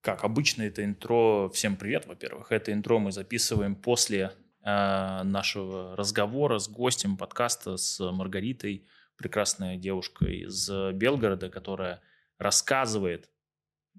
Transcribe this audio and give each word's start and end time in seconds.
Как 0.00 0.24
обычно, 0.24 0.62
это 0.62 0.82
интро. 0.82 1.50
Всем 1.50 1.76
привет, 1.76 2.06
во-первых. 2.06 2.52
Это 2.52 2.72
интро 2.72 2.98
мы 2.98 3.12
записываем 3.12 3.76
после 3.76 4.32
э, 4.64 5.22
нашего 5.24 5.94
разговора 5.94 6.58
с 6.58 6.68
гостем 6.68 7.18
подкаста 7.18 7.76
с 7.76 8.00
Маргаритой, 8.10 8.86
прекрасная 9.16 9.76
девушка 9.76 10.24
из 10.24 10.70
Белгорода, 10.94 11.50
которая 11.50 12.00
рассказывает 12.38 13.28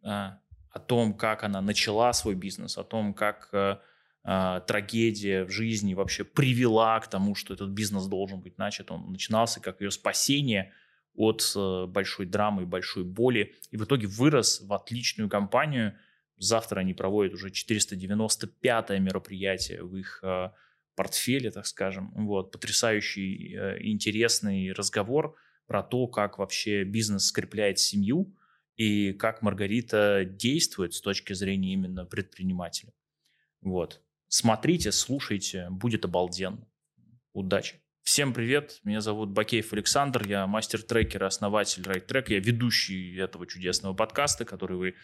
э, 0.03 0.07
о 0.07 0.79
том, 0.87 1.13
как 1.13 1.43
она 1.43 1.61
начала 1.61 2.13
свой 2.13 2.33
бизнес, 2.33 2.79
о 2.79 2.83
том, 2.83 3.13
как 3.13 3.49
э, 3.51 3.77
э, 4.23 4.61
трагедия 4.65 5.43
в 5.43 5.51
жизни 5.51 5.93
вообще 5.93 6.23
привела 6.23 6.99
к 6.99 7.09
тому, 7.09 7.35
что 7.35 7.53
этот 7.53 7.69
бизнес 7.69 8.07
должен 8.07 8.41
быть 8.41 8.57
начат. 8.57 8.89
Он 8.89 9.11
начинался 9.11 9.59
как 9.59 9.81
ее 9.81 9.91
спасение– 9.91 10.73
от 11.15 11.51
э, 11.55 11.85
большой 11.87 12.25
драмы, 12.25 12.65
большой 12.65 13.03
боли, 13.03 13.55
и 13.69 13.77
в 13.77 13.83
итоге 13.83 14.07
вырос 14.07 14.61
в 14.61 14.73
отличную 14.73 15.29
компанию. 15.29 15.97
Завтра 16.37 16.79
они 16.79 16.93
проводят 16.93 17.33
уже 17.33 17.49
495-е 17.49 18.99
мероприятие 18.99 19.83
в 19.83 19.95
их 19.95 20.19
э, 20.23 20.49
портфеле, 20.95 21.51
так 21.51 21.65
скажем. 21.65 22.11
Вот, 22.15 22.51
потрясающий, 22.51 23.55
э, 23.55 23.77
интересный 23.81 24.71
разговор 24.71 25.35
про 25.67 25.83
то, 25.83 26.07
как 26.07 26.37
вообще 26.37 26.83
бизнес 26.83 27.25
скрепляет 27.25 27.79
семью 27.79 28.35
и 28.75 29.13
как 29.13 29.41
Маргарита 29.41 30.25
действует 30.25 30.93
с 30.93 31.01
точки 31.01 31.33
зрения 31.33 31.73
именно 31.73 32.05
предпринимателя. 32.05 32.93
Вот. 33.61 34.01
Смотрите, 34.27 34.91
слушайте, 34.91 35.67
будет 35.69 36.05
обалденно. 36.05 36.67
Удачи! 37.33 37.80
Всем 38.03 38.33
привет, 38.33 38.79
меня 38.83 38.99
зовут 38.99 39.29
Бакеев 39.29 39.71
Александр, 39.73 40.27
я 40.27 40.47
мастер-трекер, 40.47 41.23
основатель 41.23 41.83
RideTrack, 41.83 42.25
я 42.29 42.39
ведущий 42.39 43.15
этого 43.15 43.45
чудесного 43.45 43.93
подкаста, 43.93 44.43
который 44.43 44.75
вы 44.75 44.95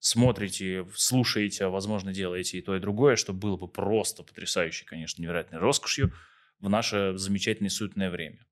смотрите, 0.00 0.86
слушаете, 0.94 1.64
а 1.64 1.70
возможно 1.70 2.12
делаете 2.12 2.58
и 2.58 2.62
то, 2.62 2.76
и 2.76 2.78
другое, 2.78 3.16
что 3.16 3.32
было 3.32 3.56
бы 3.56 3.68
просто 3.68 4.22
потрясающе, 4.22 4.84
конечно, 4.84 5.22
невероятной 5.22 5.60
роскошью 5.60 6.12
в 6.60 6.68
наше 6.68 7.14
замечательное 7.16 7.70
суетное 7.70 8.10
время. 8.10 8.44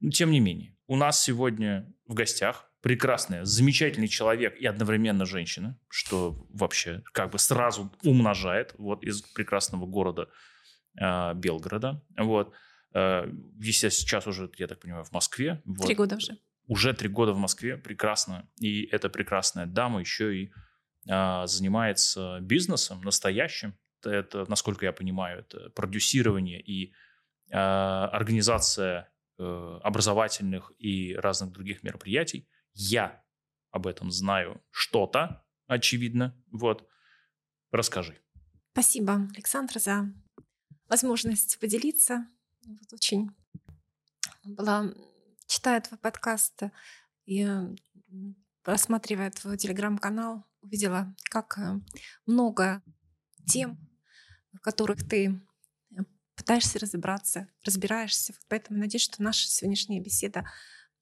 Но 0.00 0.10
тем 0.10 0.30
не 0.30 0.40
менее, 0.40 0.76
у 0.86 0.96
нас 0.96 1.20
сегодня 1.22 1.90
в 2.06 2.12
гостях 2.12 2.70
прекрасная, 2.82 3.44
замечательный 3.44 4.08
человек 4.08 4.56
и 4.60 4.66
одновременно 4.66 5.24
женщина, 5.24 5.80
что 5.88 6.46
вообще 6.50 7.02
как 7.12 7.30
бы 7.30 7.38
сразу 7.38 7.90
умножает 8.02 8.74
вот 8.76 9.02
из 9.02 9.22
прекрасного 9.22 9.86
города 9.86 10.28
э, 11.00 11.32
Белгорода. 11.34 12.04
Вот. 12.16 12.54
Э, 12.94 13.26
Естественно, 13.58 14.08
сейчас 14.08 14.26
уже, 14.26 14.50
я 14.56 14.66
так 14.66 14.80
понимаю, 14.80 15.04
в 15.04 15.12
Москве. 15.12 15.62
Вот. 15.64 15.86
Три 15.86 15.94
года 15.94 16.16
уже. 16.16 16.38
Уже 16.66 16.92
три 16.92 17.08
года 17.08 17.32
в 17.32 17.38
Москве, 17.38 17.76
прекрасно. 17.76 18.48
И 18.60 18.84
эта 18.84 19.08
прекрасная 19.08 19.66
дама 19.66 20.00
еще 20.00 20.36
и 20.36 20.52
а, 21.08 21.46
занимается 21.46 22.40
бизнесом 22.40 23.00
настоящим. 23.00 23.74
Это, 24.04 24.44
насколько 24.48 24.84
я 24.84 24.92
понимаю, 24.92 25.40
это 25.40 25.70
продюсирование 25.70 26.60
и 26.60 26.92
а, 27.50 28.08
организация 28.08 29.10
а, 29.38 29.80
образовательных 29.82 30.72
и 30.78 31.14
разных 31.14 31.52
других 31.52 31.82
мероприятий. 31.82 32.46
Я 32.74 33.24
об 33.70 33.86
этом 33.86 34.10
знаю 34.10 34.62
что-то, 34.70 35.44
очевидно. 35.66 36.36
Вот. 36.52 36.86
Расскажи. 37.70 38.18
Спасибо, 38.72 39.26
Александр, 39.34 39.78
за 39.78 40.12
возможность 40.88 41.58
поделиться 41.58 42.26
вот 42.68 42.92
очень 42.92 43.30
была, 44.44 44.92
читая 45.46 45.80
твой 45.80 45.98
подкаст 45.98 46.62
и 47.26 47.48
просматривая 48.62 49.30
твой 49.30 49.56
телеграм-канал, 49.56 50.44
увидела, 50.60 51.14
как 51.30 51.58
э, 51.58 51.80
много 52.26 52.82
тем, 53.46 53.78
в 54.52 54.58
которых 54.60 55.08
ты 55.08 55.40
э, 55.90 56.00
пытаешься 56.34 56.78
разобраться, 56.78 57.48
разбираешься. 57.64 58.34
Поэтому 58.48 58.78
надеюсь, 58.78 59.04
что 59.04 59.22
наша 59.22 59.48
сегодняшняя 59.48 60.00
беседа 60.00 60.44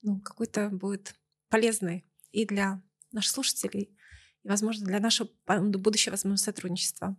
ну, 0.01 0.21
какой-то 0.21 0.69
будет 0.69 1.15
полезной 1.49 2.05
и 2.31 2.45
для 2.45 2.81
наших 3.11 3.33
слушателей, 3.33 3.97
и, 4.43 4.47
возможно, 4.47 4.85
для 4.85 4.99
нашего 4.99 5.29
будущего 5.45 6.11
возможно, 6.11 6.37
сотрудничества. 6.37 7.17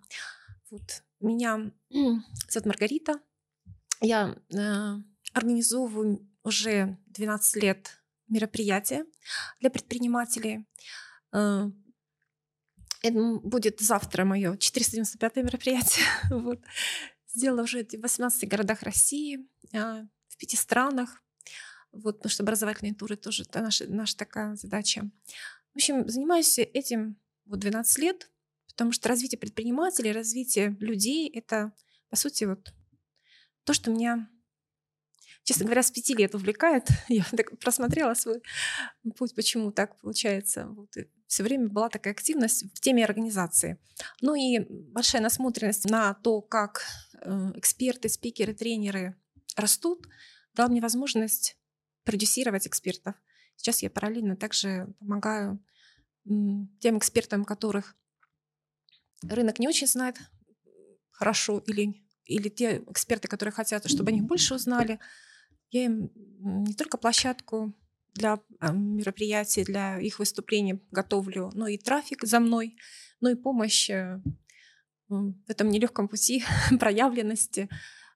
Вот. 0.71 1.03
Меня 1.21 1.73
зовут 2.49 2.67
Маргарита, 2.67 3.21
я 4.01 4.37
э, 4.55 4.95
организовываю 5.33 6.27
уже 6.43 6.99
12 7.07 7.63
лет 7.63 8.03
мероприятия 8.29 9.05
для 9.61 9.71
предпринимателей. 9.71 10.67
Э, 11.33 11.71
это 13.03 13.39
будет 13.43 13.81
завтра 13.81 14.25
мое 14.25 14.57
495 14.57 15.37
мероприятие. 15.37 16.07
вот. 16.31 16.61
Сделала 17.35 17.63
уже 17.63 17.85
в 17.85 18.01
18 18.01 18.49
городах 18.49 18.83
России, 18.83 19.49
э, 19.73 20.07
в 20.29 20.37
пяти 20.37 20.57
странах. 20.57 21.23
Вот, 21.93 22.19
потому 22.19 22.31
что 22.31 22.43
образовательные 22.43 22.95
туры 22.95 23.17
тоже 23.17 23.45
это 23.45 23.61
наша, 23.61 23.87
наша 23.89 24.17
такая 24.17 24.55
задача. 24.57 25.11
В 25.73 25.77
общем, 25.77 26.09
занимаюсь 26.09 26.59
этим 26.59 27.17
вот 27.47 27.61
12 27.61 27.99
лет, 27.99 28.31
потому 28.69 28.93
что 28.93 29.09
развитие 29.09 29.39
предпринимателей, 29.39 30.13
развитие 30.13 30.77
людей— 30.81 31.29
это, 31.35 31.73
по 32.11 32.17
сути, 32.17 32.45
вот 32.45 32.75
то, 33.69 33.75
что 33.75 33.91
меня, 33.91 34.27
честно 35.45 35.67
говоря, 35.67 35.83
с 35.83 35.91
пяти 35.91 36.15
лет 36.15 36.35
увлекает. 36.35 36.89
Я 37.09 37.23
так 37.37 37.59
просмотрела 37.59 38.15
свой 38.15 38.43
путь, 39.15 39.35
почему 39.35 39.73
так 39.73 40.01
получается. 40.01 40.69
Вот. 40.69 40.89
Все 41.27 41.43
время 41.43 41.69
была 41.69 41.91
такая 41.91 42.15
активность 42.15 42.65
в 42.75 42.81
теме 42.81 43.05
организации. 43.05 43.79
Ну 44.23 44.35
и 44.35 44.61
большая 44.61 45.21
насмотренность 45.21 45.85
на 45.85 46.15
то, 46.15 46.41
как 46.41 46.83
э, 47.21 47.53
эксперты, 47.57 48.09
спикеры, 48.09 48.55
тренеры 48.55 49.21
растут, 49.55 50.09
дала 50.55 50.71
мне 50.71 50.81
возможность 50.81 51.59
продюсировать 52.05 52.67
экспертов. 52.67 53.17
Сейчас 53.57 53.83
я 53.83 53.91
параллельно 53.91 54.35
также 54.35 54.95
помогаю 54.99 55.63
тем 56.25 56.97
экспертам, 56.97 57.45
которых 57.45 57.97
рынок 59.21 59.59
не 59.59 59.69
очень 59.69 59.87
знает 59.87 60.17
хорошо 61.11 61.59
или 61.67 62.08
или 62.29 62.49
те 62.49 62.83
эксперты, 62.89 63.27
которые 63.27 63.53
хотят, 63.53 63.89
чтобы 63.89 64.11
о 64.11 64.13
них 64.13 64.25
больше 64.25 64.55
узнали, 64.55 65.01
я 65.71 65.87
им 65.87 66.11
не 66.41 66.75
только 66.75 66.99
площадку 66.99 67.75
для 68.15 68.41
а, 68.61 68.73
мероприятий, 68.73 69.65
для 69.65 69.99
их 69.99 70.19
выступлений 70.19 70.81
готовлю, 70.91 71.51
но 71.55 71.67
и 71.67 71.79
трафик 71.79 72.25
за 72.25 72.41
мной, 72.41 72.77
но 73.21 73.31
и 73.31 73.35
помощь 73.35 73.91
э, 73.91 74.21
в 75.09 75.51
этом 75.51 75.71
нелегком 75.71 76.09
пути 76.09 76.45
проявленности, 76.79 77.69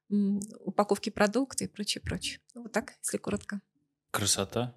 упаковки 0.09 1.11
продуктов 1.11 1.69
и 1.69 1.71
прочее, 1.71 2.03
прочее. 2.03 2.41
Ну, 2.55 2.63
вот 2.63 2.73
так, 2.73 2.95
если 3.03 3.17
коротко. 3.17 3.61
Красота. 4.11 4.75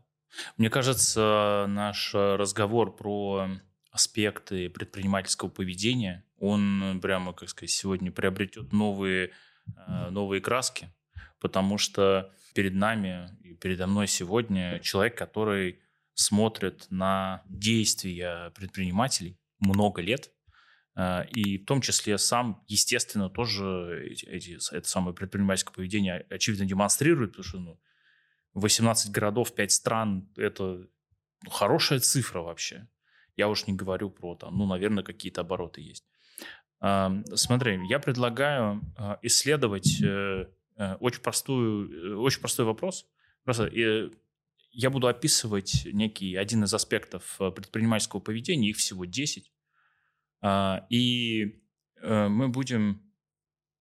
Мне 0.57 0.69
кажется, 0.69 1.65
наш 1.67 2.13
разговор 2.13 2.95
про 2.95 3.47
аспекты 3.91 4.69
предпринимательского 4.69 5.49
поведения 5.49 6.25
он 6.37 6.99
прямо, 7.01 7.33
как 7.33 7.49
сказать, 7.49 7.71
сегодня 7.71 8.11
приобретет 8.11 8.73
новые, 8.73 9.31
э, 9.87 10.09
новые 10.09 10.41
краски, 10.41 10.89
потому 11.39 11.77
что 11.77 12.31
перед 12.53 12.73
нами 12.73 13.29
и 13.41 13.53
передо 13.53 13.87
мной 13.87 14.07
сегодня 14.07 14.79
человек, 14.79 15.17
который 15.17 15.79
смотрит 16.13 16.87
на 16.89 17.43
действия 17.47 18.51
предпринимателей 18.55 19.37
много 19.59 20.01
лет, 20.01 20.31
э, 20.95 21.27
и 21.29 21.57
в 21.57 21.65
том 21.65 21.81
числе 21.81 22.17
сам, 22.17 22.63
естественно, 22.67 23.29
тоже 23.29 24.07
эти, 24.09 24.57
это 24.73 24.87
самое 24.87 25.15
предпринимательское 25.15 25.73
поведение 25.73 26.25
очевидно 26.29 26.65
демонстрирует, 26.65 27.31
потому 27.31 27.43
что 27.43 27.59
ну, 27.59 27.79
18 28.53 29.11
городов, 29.11 29.53
5 29.53 29.71
стран– 29.71 30.29
это 30.37 30.87
ну, 31.43 31.49
хорошая 31.49 31.99
цифра 31.99 32.41
вообще. 32.41 32.87
Я 33.35 33.49
уж 33.49 33.67
не 33.67 33.73
говорю 33.73 34.09
про, 34.09 34.35
там, 34.35 34.57
ну, 34.57 34.65
наверное, 34.65 35.03
какие-то 35.03 35.41
обороты 35.41 35.81
есть. 35.81 36.05
Смотри, 36.79 37.79
я 37.89 37.99
предлагаю 37.99 38.81
а, 38.97 39.17
исследовать 39.21 40.01
э, 40.03 40.47
э, 40.77 40.95
очень, 40.95 41.21
простую, 41.21 42.13
э, 42.13 42.15
очень 42.15 42.41
простой 42.41 42.65
вопрос. 42.65 43.07
Просто 43.43 43.71
я 44.71 44.89
буду 44.89 45.07
описывать 45.07 45.87
некий 45.91 46.35
один 46.35 46.63
из 46.65 46.73
аспектов 46.73 47.37
предпринимательского 47.37 48.19
поведения, 48.19 48.69
их 48.69 48.77
всего 48.77 49.05
10. 49.05 49.51
А, 50.41 50.85
и 50.89 51.61
мы 52.01 52.49
будем 52.49 53.01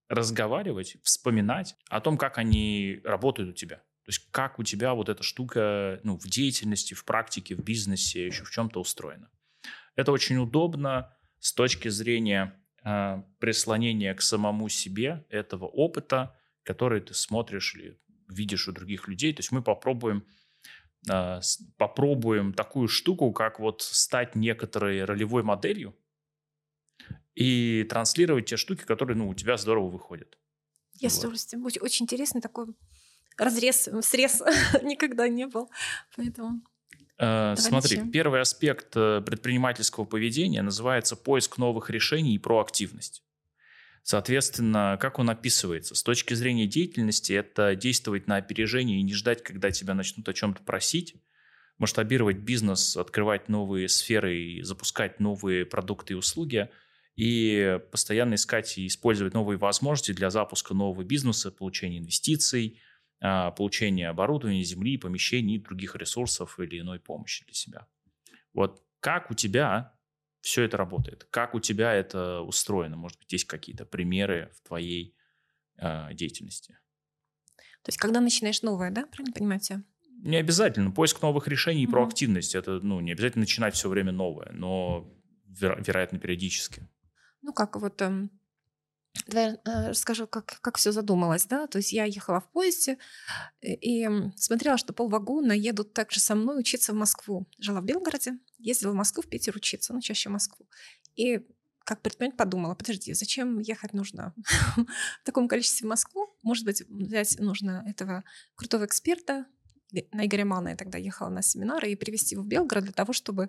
разговаривать, 0.08 0.96
вспоминать 1.02 1.76
о 1.88 2.00
том, 2.00 2.16
как 2.16 2.38
они 2.38 3.00
работают 3.04 3.50
у 3.50 3.52
тебя. 3.52 3.76
То 3.76 4.10
есть 4.10 4.30
как 4.30 4.58
у 4.58 4.62
тебя 4.62 4.94
вот 4.94 5.08
эта 5.08 5.22
штука 5.22 5.98
ну, 6.04 6.16
в 6.16 6.28
деятельности, 6.28 6.94
в 6.94 7.04
практике, 7.04 7.56
в 7.56 7.64
бизнесе, 7.64 8.26
еще 8.26 8.44
в 8.44 8.50
чем-то 8.50 8.80
устроена. 8.80 9.30
Это 9.96 10.12
очень 10.12 10.36
удобно 10.36 11.16
с 11.40 11.52
точки 11.52 11.88
зрения 11.88 12.54
э, 12.84 13.22
прислонения 13.38 14.14
к 14.14 14.22
самому 14.22 14.68
себе 14.68 15.24
этого 15.28 15.66
опыта, 15.66 16.36
который 16.62 17.00
ты 17.00 17.14
смотришь 17.14 17.74
или 17.74 17.98
видишь 18.28 18.68
у 18.68 18.72
других 18.72 19.08
людей. 19.08 19.32
То 19.32 19.40
есть 19.40 19.52
мы 19.52 19.62
попробуем 19.62 20.26
э, 21.10 21.40
попробуем 21.76 22.52
такую 22.52 22.88
штуку, 22.88 23.32
как 23.32 23.60
вот 23.60 23.82
стать 23.82 24.34
некоторой 24.34 25.04
ролевой 25.04 25.42
моделью 25.42 25.94
и 27.34 27.84
транслировать 27.88 28.46
те 28.46 28.56
штуки, 28.56 28.84
которые 28.84 29.16
ну, 29.16 29.28
у 29.28 29.34
тебя 29.34 29.56
здорово 29.56 29.88
выходят. 29.88 30.38
Я 30.94 31.08
вот. 31.08 31.14
с 31.14 31.18
удовольствием. 31.18 31.64
Очень, 31.64 31.82
очень 31.82 32.04
интересный 32.04 32.40
такой 32.40 32.66
разрез, 33.36 33.88
срез 34.02 34.42
никогда 34.82 35.28
не 35.28 35.46
был. 35.46 35.70
Поэтому... 36.16 36.62
Э, 37.18 37.54
смотри, 37.56 37.96
начнем. 37.96 38.12
первый 38.12 38.40
аспект 38.40 38.96
э, 38.96 39.22
предпринимательского 39.24 40.04
поведения 40.04 40.62
называется 40.62 41.16
поиск 41.16 41.58
новых 41.58 41.90
решений 41.90 42.34
и 42.34 42.38
проактивность. 42.38 43.22
Соответственно, 44.02 44.98
как 45.00 45.18
он 45.18 45.30
описывается? 45.30 45.94
С 45.94 46.02
точки 46.02 46.34
зрения 46.34 46.66
деятельности, 46.66 47.32
это 47.32 47.74
действовать 47.74 48.26
на 48.26 48.36
опережение 48.36 48.98
и 48.98 49.02
не 49.02 49.14
ждать, 49.14 49.42
когда 49.42 49.70
тебя 49.70 49.94
начнут 49.94 50.28
о 50.28 50.34
чем-то 50.34 50.62
просить, 50.62 51.16
масштабировать 51.78 52.38
бизнес, 52.38 52.96
открывать 52.96 53.48
новые 53.48 53.88
сферы 53.88 54.36
и 54.36 54.62
запускать 54.62 55.20
новые 55.20 55.64
продукты 55.64 56.12
и 56.12 56.16
услуги, 56.16 56.68
и 57.16 57.78
постоянно 57.90 58.34
искать 58.34 58.76
и 58.76 58.86
использовать 58.86 59.34
новые 59.34 59.56
возможности 59.56 60.12
для 60.12 60.30
запуска 60.30 60.74
нового 60.74 61.02
бизнеса, 61.02 61.50
получения 61.50 61.98
инвестиций, 61.98 62.80
получения 63.20 64.08
оборудования, 64.08 64.62
земли, 64.62 64.98
помещений 64.98 65.58
других 65.58 65.96
ресурсов 65.96 66.60
или 66.60 66.80
иной 66.80 67.00
помощи 67.00 67.44
для 67.44 67.54
себя. 67.54 67.86
Вот 68.52 68.82
как 69.00 69.30
у 69.30 69.34
тебя 69.34 69.94
все 70.40 70.62
это 70.62 70.76
работает? 70.76 71.24
Как 71.30 71.54
у 71.54 71.60
тебя 71.60 71.92
это 71.92 72.40
устроено? 72.40 72.96
Может 72.96 73.18
быть, 73.18 73.32
есть 73.32 73.46
какие-то 73.46 73.86
примеры 73.86 74.50
в 74.54 74.66
твоей 74.66 75.16
э, 75.78 76.12
деятельности? 76.12 76.78
То 77.82 77.88
есть, 77.88 77.98
когда 77.98 78.20
начинаешь 78.20 78.62
новое, 78.62 78.90
да, 78.90 79.06
правильно 79.06 79.32
понимаете? 79.32 79.82
Не 80.22 80.36
обязательно. 80.36 80.90
Поиск 80.90 81.20
новых 81.20 81.48
решений 81.48 81.82
и 81.82 81.86
mm-hmm. 81.86 81.90
проактивность. 81.90 82.54
Это, 82.54 82.80
ну, 82.80 83.00
не 83.00 83.12
обязательно 83.12 83.42
начинать 83.42 83.74
все 83.74 83.88
время 83.88 84.12
новое, 84.12 84.50
но, 84.52 85.10
веро- 85.48 85.82
вероятно, 85.84 86.18
периодически. 86.18 86.88
Ну, 87.42 87.52
как 87.52 87.76
вот 87.76 88.00
эм, 88.00 88.30
Давай 89.26 89.54
э, 89.64 89.88
расскажу, 89.88 90.26
как, 90.26 90.58
как 90.60 90.76
все 90.76 90.92
задумалось. 90.92 91.46
Да? 91.46 91.66
То 91.66 91.78
есть 91.78 91.92
я 91.92 92.04
ехала 92.04 92.40
в 92.40 92.50
поезде 92.50 92.98
и 93.62 94.08
смотрела, 94.36 94.76
что 94.76 94.92
полвагона 94.92 95.52
едут 95.52 95.94
также 95.94 96.20
со 96.20 96.34
мной 96.34 96.60
учиться 96.60 96.92
в 96.92 96.96
Москву. 96.96 97.46
Жила 97.58 97.80
в 97.80 97.84
Белгороде, 97.84 98.38
ездила 98.58 98.92
в 98.92 98.96
Москву, 98.96 99.22
в 99.22 99.28
Питер 99.28 99.56
учиться, 99.56 99.94
ну, 99.94 100.00
чаще 100.00 100.28
в 100.28 100.32
Москву. 100.32 100.68
И 101.14 101.46
как 101.84 102.02
предприниматель 102.02 102.38
подумала, 102.38 102.74
подожди, 102.74 103.14
зачем 103.14 103.60
ехать 103.60 103.92
нужно 103.92 104.34
в 104.76 105.24
таком 105.24 105.48
количестве 105.48 105.86
в 105.86 105.90
Москву? 105.90 106.36
Может 106.42 106.64
быть, 106.64 106.82
взять 106.88 107.38
нужно 107.38 107.84
этого 107.86 108.24
крутого 108.56 108.84
эксперта, 108.84 109.46
на 110.10 110.26
Игоря 110.26 110.44
Мана 110.44 110.70
я 110.70 110.76
тогда 110.76 110.98
ехала 110.98 111.28
на 111.28 111.40
семинары, 111.40 111.92
и 111.92 111.96
привезти 111.96 112.34
его 112.34 112.42
в 112.42 112.48
Белгород 112.48 112.84
для 112.84 112.92
того, 112.92 113.12
чтобы 113.12 113.48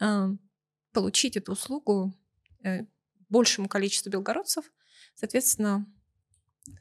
э, 0.00 0.28
получить 0.92 1.36
эту 1.36 1.52
услугу 1.52 2.14
э, 2.64 2.86
большему 3.28 3.68
количеству 3.68 4.10
белгородцев– 4.10 4.64
соответственно, 5.14 5.86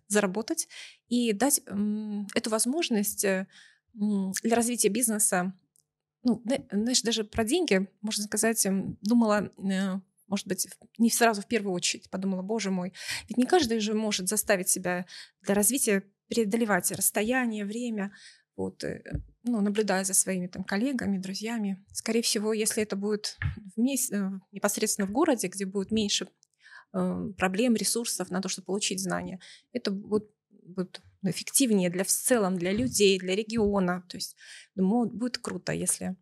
заработать 0.08 0.68
и 1.08 1.34
дать 1.34 1.62
эту 2.36 2.50
возможность 2.50 3.24
э, 3.26 3.48
для 3.94 4.56
развития 4.56 4.90
бизнеса. 4.90 5.54
Ну, 6.24 6.42
знаешь, 6.72 7.02
даже 7.02 7.24
про 7.26 7.44
деньги, 7.44 7.88
можно 8.02 8.24
сказать, 8.24 8.66
эм, 8.66 8.98
думала, 9.02 9.52
э, 9.58 10.00
может 10.28 10.48
быть, 10.48 10.68
не 10.98 11.10
сразу 11.10 11.42
в 11.42 11.48
первую 11.48 11.74
очередь, 11.74 12.10
подумала, 12.10 12.42
боже 12.42 12.72
мой, 12.72 12.94
ведь 13.28 13.38
не 13.38 13.46
каждый 13.46 13.80
же 13.80 13.94
может 13.94 14.30
заставить 14.30 14.70
себя 14.70 15.06
для 15.42 15.54
развития 15.54 16.04
преодолевать 16.30 16.92
расстояние, 16.92 17.66
время, 17.66 18.14
вот, 18.56 18.84
э, 18.84 19.04
ну, 19.44 19.62
наблюдая 19.62 20.04
за 20.06 20.14
своими 20.14 20.48
там 20.48 20.64
коллегами, 20.64 21.18
друзьями. 21.18 21.84
Скорее 21.92 22.22
всего, 22.22 22.54
если 22.54 22.84
это 22.84 22.96
будет 22.96 23.38
вместе, 23.76 24.32
непосредственно 24.52 25.08
в 25.08 25.12
городе, 25.12 25.48
где 25.48 25.66
будет 25.66 25.92
меньше 25.92 26.28
проблем, 27.38 27.76
ресурсов 27.76 28.30
на 28.30 28.42
то, 28.42 28.50
чтобы 28.50 28.68
получить 28.68 29.02
знания. 29.02 29.40
Это 29.72 29.92
будет, 29.92 30.30
будет 30.50 31.02
эффективнее 31.24 31.90
для 31.90 32.04
в 32.04 32.08
целом, 32.08 32.58
для 32.58 32.72
людей, 32.72 33.20
для 33.20 33.36
региона. 33.36 34.04
То 34.10 34.18
есть, 34.18 34.36
думаю, 34.76 35.10
будет 35.10 35.38
круто, 35.38 35.74
если, 35.74 36.16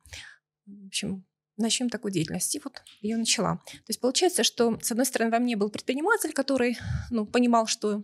в 0.66 0.88
общем, 0.88 1.26
начнем 1.58 1.90
такую 1.90 2.12
деятельность. 2.12 2.56
И 2.56 2.62
вот 2.64 2.82
ее 3.02 3.18
начала. 3.18 3.58
То 3.66 3.90
есть 3.90 4.00
получается, 4.00 4.44
что, 4.44 4.80
с 4.82 4.92
одной 4.92 5.06
стороны, 5.06 5.32
во 5.32 5.40
мне 5.40 5.56
был 5.56 5.70
предприниматель, 5.70 6.34
который 6.34 6.78
ну, 7.10 7.26
понимал, 7.26 7.68
что 7.68 8.04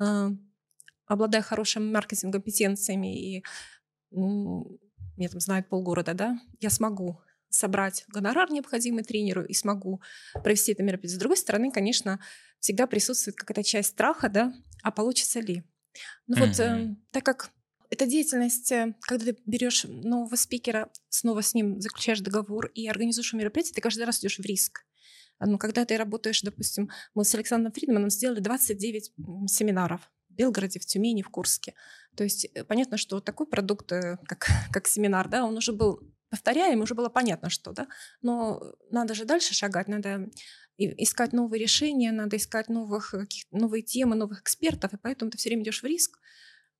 э, 0.00 0.30
обладая 1.06 1.42
хорошими 1.42 1.90
маркетинговыми 1.90 2.32
компетенциями 2.32 3.36
и 3.36 3.38
э, 3.38 3.42
меня 4.10 5.28
там 5.30 5.40
знают 5.40 5.68
полгорода, 5.68 6.14
да, 6.14 6.38
я 6.60 6.70
смогу 6.70 7.20
собрать 7.52 8.04
гонорар 8.08 8.50
необходимый 8.50 9.04
тренеру 9.04 9.44
и 9.44 9.54
смогу 9.54 10.00
провести 10.42 10.72
это 10.72 10.82
мероприятие. 10.82 11.16
С 11.16 11.20
другой 11.20 11.36
стороны, 11.36 11.70
конечно, 11.70 12.18
всегда 12.60 12.86
присутствует 12.86 13.36
какая-то 13.36 13.62
часть 13.62 13.90
страха, 13.90 14.28
да, 14.28 14.52
а 14.82 14.90
получится 14.90 15.40
ли? 15.40 15.62
Ну 16.26 16.36
mm-hmm. 16.36 16.46
вот, 16.46 16.60
э, 16.60 16.96
так 17.10 17.24
как 17.24 17.50
эта 17.90 18.06
деятельность, 18.06 18.72
э, 18.72 18.94
когда 19.02 19.26
ты 19.26 19.38
берешь 19.44 19.84
нового 19.84 20.36
спикера, 20.36 20.90
снова 21.10 21.42
с 21.42 21.54
ним 21.54 21.80
заключаешь 21.80 22.20
договор 22.20 22.66
и 22.66 22.88
организуешь 22.88 23.32
мероприятие, 23.34 23.74
ты 23.74 23.80
каждый 23.80 24.04
раз 24.04 24.20
идешь 24.20 24.38
в 24.38 24.44
риск. 24.44 24.84
Ну, 25.44 25.58
когда 25.58 25.84
ты 25.84 25.96
работаешь, 25.96 26.42
допустим, 26.42 26.90
мы 27.14 27.24
с 27.24 27.34
Александром 27.34 27.72
Фридманом 27.72 28.10
сделали 28.10 28.40
29 28.40 29.12
семинаров 29.48 30.00
в 30.28 30.34
Белгороде, 30.34 30.78
в 30.78 30.86
Тюмени, 30.86 31.22
в 31.22 31.28
Курске. 31.28 31.74
То 32.16 32.24
есть 32.24 32.46
э, 32.54 32.64
понятно, 32.64 32.96
что 32.96 33.20
такой 33.20 33.46
продукт, 33.46 33.90
э, 33.92 34.18
как, 34.24 34.46
как 34.72 34.86
семинар, 34.86 35.28
да, 35.28 35.44
он 35.44 35.56
уже 35.56 35.72
был 35.72 36.00
повторяем, 36.32 36.80
уже 36.80 36.94
было 36.94 37.10
понятно, 37.10 37.50
что, 37.50 37.72
да, 37.72 37.86
но 38.22 38.62
надо 38.90 39.14
же 39.14 39.26
дальше 39.26 39.52
шагать, 39.54 39.86
надо 39.88 40.30
искать 40.78 41.34
новые 41.34 41.62
решения, 41.62 42.10
надо 42.10 42.36
искать 42.36 42.68
новых, 42.70 43.14
новые 43.50 43.82
темы, 43.82 44.16
новых 44.16 44.40
экспертов, 44.40 44.94
и 44.94 44.96
поэтому 44.96 45.30
ты 45.30 45.36
все 45.36 45.50
время 45.50 45.62
идешь 45.62 45.82
в 45.82 45.86
риск, 45.86 46.18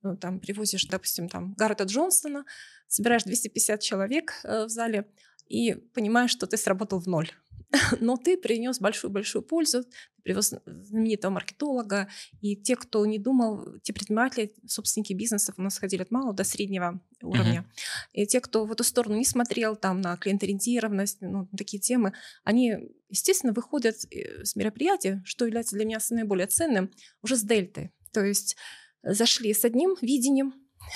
ну, 0.01 0.17
там 0.17 0.39
привозишь, 0.39 0.85
допустим, 0.85 1.29
там 1.29 1.53
Гаррета 1.53 1.83
Джонстона, 1.83 2.45
собираешь 2.87 3.23
250 3.23 3.79
человек 3.79 4.33
э, 4.43 4.65
в 4.65 4.69
зале 4.69 5.05
и 5.47 5.75
понимаешь, 5.93 6.31
что 6.31 6.47
ты 6.47 6.57
сработал 6.57 6.99
в 6.99 7.07
ноль. 7.07 7.31
но 7.99 8.17
ты 8.17 8.37
принес 8.37 8.79
большую-большую 8.79 9.41
пользу, 9.41 9.83
привез 10.23 10.53
знаменитого 10.65 11.31
маркетолога, 11.31 12.07
и 12.41 12.55
те, 12.55 12.75
кто 12.75 13.05
не 13.05 13.19
думал, 13.19 13.79
те 13.81 13.93
предприниматели, 13.93 14.53
собственники 14.67 15.13
бизнесов 15.13 15.55
у 15.57 15.61
нас 15.61 15.77
ходили 15.77 16.01
от 16.01 16.11
малого 16.11 16.33
до 16.33 16.43
среднего 16.43 17.01
уровня, 17.21 17.65
uh-huh. 17.67 18.09
и 18.13 18.27
те, 18.27 18.41
кто 18.41 18.65
в 18.65 18.71
эту 18.71 18.83
сторону 18.83 19.17
не 19.17 19.25
смотрел, 19.25 19.75
там, 19.75 20.01
на 20.01 20.17
клиенториентированность, 20.17 21.21
ну, 21.21 21.47
такие 21.57 21.79
темы, 21.79 22.13
они, 22.43 22.77
естественно, 23.09 23.53
выходят 23.53 23.95
э, 24.11 24.43
с 24.45 24.55
мероприятия, 24.55 25.21
что 25.25 25.45
является 25.45 25.75
для 25.75 25.85
меня 25.85 25.99
наиболее 26.09 26.47
ценным, 26.47 26.91
уже 27.21 27.35
с 27.35 27.43
дельты, 27.43 27.91
то 28.11 28.23
есть 28.23 28.55
зашли 29.03 29.53
с 29.53 29.65
одним 29.65 29.95
видением, 30.01 30.53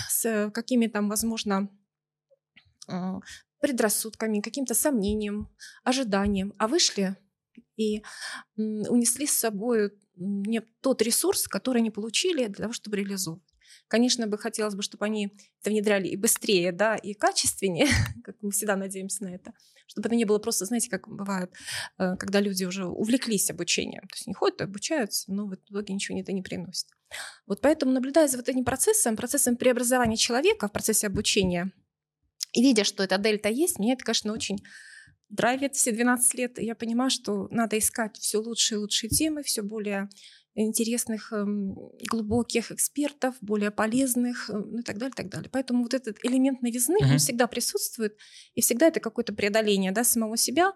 с 0.09 0.51
какими 0.53 0.87
там, 0.87 1.09
возможно, 1.09 1.69
а, 2.87 3.19
предрассудками, 3.59 4.41
каким-то 4.41 4.73
сомнением, 4.73 5.49
ожиданием, 5.83 6.53
а 6.57 6.67
вышли 6.67 7.15
и 7.75 8.03
унесли 8.55 9.27
с 9.27 9.37
собой 9.37 9.91
не 10.15 10.61
тот 10.81 11.01
ресурс, 11.01 11.47
который 11.47 11.79
они 11.79 11.91
получили 11.91 12.47
для 12.47 12.63
того, 12.63 12.73
чтобы 12.73 12.97
реализовывать. 12.97 13.43
Конечно, 13.87 14.27
бы 14.27 14.37
хотелось 14.37 14.75
бы, 14.75 14.81
чтобы 14.81 15.05
они 15.05 15.31
это 15.61 15.69
внедряли 15.69 16.07
и 16.07 16.17
быстрее, 16.17 16.71
да, 16.71 16.95
и 16.95 17.13
качественнее, 17.13 17.87
как 18.23 18.35
мы 18.41 18.51
всегда 18.51 18.75
надеемся 18.75 19.23
на 19.23 19.33
это, 19.33 19.53
чтобы 19.87 20.07
это 20.07 20.15
не 20.15 20.25
было 20.25 20.39
просто, 20.39 20.65
знаете, 20.65 20.89
как 20.89 21.07
бывает, 21.07 21.53
э, 21.97 22.15
когда 22.17 22.41
люди 22.41 22.65
уже 22.65 22.85
увлеклись 22.85 23.49
обучением, 23.49 24.01
то 24.01 24.15
есть 24.15 24.27
не 24.27 24.33
ходят, 24.33 24.61
обучаются, 24.61 25.31
но 25.31 25.45
в 25.45 25.55
итоге 25.55 25.93
ничего 25.93 26.19
это 26.19 26.33
не 26.33 26.41
приносит. 26.41 26.87
Вот 27.45 27.61
поэтому, 27.61 27.91
наблюдая 27.91 28.27
за 28.27 28.37
вот 28.37 28.49
этим 28.49 28.65
процессом, 28.65 29.15
процессом 29.15 29.55
преобразования 29.55 30.17
человека 30.17 30.67
в 30.67 30.71
процессе 30.71 31.07
обучения, 31.07 31.71
и 32.53 32.61
видя, 32.61 32.83
что 32.83 33.03
эта 33.03 33.17
дельта 33.17 33.49
есть, 33.49 33.79
мне 33.79 33.93
это, 33.93 34.03
конечно, 34.03 34.33
очень 34.33 34.57
драйвит 35.29 35.75
все 35.75 35.91
12 35.91 36.33
лет. 36.35 36.59
И 36.59 36.65
я 36.65 36.75
понимаю, 36.75 37.09
что 37.09 37.47
надо 37.51 37.77
искать 37.77 38.17
все 38.17 38.37
лучшие 38.37 38.77
и 38.77 38.79
лучшие 38.79 39.09
темы, 39.09 39.43
все 39.43 39.61
более 39.61 40.09
интересных, 40.55 41.31
эм, 41.33 41.75
глубоких 42.09 42.71
экспертов, 42.71 43.35
более 43.41 43.69
полезных, 43.69 44.49
э, 44.49 44.53
ну 44.53 44.79
и 44.79 44.81
так 44.81 44.97
далее, 44.97 45.13
так 45.15 45.29
далее. 45.29 45.49
Поэтому 45.51 45.83
вот 45.83 45.93
этот 45.93 46.17
элемент 46.23 46.63
новизны, 46.63 46.97
uh-huh. 46.99 47.11
он 47.11 47.17
всегда 47.19 47.45
присутствует, 47.45 48.17
и 48.55 48.61
всегда 48.61 48.87
это 48.87 48.99
какое-то 48.99 49.33
преодоление 49.33 49.91
да, 49.91 50.03
самого 50.03 50.35
себя, 50.35 50.73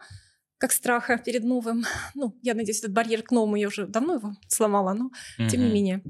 как 0.59 0.71
страха 0.71 1.17
перед 1.17 1.43
новым. 1.43 1.83
Ну, 2.13 2.37
я 2.43 2.53
надеюсь, 2.53 2.79
этот 2.79 2.93
барьер 2.93 3.23
к 3.23 3.31
новому 3.31 3.55
я 3.55 3.67
уже 3.67 3.87
давно 3.87 4.15
его 4.15 4.35
сломала, 4.47 4.93
но 4.93 5.09
uh-huh. 5.39 5.49
тем 5.49 5.61
не 5.61 5.71
менее. 5.71 6.03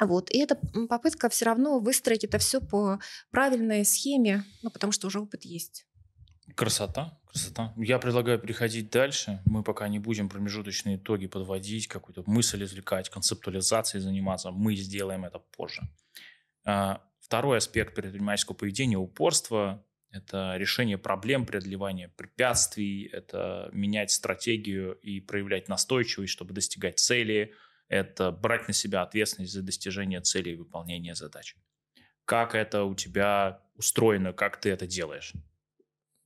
Вот. 0.00 0.30
И 0.30 0.38
это 0.38 0.56
попытка 0.88 1.28
все 1.28 1.44
равно 1.46 1.78
выстроить 1.78 2.24
это 2.24 2.38
все 2.38 2.60
по 2.60 2.98
правильной 3.30 3.84
схеме, 3.84 4.44
ну, 4.62 4.70
потому 4.70 4.92
что 4.92 5.06
уже 5.06 5.20
опыт 5.20 5.44
есть. 5.44 5.86
Красота, 6.54 7.18
красота. 7.26 7.72
Я 7.76 7.98
предлагаю 7.98 8.38
переходить 8.38 8.90
дальше. 8.90 9.40
Мы 9.46 9.62
пока 9.62 9.88
не 9.88 9.98
будем 9.98 10.28
промежуточные 10.28 10.96
итоги 10.96 11.26
подводить, 11.26 11.88
какую-то 11.88 12.22
мысль 12.26 12.62
извлекать, 12.64 13.08
концептуализацией 13.08 14.02
заниматься. 14.02 14.50
Мы 14.50 14.76
сделаем 14.76 15.24
это 15.24 15.38
позже. 15.38 15.82
А, 16.64 17.02
второй 17.20 17.58
аспект 17.58 17.94
предпринимательского 17.94 18.54
поведения– 18.54 18.96
упорство. 18.98 19.84
это 20.10 20.56
решение 20.56 20.98
проблем, 20.98 21.46
преодолевание 21.46 22.08
препятствий, 22.08 23.06
это 23.12 23.68
менять 23.72 24.10
стратегию 24.10 24.94
и 25.02 25.20
проявлять 25.20 25.68
настойчивость, 25.68 26.32
чтобы 26.32 26.52
достигать 26.54 26.98
цели, 26.98 27.52
это 27.88 28.30
брать 28.30 28.68
на 28.68 28.74
себя 28.74 29.02
ответственность 29.02 29.52
за 29.52 29.62
достижение 29.62 30.20
цели 30.20 30.50
и 30.50 30.56
выполнение 30.56 31.14
задач. 31.14 31.56
Как 32.24 32.54
это 32.54 32.84
у 32.84 32.94
тебя 32.94 33.62
устроено, 33.76 34.32
как 34.32 34.60
ты 34.60 34.70
это 34.70 34.86
делаешь? 34.86 35.34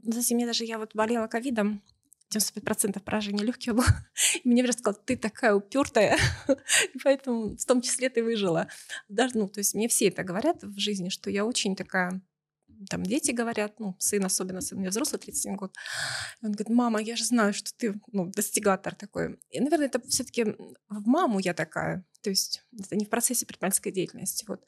Знаете, 0.00 0.34
мне 0.34 0.46
даже 0.46 0.64
я 0.64 0.78
вот 0.78 0.94
болела 0.94 1.26
ковидом, 1.26 1.82
95% 2.34 3.00
поражения 3.00 3.44
легких 3.44 3.74
было. 3.74 3.86
И 4.44 4.48
мне 4.48 4.62
просто 4.62 4.82
сказал, 4.82 5.00
ты 5.04 5.16
такая 5.16 5.54
упертая, 5.54 6.18
поэтому 7.02 7.56
в 7.56 7.64
том 7.64 7.80
числе 7.80 8.10
ты 8.10 8.22
выжила. 8.22 8.68
Даже, 9.08 9.38
ну, 9.38 9.48
то 9.48 9.60
есть 9.60 9.74
мне 9.74 9.88
все 9.88 10.08
это 10.08 10.22
говорят 10.24 10.62
в 10.62 10.78
жизни, 10.78 11.08
что 11.08 11.30
я 11.30 11.44
очень 11.44 11.74
такая 11.74 12.20
там 12.88 13.02
дети 13.02 13.30
говорят, 13.30 13.80
ну, 13.80 13.96
сын 13.98 14.24
особенно, 14.24 14.60
сын 14.60 14.78
меня 14.78 14.90
взрослый, 14.90 15.20
31 15.20 15.56
год, 15.56 15.74
он 16.42 16.52
говорит, 16.52 16.68
мама, 16.68 17.00
я 17.00 17.16
же 17.16 17.24
знаю, 17.24 17.52
что 17.54 17.70
ты, 17.76 18.00
ну, 18.12 18.26
достигатор 18.26 18.94
такой. 18.94 19.38
И, 19.50 19.60
наверное, 19.60 19.86
это 19.86 20.00
все 20.08 20.24
таки 20.24 20.44
в 20.44 21.06
маму 21.06 21.38
я 21.38 21.54
такая, 21.54 22.04
то 22.20 22.30
есть 22.30 22.64
это 22.78 22.96
не 22.96 23.04
в 23.04 23.10
процессе 23.10 23.46
предпринимательской 23.46 23.92
деятельности, 23.92 24.44
вот. 24.48 24.64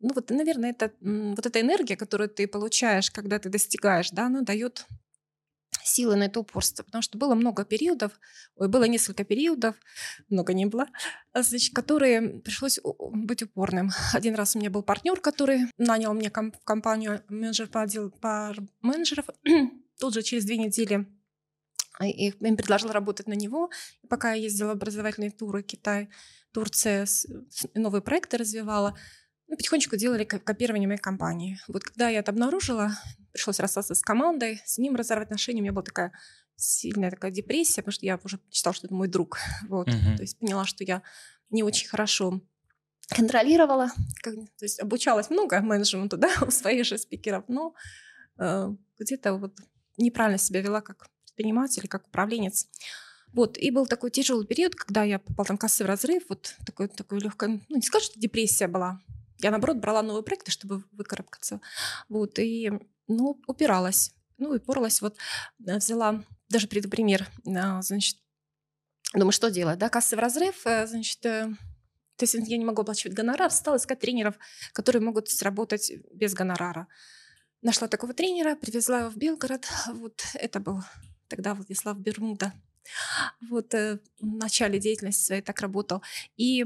Ну 0.00 0.10
вот, 0.14 0.30
наверное, 0.30 0.70
это 0.70 0.92
вот 1.00 1.44
эта 1.44 1.60
энергия, 1.60 1.96
которую 1.96 2.28
ты 2.28 2.46
получаешь, 2.46 3.10
когда 3.10 3.40
ты 3.40 3.48
достигаешь, 3.48 4.10
да, 4.10 4.26
она 4.26 4.42
дает 4.42 4.86
силы 5.88 6.16
на 6.16 6.24
это 6.24 6.40
упорство, 6.40 6.82
потому 6.82 7.02
что 7.02 7.18
было 7.18 7.34
много 7.34 7.64
периодов, 7.64 8.12
ой, 8.56 8.68
было 8.68 8.84
несколько 8.84 9.24
периодов, 9.24 9.76
много 10.28 10.52
не 10.52 10.66
было, 10.66 10.86
а, 11.32 11.42
значит, 11.42 11.74
которые 11.74 12.40
пришлось 12.40 12.78
быть 12.84 13.42
упорным. 13.42 13.90
Один 14.12 14.34
раз 14.34 14.54
у 14.54 14.58
меня 14.58 14.70
был 14.70 14.82
партнер, 14.82 15.20
который 15.20 15.66
нанял 15.78 16.12
меня 16.14 16.30
комп- 16.30 16.56
компанию 16.64 17.22
менеджер 17.28 17.68
по 17.68 17.82
отделу 17.82 18.10
по 18.10 18.54
менеджеров. 18.80 19.26
Тут 19.98 20.14
же 20.14 20.22
через 20.22 20.44
две 20.44 20.58
недели 20.58 21.06
а, 21.98 22.06
и 22.06 22.30
им 22.30 22.56
предложил 22.56 22.90
работать 22.90 23.26
на 23.26 23.34
него. 23.34 23.70
Пока 24.08 24.34
я 24.34 24.42
ездила 24.42 24.68
в 24.68 24.72
образовательные 24.72 25.30
туры 25.30 25.62
Китай, 25.62 26.08
Турция, 26.52 27.06
новые 27.74 28.02
проекты 28.02 28.36
развивала, 28.36 28.96
мы 29.48 29.56
потихонечку 29.56 29.96
делали 29.96 30.24
копирование 30.24 30.86
моей 30.86 31.00
компании. 31.00 31.58
Вот 31.68 31.82
когда 31.82 32.08
я 32.08 32.18
это 32.20 32.30
обнаружила, 32.30 32.92
пришлось 33.32 33.60
расстаться 33.60 33.94
с 33.94 34.02
командой, 34.02 34.60
с 34.64 34.78
ним 34.78 34.96
разорвать 34.96 35.28
отношения, 35.28 35.60
у 35.60 35.62
меня 35.62 35.72
была 35.72 35.82
такая 35.82 36.12
сильная 36.56 37.10
такая 37.10 37.30
депрессия, 37.30 37.82
потому 37.82 37.92
что 37.92 38.06
я 38.06 38.18
уже 38.24 38.40
считала, 38.50 38.74
что 38.74 38.86
это 38.86 38.94
мой 38.94 39.08
друг. 39.08 39.38
Вот. 39.68 39.88
Uh-huh. 39.88 40.16
То 40.16 40.22
есть 40.22 40.38
поняла, 40.38 40.64
что 40.64 40.84
я 40.84 41.02
не 41.50 41.62
очень 41.62 41.88
хорошо 41.88 42.40
контролировала, 43.08 43.90
как, 44.22 44.34
то 44.34 44.64
есть 44.64 44.80
обучалась 44.80 45.30
много 45.30 45.60
менеджменту, 45.60 46.16
да, 46.18 46.30
у 46.46 46.50
своих 46.50 46.84
же 46.84 46.98
спикеров, 46.98 47.44
но 47.48 47.74
э, 48.38 48.68
где-то 48.98 49.34
вот 49.34 49.58
неправильно 49.96 50.38
себя 50.38 50.60
вела 50.60 50.80
как 50.80 51.08
предприниматель, 51.24 51.88
как 51.88 52.06
управленец. 52.06 52.68
Вот, 53.32 53.56
и 53.58 53.70
был 53.70 53.86
такой 53.86 54.10
тяжелый 54.10 54.46
период, 54.46 54.74
когда 54.74 55.04
я 55.04 55.18
попал 55.18 55.44
там 55.44 55.58
кассовый 55.58 55.88
разрыв, 55.88 56.24
вот 56.28 56.54
такой, 56.66 56.88
такой 56.88 57.20
легкая, 57.20 57.60
ну, 57.68 57.76
не 57.76 57.82
скажу, 57.82 58.06
что 58.06 58.20
депрессия 58.20 58.68
была, 58.68 59.00
я, 59.38 59.50
наоборот, 59.50 59.76
брала 59.76 60.02
новые 60.02 60.22
проекты, 60.22 60.50
чтобы 60.50 60.82
выкарабкаться. 60.92 61.60
Вот, 62.08 62.38
и, 62.38 62.72
ну, 63.08 63.40
упиралась. 63.46 64.14
Ну, 64.36 64.54
и 64.54 64.60
поралась. 64.60 65.02
Вот 65.02 65.16
э, 65.66 65.76
взяла, 65.78 66.24
даже 66.48 66.68
приду 66.68 66.88
пример, 66.88 67.28
а, 67.46 67.82
значит, 67.82 68.18
думаю, 69.12 69.32
что 69.32 69.50
делать, 69.50 69.78
да, 69.78 69.88
кассовый 69.88 70.22
разрыв, 70.22 70.64
э, 70.66 70.86
значит, 70.86 71.24
э, 71.26 71.48
то 72.16 72.24
есть 72.24 72.34
я 72.34 72.56
не 72.56 72.64
могу 72.64 72.82
оплачивать 72.82 73.16
гонорар, 73.16 73.50
стала 73.50 73.76
искать 73.76 74.00
тренеров, 74.00 74.36
которые 74.72 75.02
могут 75.02 75.28
сработать 75.28 75.92
без 76.12 76.34
гонорара. 76.34 76.86
Нашла 77.62 77.88
такого 77.88 78.14
тренера, 78.14 78.54
привезла 78.54 79.00
его 79.00 79.10
в 79.10 79.16
Белгород. 79.16 79.66
Вот 79.94 80.22
это 80.34 80.60
был 80.60 80.82
тогда 81.28 81.54
Владислав 81.54 81.98
Бермуда. 81.98 82.52
Вот 83.48 83.72
в 83.72 84.00
начале 84.20 84.78
деятельности 84.78 85.24
своей 85.24 85.42
так 85.42 85.60
работал. 85.60 86.02
И 86.36 86.64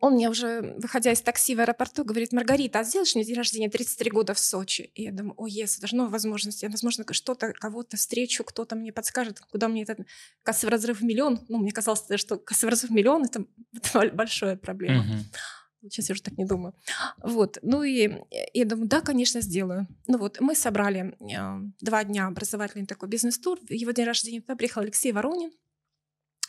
он 0.00 0.14
мне 0.14 0.28
уже, 0.28 0.74
выходя 0.78 1.12
из 1.12 1.20
такси 1.20 1.54
в 1.54 1.60
аэропорту, 1.60 2.04
говорит, 2.04 2.32
Маргарита, 2.32 2.80
а 2.80 2.84
сделаешь 2.84 3.14
мне 3.14 3.24
день 3.24 3.36
рождения 3.36 3.70
33 3.70 4.10
года 4.10 4.34
в 4.34 4.38
Сочи? 4.38 4.90
И 4.94 5.04
я 5.04 5.12
думаю, 5.12 5.34
о, 5.36 5.46
yes, 5.46 5.78
это 5.78 5.86
же 5.86 5.96
новая 5.96 6.10
возможность. 6.10 6.62
Я, 6.62 6.68
возможно, 6.68 7.04
что-то, 7.10 7.52
кого-то 7.52 7.96
встречу, 7.96 8.42
кто-то 8.44 8.74
мне 8.74 8.92
подскажет, 8.92 9.40
куда 9.40 9.68
мне 9.68 9.82
этот 9.82 10.00
кассовый 10.42 10.72
разрыв 10.72 11.00
в 11.00 11.04
миллион. 11.04 11.44
Ну, 11.48 11.58
мне 11.58 11.70
казалось, 11.72 12.04
что 12.16 12.38
кассовый 12.38 12.72
разрыв 12.72 12.90
в 12.90 12.94
миллион– 12.94 13.24
это, 13.24 13.44
это 13.74 14.10
большая 14.14 14.56
проблема. 14.56 15.04
Uh-huh. 15.04 15.36
Сейчас 15.82 16.08
я 16.08 16.12
уже 16.12 16.22
так 16.22 16.38
не 16.38 16.44
думаю. 16.44 16.74
Вот. 17.22 17.58
Ну 17.62 17.82
и 17.82 18.20
я 18.54 18.64
думаю, 18.64 18.88
да, 18.88 19.00
конечно, 19.00 19.40
сделаю. 19.40 19.88
Ну 20.06 20.18
вот, 20.18 20.40
мы 20.40 20.54
собрали 20.54 21.16
э, 21.20 21.70
два 21.80 22.04
дня 22.04 22.26
образовательный 22.26 22.86
такой 22.86 23.08
бизнес-тур. 23.08 23.58
Его 23.68 23.90
день 23.90 24.06
рождения 24.06 24.40
туда 24.40 24.54
приехал 24.54 24.82
Алексей 24.82 25.12
Воронин, 25.12 25.50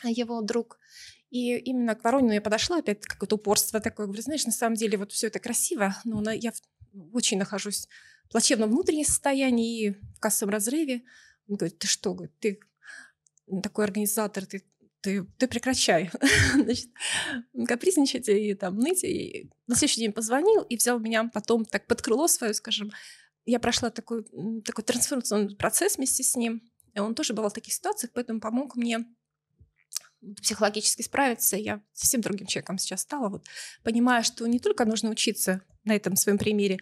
его 0.04 0.40
друг. 0.40 0.78
И 1.34 1.56
именно 1.56 1.96
к 1.96 2.04
Воронину 2.04 2.32
я 2.32 2.40
подошла, 2.40 2.78
опять 2.78 3.04
какое-то 3.04 3.34
упорство 3.34 3.80
такое. 3.80 4.06
Говорю, 4.06 4.22
знаешь, 4.22 4.46
на 4.46 4.52
самом 4.52 4.76
деле 4.76 4.96
вот 4.96 5.10
все 5.10 5.26
это 5.26 5.40
красиво, 5.40 5.96
но 6.04 6.30
я 6.30 6.52
очень 7.12 7.38
нахожусь 7.38 7.88
в 8.26 8.30
плачевном 8.30 8.70
внутреннем 8.70 9.04
состоянии 9.04 9.86
и 9.86 9.90
в 9.90 10.20
кассовом 10.20 10.52
разрыве. 10.52 11.02
Он 11.48 11.56
говорит, 11.56 11.76
ты 11.80 11.88
что, 11.88 12.16
ты 12.38 12.60
такой 13.64 13.84
организатор, 13.84 14.46
ты 14.46 14.62
ты, 15.00 15.24
ты 15.36 15.48
прекращай, 15.48 16.10
значит, 16.54 16.88
капризничать 17.66 18.28
и 18.28 18.54
там 18.54 18.78
ныть. 18.78 19.02
И 19.02 19.50
на 19.66 19.74
следующий 19.74 20.02
день 20.02 20.12
позвонил 20.12 20.62
и 20.62 20.76
взял 20.76 21.00
меня 21.00 21.28
потом 21.34 21.64
так 21.64 21.88
под 21.88 22.00
крыло 22.00 22.28
свое, 22.28 22.54
скажем. 22.54 22.92
Я 23.44 23.58
прошла 23.58 23.90
такой, 23.90 24.24
такой 24.64 24.84
трансформационный 24.84 25.56
процесс 25.56 25.96
вместе 25.96 26.22
с 26.22 26.36
ним. 26.36 26.62
И 26.94 27.00
он 27.00 27.16
тоже 27.16 27.34
бывал 27.34 27.50
в 27.50 27.54
таких 27.54 27.74
ситуациях, 27.74 28.12
поэтому 28.14 28.40
помог 28.40 28.76
мне 28.76 29.04
психологически 30.40 31.02
справиться, 31.02 31.56
я 31.56 31.80
совсем 31.92 32.20
другим 32.20 32.46
человеком 32.46 32.78
сейчас 32.78 33.02
стала, 33.02 33.28
вот, 33.28 33.44
понимая, 33.82 34.22
что 34.22 34.46
не 34.46 34.58
только 34.58 34.84
нужно 34.84 35.10
учиться 35.10 35.62
на 35.84 35.94
этом 35.94 36.16
своем 36.16 36.38
примере 36.38 36.78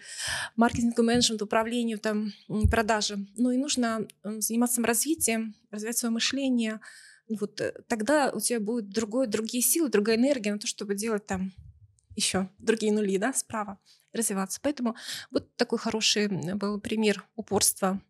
маркетингу, 0.56 1.02
менеджменту, 1.02 1.44
управлению, 1.44 1.98
там, 1.98 2.32
продаже, 2.70 3.16
но 3.36 3.52
и 3.52 3.56
нужно 3.56 4.06
заниматься 4.22 4.76
саморазвитием, 4.76 5.54
развивать 5.70 5.98
свое 5.98 6.12
мышление. 6.12 6.80
Вот 7.28 7.60
э, 7.60 7.72
тогда 7.88 8.30
у 8.32 8.40
тебя 8.40 8.60
будут 8.60 8.90
другой, 8.90 9.26
другие 9.26 9.62
силы, 9.62 9.88
другая 9.88 10.16
энергия 10.16 10.52
на 10.52 10.58
то, 10.58 10.66
чтобы 10.66 10.94
делать 10.94 11.26
там 11.26 11.52
еще 12.14 12.48
другие 12.58 12.92
нули, 12.92 13.16
да, 13.18 13.32
справа, 13.32 13.78
развиваться. 14.12 14.60
Поэтому 14.62 14.96
вот 15.30 15.54
такой 15.56 15.78
хороший 15.78 16.28
был 16.28 16.80
пример 16.80 17.26
упорства 17.34 18.00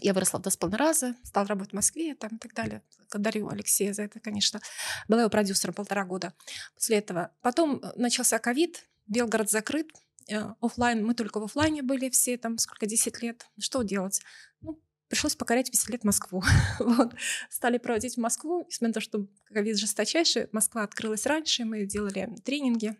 я 0.00 0.12
выросла 0.12 0.38
в 0.38 0.42
два 0.42 0.50
с 0.50 0.56
половиной 0.56 0.78
раза, 0.78 1.14
стала 1.24 1.46
работать 1.46 1.72
в 1.72 1.76
Москве 1.76 2.14
там, 2.14 2.36
и 2.36 2.38
так 2.38 2.54
далее. 2.54 2.82
Благодарю 3.10 3.48
Алексея 3.48 3.92
за 3.92 4.02
это, 4.02 4.20
конечно. 4.20 4.60
Была 5.08 5.22
его 5.22 5.30
продюсером 5.30 5.74
полтора 5.74 6.04
года 6.04 6.34
после 6.74 6.98
этого. 6.98 7.32
Потом 7.40 7.80
э, 7.82 7.92
начался 7.96 8.38
ковид, 8.38 8.86
Белгород 9.06 9.50
закрыт, 9.50 9.88
э, 10.28 10.42
офлайн, 10.60 11.04
мы 11.04 11.14
только 11.14 11.40
в 11.40 11.44
офлайне 11.44 11.82
были 11.82 12.10
все, 12.10 12.36
там 12.36 12.58
сколько, 12.58 12.86
10 12.86 13.22
лет. 13.22 13.46
Что 13.58 13.82
делать? 13.82 14.20
Ну, 14.60 14.80
пришлось 15.08 15.36
покорять 15.36 15.70
10 15.70 15.88
лет 15.90 16.04
Москву. 16.04 16.42
вот. 16.78 17.14
Стали 17.50 17.78
проводить 17.78 18.14
в 18.14 18.20
Москву, 18.20 18.64
несмотря 18.66 18.88
на 18.88 18.94
то, 18.94 19.00
что 19.00 19.26
ковид 19.46 19.78
жесточайший, 19.78 20.48
Москва 20.52 20.82
открылась 20.82 21.26
раньше, 21.26 21.64
мы 21.64 21.86
делали 21.86 22.28
тренинги, 22.44 22.96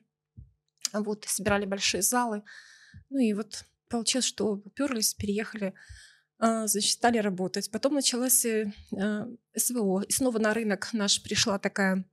вот, 0.92 1.24
собирали 1.26 1.66
большие 1.66 2.02
залы. 2.02 2.42
Ну 3.10 3.18
и 3.18 3.32
вот 3.34 3.64
получилось, 3.88 4.26
что 4.26 4.52
уперлись, 4.52 5.14
переехали 5.14 5.74
значит, 6.38 6.92
стали 6.92 7.18
работать. 7.18 7.70
Потом 7.70 7.94
началась 7.94 8.44
э, 8.44 8.72
а, 8.96 9.28
СВО. 9.56 10.02
И 10.02 10.12
снова 10.12 10.38
на 10.38 10.54
рынок 10.54 10.90
наш 10.92 11.22
пришла 11.22 11.58
такая, 11.58 12.04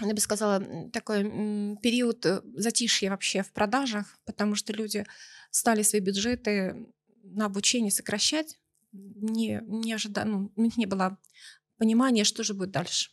я 0.00 0.14
бы 0.14 0.20
сказала, 0.20 0.64
такой 0.90 1.24
период 1.82 2.24
э, 2.24 2.40
затишья 2.54 3.10
вообще 3.10 3.42
в 3.42 3.52
продажах, 3.52 4.18
потому 4.24 4.54
что 4.54 4.72
люди 4.72 5.04
стали 5.50 5.82
свои 5.82 6.00
бюджеты 6.00 6.86
на 7.22 7.46
обучение 7.46 7.90
сокращать. 7.90 8.58
Не, 8.92 9.62
не 9.66 9.92
ожида... 9.92 10.24
ну, 10.24 10.50
у 10.56 10.62
них 10.62 10.78
не 10.78 10.86
было 10.86 11.18
понимания, 11.76 12.24
что 12.24 12.42
же 12.42 12.54
будет 12.54 12.70
дальше. 12.70 13.10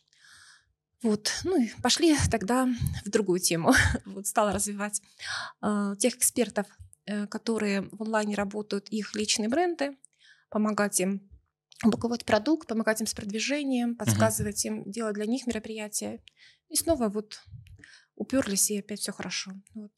Вот, 1.02 1.30
ну 1.44 1.60
и 1.60 1.68
пошли 1.82 2.16
тогда 2.30 2.66
в 3.04 3.10
другую 3.10 3.38
тему. 3.38 3.74
вот 4.06 4.26
стала 4.26 4.52
развивать 4.52 5.02
э, 5.60 5.94
тех 5.98 6.16
экспертов, 6.16 6.66
э, 7.04 7.26
которые 7.26 7.82
в 7.92 8.02
онлайне 8.02 8.34
работают, 8.34 8.88
их 8.88 9.14
личные 9.14 9.50
бренды, 9.50 9.98
помогать 10.54 11.00
им 11.00 11.28
упаковать 11.84 12.24
продукт, 12.24 12.68
помогать 12.68 13.00
им 13.00 13.08
с 13.08 13.14
продвижением, 13.14 13.96
подсказывать 13.96 14.64
uh-huh. 14.64 14.84
им, 14.84 14.90
делать 14.90 15.14
для 15.14 15.26
них 15.26 15.48
мероприятия. 15.48 16.22
И 16.68 16.76
снова 16.76 17.08
вот 17.08 17.40
уперлись, 18.14 18.70
и 18.70 18.78
опять 18.78 19.00
все 19.00 19.10
хорошо. 19.12 19.50
Вот. 19.74 19.90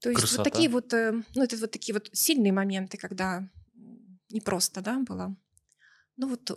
То 0.00 0.10
есть 0.10 0.20
Красота. 0.20 0.42
вот 0.42 0.52
такие 0.52 0.68
вот, 0.68 0.92
э, 0.92 1.12
ну, 1.36 1.42
это 1.44 1.56
вот 1.56 1.70
такие 1.70 1.94
вот 1.94 2.10
сильные 2.12 2.52
моменты, 2.52 2.98
когда 2.98 3.48
непросто, 4.28 4.82
да, 4.82 4.98
было. 4.98 5.36
Ну 6.16 6.28
вот 6.28 6.50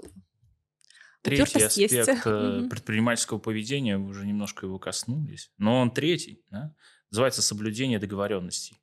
Третий 1.21 1.43
аспект 1.43 1.73
есть. 1.73 2.25
Э, 2.25 2.67
предпринимательского 2.69 3.37
поведения, 3.37 3.99
вы 3.99 4.09
уже 4.09 4.25
немножко 4.25 4.65
его 4.65 4.79
коснулись, 4.79 5.51
но 5.59 5.81
он 5.81 5.91
третий, 5.91 6.43
да? 6.49 6.75
называется 7.11 7.43
соблюдение 7.43 7.99
договоренностей. 7.99 8.75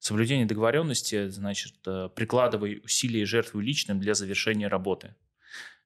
Соблюдение 0.00 0.46
договоренности, 0.46 1.28
значит, 1.28 1.74
э, 1.86 2.08
прикладывай 2.16 2.80
усилия 2.82 3.22
и 3.22 3.26
жертвуй 3.26 3.64
личным 3.64 4.00
для 4.00 4.14
завершения 4.14 4.66
работы. 4.66 5.14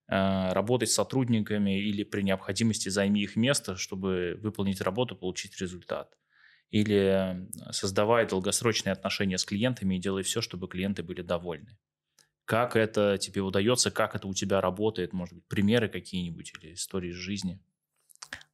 Э, 0.09 0.52
работать 0.52 0.90
с 0.90 0.94
сотрудниками 0.94 1.80
или 1.80 2.04
при 2.04 2.23
необходимости 2.23 2.88
займи 2.88 3.23
их 3.23 3.37
место, 3.37 3.76
чтобы 3.76 4.38
выполнить 4.40 4.80
работу, 4.80 5.16
получить 5.16 5.61
результат. 5.61 6.16
Или 6.71 7.49
создавай 7.73 8.26
долгосрочные 8.26 8.92
отношения 8.92 9.38
с 9.38 9.44
клиентами 9.44 9.97
и 9.97 10.00
делай 10.00 10.23
все, 10.23 10.40
чтобы 10.40 10.68
клиенты 10.68 11.02
были 11.02 11.23
довольны. 11.23 11.78
Как 12.47 12.76
это 12.76 13.18
тебе 13.18 13.42
удается, 13.42 13.90
как 13.90 14.14
это 14.16 14.28
у 14.28 14.35
тебя 14.35 14.61
работает, 14.61 15.12
может 15.12 15.37
быть, 15.37 15.47
примеры 15.49 15.88
какие-нибудь 15.88 16.52
или 16.61 16.75
истории 16.75 17.11
из 17.11 17.16
жизни? 17.16 17.61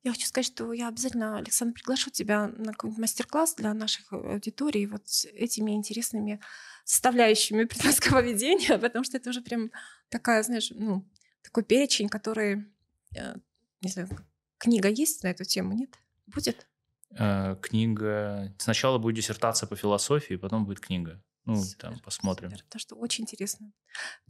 Я 0.03 0.13
хочу 0.13 0.27
сказать, 0.27 0.47
что 0.47 0.73
я 0.73 0.89
обязательно, 0.89 1.37
Александр, 1.37 1.75
приглашу 1.75 2.11
тебя 2.11 2.49
на 2.49 2.73
какой-нибудь 2.73 3.01
мастер-класс 3.01 3.55
для 3.57 3.75
наших 3.75 4.13
э, 4.13 4.17
аудиторий 4.17 4.87
вот 4.87 5.07
с 5.07 5.27
этими 5.27 5.73
интересными 5.73 6.41
составляющими 6.85 7.65
предпринимательского 7.65 8.23
ведения, 8.23 8.79
потому 8.79 9.05
что 9.05 9.19
это 9.19 9.31
уже 9.31 9.43
прям 9.43 9.71
такая, 10.09 10.43
знаешь, 10.43 10.73
ну, 10.75 11.07
такой 11.43 11.65
перечень, 11.65 12.09
который, 12.09 12.67
э, 13.15 13.35
не 13.83 13.91
знаю, 13.91 14.09
книга 14.57 14.89
есть 14.89 15.23
на 15.23 15.29
эту 15.29 15.45
тему, 15.45 15.75
нет? 15.75 15.91
Будет? 16.27 16.67
Э, 17.11 17.57
книга... 17.61 18.55
Сначала 18.59 18.97
будет 18.97 19.17
диссертация 19.17 19.67
по 19.67 19.77
философии, 19.77 20.37
потом 20.37 20.65
будет 20.65 20.81
книга. 20.81 21.23
Ну, 21.45 21.57
супер, 21.57 21.89
там 21.89 21.99
посмотрим. 21.99 22.51
Супер. 22.51 22.65
Потому 22.65 22.81
что 22.81 22.95
очень 22.97 23.25
интересно. 23.25 23.73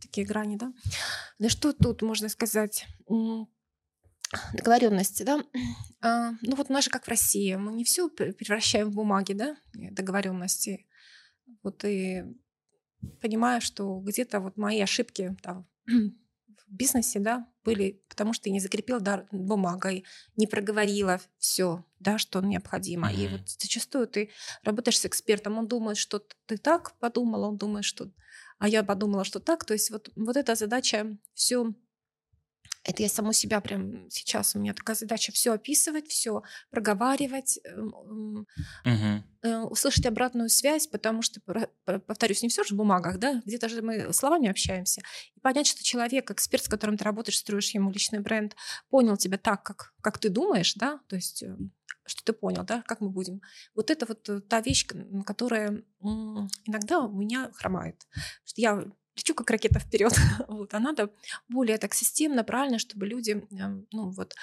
Такие 0.01 0.27
грани, 0.27 0.57
да? 0.57 0.73
Да 1.39 1.49
что 1.49 1.73
тут 1.73 2.03
можно 2.03 2.29
сказать? 2.29 2.87
Договоренности, 4.55 5.23
да. 5.23 5.45
А, 6.01 6.33
ну 6.43 6.57
вот 6.57 6.71
у 6.71 6.73
нас 6.73 6.85
же 6.85 6.91
как 6.91 7.05
в 7.05 7.09
России, 7.09 7.55
мы 7.57 7.73
не 7.73 7.85
все 7.85 8.09
превращаем 8.09 8.91
в 8.91 8.95
бумаги, 8.95 9.33
да, 9.33 9.57
договоренности. 9.75 10.87
Вот 11.63 11.85
и 11.85 12.25
понимаю, 13.21 13.61
что 13.61 13.99
где-то 14.01 14.41
вот 14.41 14.57
мои 14.57 14.81
ошибки 14.81 15.37
там, 15.43 15.69
в 15.87 16.73
бизнесе, 16.73 17.19
да, 17.19 17.47
были, 17.65 18.03
потому 18.09 18.33
что 18.33 18.49
я 18.49 18.53
не 18.53 18.61
закрепила 18.61 19.01
да, 19.01 19.27
бумагой, 19.33 20.05
не 20.37 20.47
проговорила 20.47 21.21
все, 21.39 21.85
да, 21.99 22.19
что 22.19 22.41
необходимо. 22.41 23.11
Mm-hmm. 23.11 23.25
И 23.25 23.29
вот 23.29 23.49
зачастую 23.49 24.07
ты 24.07 24.31
работаешь 24.63 24.99
с 24.99 25.07
экспертом, 25.07 25.59
он 25.59 25.67
думает, 25.67 25.97
что 25.97 26.25
ты 26.47 26.57
так 26.57 26.97
подумала, 26.99 27.49
он 27.49 27.57
думает, 27.57 27.85
что, 27.85 28.11
а 28.59 28.69
я 28.69 28.83
подумала, 28.83 29.25
что 29.25 29.41
так. 29.41 29.65
То 29.65 29.75
есть 29.75 29.91
вот 29.91 30.11
вот 30.15 30.37
эта 30.37 30.55
задача 30.55 31.19
все 31.35 31.75
это 32.85 33.03
я 33.03 33.09
саму 33.09 33.33
себя 33.33 33.61
прям 33.61 34.09
сейчас, 34.11 34.57
у 34.57 34.59
меня 34.59 34.73
такая 34.73 34.97
задача 34.97 35.33
все 35.33 35.53
описывать, 35.53 36.09
все 36.09 36.43
проговаривать, 36.71 37.59
угу. 37.77 38.47
услышать 39.69 40.07
обратную 40.07 40.49
связь, 40.49 40.87
потому 40.87 41.23
что, 41.23 41.41
повторюсь, 41.85 42.43
не 42.43 42.49
все 42.49 42.65
же 42.65 42.75
в 42.75 42.79
бумагах, 42.79 43.19
да, 43.19 43.43
где-то 43.45 43.69
же 43.69 43.83
мы 43.83 44.13
словами 44.13 44.49
общаемся, 44.49 45.03
и 45.35 45.41
понять, 45.41 45.67
что 45.67 45.83
человек, 45.83 46.31
эксперт, 46.31 46.65
с 46.65 46.69
которым 46.69 46.97
ты 46.97 47.05
работаешь, 47.05 47.39
строишь 47.39 47.75
ему 47.75 47.91
личный 47.91 48.21
бренд, 48.21 48.57
понял 48.89 49.17
тебя 49.17 49.37
так, 49.37 49.63
как, 49.63 49.93
как 50.01 50.19
ты 50.19 50.31
думаешь, 50.31 50.75
да, 50.75 51.01
то 51.09 51.17
есть 51.17 51.43
э, 51.43 51.57
что 52.07 52.25
ты 52.25 52.33
понял, 52.33 52.65
да, 52.65 52.83
как 52.87 53.01
мы 53.01 53.11
будем. 53.11 53.43
Вот 53.75 53.91
это 53.91 54.07
вот 54.07 54.29
э, 54.29 54.41
та 54.41 54.61
вещь, 54.61 54.87
которая 55.27 55.83
иногда 56.01 57.01
у 57.01 57.13
меня 57.13 57.51
хромает. 57.53 58.07
Что 58.45 58.61
я 58.61 58.85
лечу 59.21 59.35
как 59.35 59.51
ракета 59.51 59.79
вперед. 59.79 60.13
вот, 60.49 60.75
а 60.75 60.81
надо 60.81 61.11
более 61.49 61.79
так 61.79 61.95
системно, 61.95 62.45
правильно, 62.45 62.79
чтобы 62.79 63.07
люди, 63.07 63.47
эм, 63.53 63.87
ну 63.93 64.11
вот, 64.11 64.35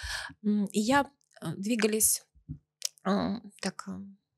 и 0.43 0.79
я 0.79 1.09
э, 1.41 1.53
двигались 1.55 2.23
так 3.61 3.85
э, 3.87 3.91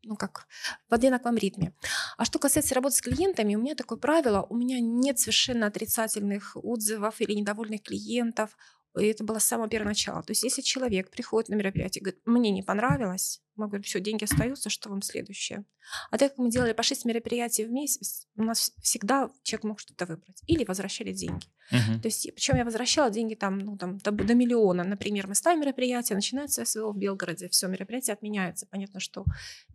ну 0.03 0.15
как, 0.15 0.47
в 0.89 0.93
одинаковом 0.93 1.37
ритме. 1.37 1.73
А 2.17 2.25
что 2.25 2.39
касается 2.39 2.75
работы 2.75 2.95
с 2.95 3.01
клиентами, 3.01 3.55
у 3.55 3.61
меня 3.61 3.75
такое 3.75 3.97
правило, 3.97 4.45
у 4.49 4.55
меня 4.55 4.79
нет 4.79 5.19
совершенно 5.19 5.67
отрицательных 5.67 6.55
отзывов 6.55 7.19
или 7.21 7.33
недовольных 7.33 7.83
клиентов, 7.83 8.55
и 8.97 9.05
это 9.05 9.23
было 9.23 9.39
с 9.39 9.45
самого 9.45 9.69
первого 9.69 9.89
начала. 9.89 10.23
То 10.23 10.31
есть 10.31 10.43
если 10.43 10.61
человек 10.61 11.11
приходит 11.11 11.49
на 11.49 11.55
мероприятие 11.55 12.01
и 12.01 12.03
говорит, 12.03 12.21
мне 12.25 12.49
не 12.51 12.63
понравилось, 12.63 13.41
мы 13.55 13.67
говорим, 13.67 13.83
все, 13.83 13.99
деньги 13.99 14.23
остаются, 14.23 14.69
что 14.69 14.89
вам 14.89 15.01
следующее? 15.01 15.65
А 16.11 16.17
так 16.17 16.31
как 16.31 16.37
мы 16.37 16.49
делали 16.49 16.73
по 16.73 16.81
6 16.81 17.05
мероприятий 17.05 17.65
в 17.65 17.71
месяц, 17.71 18.27
у 18.35 18.43
нас 18.43 18.73
всегда 18.81 19.29
человек 19.43 19.63
мог 19.65 19.79
что-то 19.79 20.05
выбрать. 20.05 20.41
Или 20.47 20.63
возвращали 20.63 21.11
деньги. 21.11 21.47
Uh-huh. 21.71 21.99
То 22.01 22.07
есть, 22.07 22.31
причем 22.33 22.55
я 22.55 22.65
возвращала 22.65 23.09
деньги 23.09 23.35
там, 23.35 23.59
ну, 23.59 23.77
там, 23.77 23.97
до, 23.97 24.11
до 24.11 24.33
миллиона. 24.33 24.83
Например, 24.83 25.27
мы 25.27 25.35
ставим 25.35 25.61
мероприятие, 25.61 26.15
начинается 26.15 26.63
СВО 26.65 26.91
в 26.93 26.97
Белгороде, 26.97 27.49
все, 27.49 27.67
мероприятие 27.67 28.13
отменяется. 28.13 28.65
Понятно, 28.65 28.99
что 28.99 29.25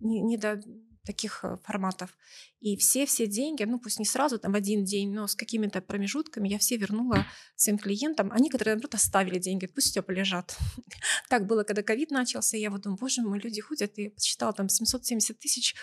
не, 0.00 0.20
не 0.20 0.38
до 0.38 0.60
таких 1.04 1.40
э, 1.44 1.56
форматов. 1.62 2.16
И 2.60 2.76
все-все 2.76 3.26
деньги, 3.26 3.62
ну 3.64 3.78
пусть 3.78 3.98
не 3.98 4.04
сразу, 4.04 4.38
там 4.38 4.52
в 4.52 4.56
один 4.56 4.84
день, 4.84 5.12
но 5.12 5.26
с 5.26 5.34
какими-то 5.34 5.80
промежутками 5.80 6.48
я 6.48 6.58
все 6.58 6.76
вернула 6.76 7.26
своим 7.56 7.78
клиентам. 7.78 8.32
Они, 8.32 8.50
которые, 8.50 8.74
наоборот, 8.74 8.94
оставили 8.94 9.38
деньги, 9.38 9.66
пусть 9.66 9.90
все 9.90 10.02
полежат. 10.02 10.56
так 11.28 11.46
было, 11.46 11.64
когда 11.64 11.82
ковид 11.82 12.10
начался, 12.10 12.56
я 12.56 12.70
вот 12.70 12.82
думаю, 12.82 12.98
боже 12.98 13.22
мой, 13.22 13.38
люди 13.38 13.60
ходят, 13.60 13.98
и 13.98 14.08
посчитала 14.08 14.52
там 14.52 14.68
770 14.68 15.38
тысяч 15.38 15.74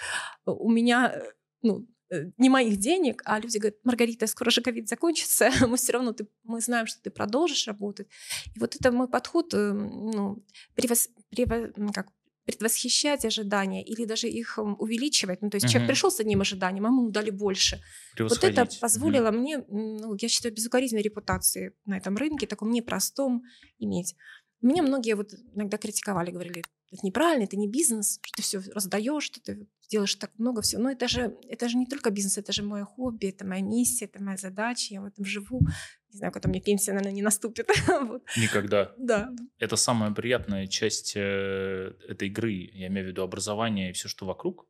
э, 0.45 0.51
у 0.51 0.69
меня, 0.69 1.13
э, 1.13 1.21
ну, 1.61 1.87
не 2.37 2.49
моих 2.49 2.77
денег, 2.77 3.21
а 3.25 3.39
люди 3.39 3.57
говорят, 3.57 3.77
Маргарита, 3.83 4.27
скоро 4.27 4.51
же 4.51 4.61
ковид 4.61 4.89
закончится, 4.89 5.49
мы 5.67 5.77
все 5.77 5.93
равно, 5.93 6.11
ты, 6.11 6.27
мы 6.43 6.59
знаем, 6.59 6.87
что 6.87 7.01
ты 7.01 7.09
продолжишь 7.09 7.67
работать. 7.67 8.07
И 8.53 8.59
вот 8.59 8.75
это 8.75 8.91
мой 8.91 9.07
подход, 9.07 9.53
ну, 9.53 10.43
превос, 10.75 11.09
превос, 11.29 11.71
как, 11.93 12.07
предвосхищать 12.45 13.25
ожидания 13.25 13.83
или 13.83 14.05
даже 14.05 14.27
их 14.27 14.57
увеличивать. 14.57 15.41
Ну, 15.41 15.49
то 15.49 15.55
есть 15.55 15.65
угу. 15.65 15.73
человек 15.73 15.89
пришел 15.89 16.11
с 16.11 16.19
одним 16.19 16.41
ожиданием, 16.41 16.85
а 16.85 16.89
мы 16.89 17.11
дали 17.11 17.29
больше. 17.29 17.81
Вот 18.17 18.43
это 18.43 18.67
позволило 18.79 19.29
угу. 19.29 19.37
мне, 19.37 19.57
ну, 19.67 20.15
я 20.19 20.27
считаю, 20.27 20.53
безукоризненной 20.53 21.03
репутации 21.03 21.73
на 21.85 21.97
этом 21.97 22.17
рынке, 22.17 22.47
таком 22.47 22.71
непростом 22.71 23.43
иметь. 23.79 24.15
Меня 24.61 24.83
многие 24.83 25.15
вот 25.15 25.33
иногда 25.53 25.77
критиковали, 25.77 26.31
говорили, 26.31 26.63
это 26.91 27.05
неправильно, 27.05 27.45
это 27.45 27.57
не 27.57 27.69
бизнес, 27.69 28.19
что 28.21 28.35
ты 28.35 28.41
все 28.41 28.59
раздаешь, 28.73 29.23
что 29.23 29.41
ты 29.41 29.67
делаешь 29.89 30.15
так 30.15 30.31
много 30.37 30.61
всего. 30.61 30.83
Но 30.83 30.91
это 30.91 31.07
же, 31.07 31.37
это 31.47 31.69
же 31.69 31.77
не 31.77 31.85
только 31.85 32.11
бизнес, 32.11 32.37
это 32.37 32.51
же 32.51 32.63
мое 32.63 32.85
хобби, 32.85 33.27
это 33.27 33.45
моя 33.45 33.61
миссия, 33.61 34.05
это 34.05 34.21
моя 34.21 34.37
задача, 34.37 34.93
я 34.93 35.01
в 35.01 35.05
этом 35.05 35.25
живу. 35.25 35.61
Не 36.11 36.17
знаю, 36.17 36.33
когда 36.33 36.49
мне 36.49 36.59
пенсия, 36.59 36.91
наверное, 36.91 37.13
не 37.13 37.21
наступит. 37.21 37.69
вот. 37.87 38.23
Никогда. 38.37 38.93
Да. 38.97 39.29
Это 39.59 39.77
самая 39.77 40.11
приятная 40.11 40.67
часть 40.67 41.13
э, 41.15 41.93
этой 42.07 42.27
игры. 42.27 42.69
Я 42.73 42.87
имею 42.87 43.07
в 43.07 43.09
виду 43.09 43.21
образование 43.21 43.89
и 43.89 43.93
все, 43.93 44.09
что 44.09 44.25
вокруг. 44.25 44.67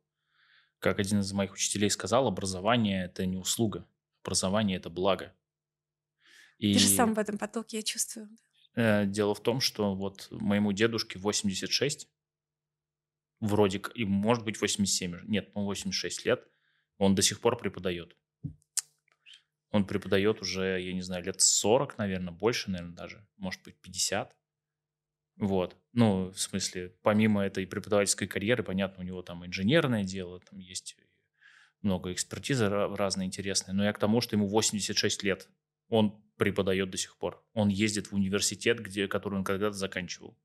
Как 0.78 0.98
один 0.98 1.20
из 1.20 1.32
моих 1.32 1.52
учителей 1.52 1.90
сказал, 1.90 2.26
образование– 2.26 3.04
это 3.06 3.26
не 3.26 3.36
услуга. 3.36 3.86
Образование– 4.22 4.76
это 4.78 4.88
благо. 4.88 5.34
И... 6.58 6.74
Ты 6.74 6.78
же 6.78 6.88
сам 6.88 7.14
в 7.14 7.18
этом 7.18 7.38
потоке, 7.38 7.78
я 7.78 7.82
чувствую. 7.82 8.28
Э, 8.76 9.04
дело 9.04 9.34
в 9.34 9.42
том, 9.42 9.60
что 9.60 9.94
вот 9.94 10.28
моему 10.30 10.72
дедушке 10.72 11.18
86, 11.18 12.08
вроде 13.40 13.82
и 13.94 14.04
может 14.04 14.44
быть 14.44 14.60
87, 14.60 15.20
нет, 15.24 15.50
ну 15.54 15.64
86 15.64 16.24
лет, 16.24 16.46
он 16.98 17.14
до 17.14 17.22
сих 17.22 17.40
пор 17.40 17.58
преподает. 17.58 18.16
Он 19.72 19.86
преподает 19.86 20.40
уже, 20.40 20.80
я 20.80 20.92
не 20.92 21.00
знаю, 21.00 21.24
лет 21.24 21.40
40, 21.40 21.98
наверное, 21.98 22.32
больше, 22.32 22.70
наверное, 22.70 22.94
даже, 22.94 23.26
может 23.38 23.62
быть, 23.62 23.74
50. 23.80 24.36
Вот. 25.36 25.76
Ну, 25.92 26.30
в 26.30 26.38
смысле, 26.38 26.94
помимо 27.02 27.42
этой 27.42 27.66
преподавательской 27.66 28.28
карьеры, 28.28 28.62
понятно, 28.62 29.02
у 29.02 29.06
него 29.06 29.22
там 29.22 29.44
инженерное 29.44 30.04
дело, 30.04 30.40
там 30.40 30.58
есть 30.58 30.96
много 31.80 32.12
экспертизы 32.12 32.68
разные 32.68 33.26
интересные, 33.26 33.74
но 33.74 33.84
я 33.84 33.92
к 33.92 33.98
тому, 33.98 34.20
что 34.20 34.36
ему 34.36 34.46
86 34.46 35.22
лет. 35.22 35.48
Он 35.88 36.22
преподает 36.36 36.90
до 36.90 36.96
сих 36.96 37.16
пор. 37.16 37.44
Он 37.54 37.68
ездит 37.68 38.08
в 38.08 38.14
университет, 38.14 38.80
где, 38.80 39.08
который 39.08 39.34
он 39.34 39.44
когда-то 39.44 39.76
заканчивал. 39.76 40.38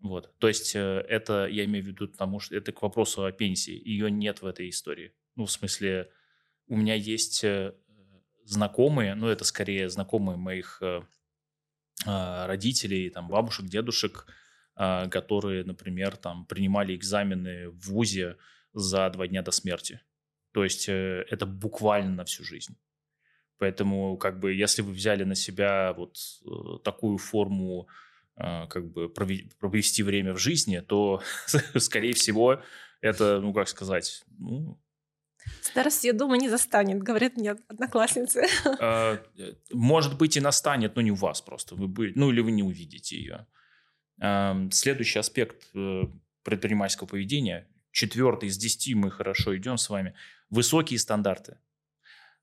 Вот. 0.00 0.32
То 0.38 0.48
есть 0.48 0.74
э, 0.74 1.04
это, 1.08 1.46
я 1.46 1.64
имею 1.64 1.84
в 1.84 1.88
виду, 1.88 2.08
потому 2.08 2.40
что 2.40 2.56
это 2.56 2.72
к 2.72 2.82
вопросу 2.82 3.24
о 3.24 3.32
пенсии. 3.32 3.72
Ее 3.72 4.10
нет 4.10 4.42
в 4.42 4.46
этой 4.46 4.68
истории. 4.68 5.14
Ну, 5.34 5.46
в 5.46 5.50
смысле, 5.50 6.10
у 6.66 6.76
меня 6.76 6.94
есть 6.94 7.44
э, 7.44 7.74
знакомые, 8.44 9.14
ну, 9.14 9.28
это 9.28 9.44
скорее 9.44 9.88
знакомые 9.88 10.36
моих 10.36 10.78
э, 10.82 11.02
а, 12.06 12.46
родителей, 12.46 13.10
там, 13.10 13.28
бабушек, 13.28 13.66
дедушек, 13.66 14.26
а, 14.76 15.08
которые, 15.08 15.64
например, 15.64 16.16
там, 16.16 16.46
принимали 16.46 16.94
экзамены 16.94 17.70
в 17.70 17.88
ВУЗе 17.88 18.36
за 18.72 19.08
два 19.10 19.26
дня 19.26 19.42
до 19.42 19.50
смерти. 19.50 20.00
То 20.52 20.64
есть 20.64 20.88
это 20.88 21.46
буквально 21.46 22.14
на 22.14 22.24
всю 22.24 22.44
жизнь. 22.44 22.76
Поэтому, 23.58 24.16
как 24.16 24.40
бы, 24.40 24.52
если 24.52 24.82
вы 24.82 24.92
взяли 24.92 25.24
на 25.24 25.34
себя 25.34 25.92
вот 25.94 26.16
э, 26.44 26.78
такую 26.82 27.18
форму, 27.18 27.88
э, 28.36 28.66
как 28.66 28.90
бы, 28.90 29.08
провести 29.08 30.02
время 30.02 30.34
в 30.34 30.38
жизни, 30.38 30.80
то, 30.80 31.22
скорее 31.78 32.14
всего, 32.14 32.62
это, 33.00 33.40
ну, 33.40 33.52
как 33.52 33.68
сказать, 33.68 34.24
ну... 34.38 34.80
Старость, 35.62 36.04
я 36.04 36.12
думаю, 36.12 36.40
не 36.40 36.48
застанет, 36.48 37.02
говорят 37.02 37.36
мне 37.36 37.52
одноклассницы. 37.68 38.46
А, 38.80 39.18
может 39.72 40.18
быть, 40.18 40.36
и 40.36 40.40
настанет, 40.40 40.96
но 40.96 41.02
не 41.02 41.10
у 41.10 41.14
вас 41.14 41.40
просто. 41.40 41.74
Вы, 41.74 42.12
ну, 42.14 42.30
или 42.30 42.40
вы 42.40 42.50
не 42.50 42.62
увидите 42.62 43.16
ее. 43.16 43.46
Следующий 44.70 45.18
аспект 45.18 45.66
э, 45.74 46.04
предпринимательского 46.44 47.08
поведения, 47.08 47.66
четвертый 47.90 48.48
из 48.48 48.56
десяти 48.56 48.94
мы 48.94 49.10
хорошо 49.10 49.56
идем 49.56 49.76
с 49.76 49.88
вами. 49.88 50.14
Высокие 50.50 50.98
стандарты. 50.98 51.58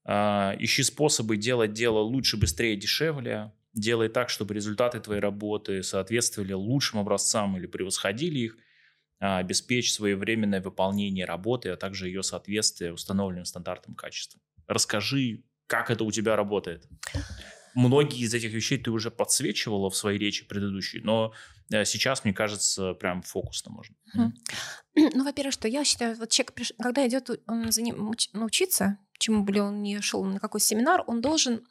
А, 0.04 0.56
ищи 0.60 0.84
способы 0.84 1.38
делать 1.38 1.74
дело 1.74 2.00
лучше, 2.00 2.38
быстрее, 2.38 2.76
дешевле. 2.76 3.52
Делай 3.74 4.10
так, 4.10 4.30
чтобы 4.30 4.54
результаты 4.54 5.00
твоей 5.00 5.22
работы 5.22 5.84
соответствовали 5.84 6.54
лучшим 6.54 7.00
образцам 7.00 7.58
или 7.58 7.68
превосходили 7.68 8.40
их. 8.40 8.58
А, 9.24 9.38
обеспечь 9.38 9.94
своевременное 9.94 10.62
выполнение 10.62 11.26
работы, 11.26 11.70
а 11.70 11.78
также 11.78 12.08
ее 12.08 12.24
соответствие 12.24 12.92
установленным 12.92 13.46
стандартам 13.46 13.94
качества. 13.94 14.42
Расскажи, 14.66 15.44
как 15.68 15.92
это 15.92 16.04
у 16.04 16.12
тебя 16.12 16.36
работает. 16.36 16.88
Многие 17.76 18.22
из 18.22 18.34
этих 18.34 18.52
вещей 18.52 18.80
ты 18.80 18.90
уже 18.90 19.12
подсвечивала 19.12 19.92
в 19.92 19.96
своей 19.96 20.18
речи 20.18 20.44
предыдущей, 20.48 21.02
но 21.02 21.34
э, 21.72 21.86
сейчас, 21.86 22.24
мне 22.24 22.34
кажется, 22.34 22.96
прям 22.96 23.22
фокусно 23.22 23.72
можно. 23.72 23.96
Ну, 24.94 25.24
во-первых, 25.24 25.54
что 25.54 25.70
я 25.70 25.86
считаю, 25.86 26.18
вот 26.18 26.32
человек, 26.32 26.54
когда 26.78 27.08
идет 27.08 27.30
он 27.48 27.72
за 27.72 27.82
ним 27.82 28.14
научиться, 28.34 28.98
чему 29.20 29.46
бы 29.46 29.58
он 29.62 29.82
не 29.82 30.02
шел 30.02 30.26
на 30.26 30.38
какой 30.40 30.60
семинар, 30.60 31.04
он 31.08 31.22
должен 31.22 31.66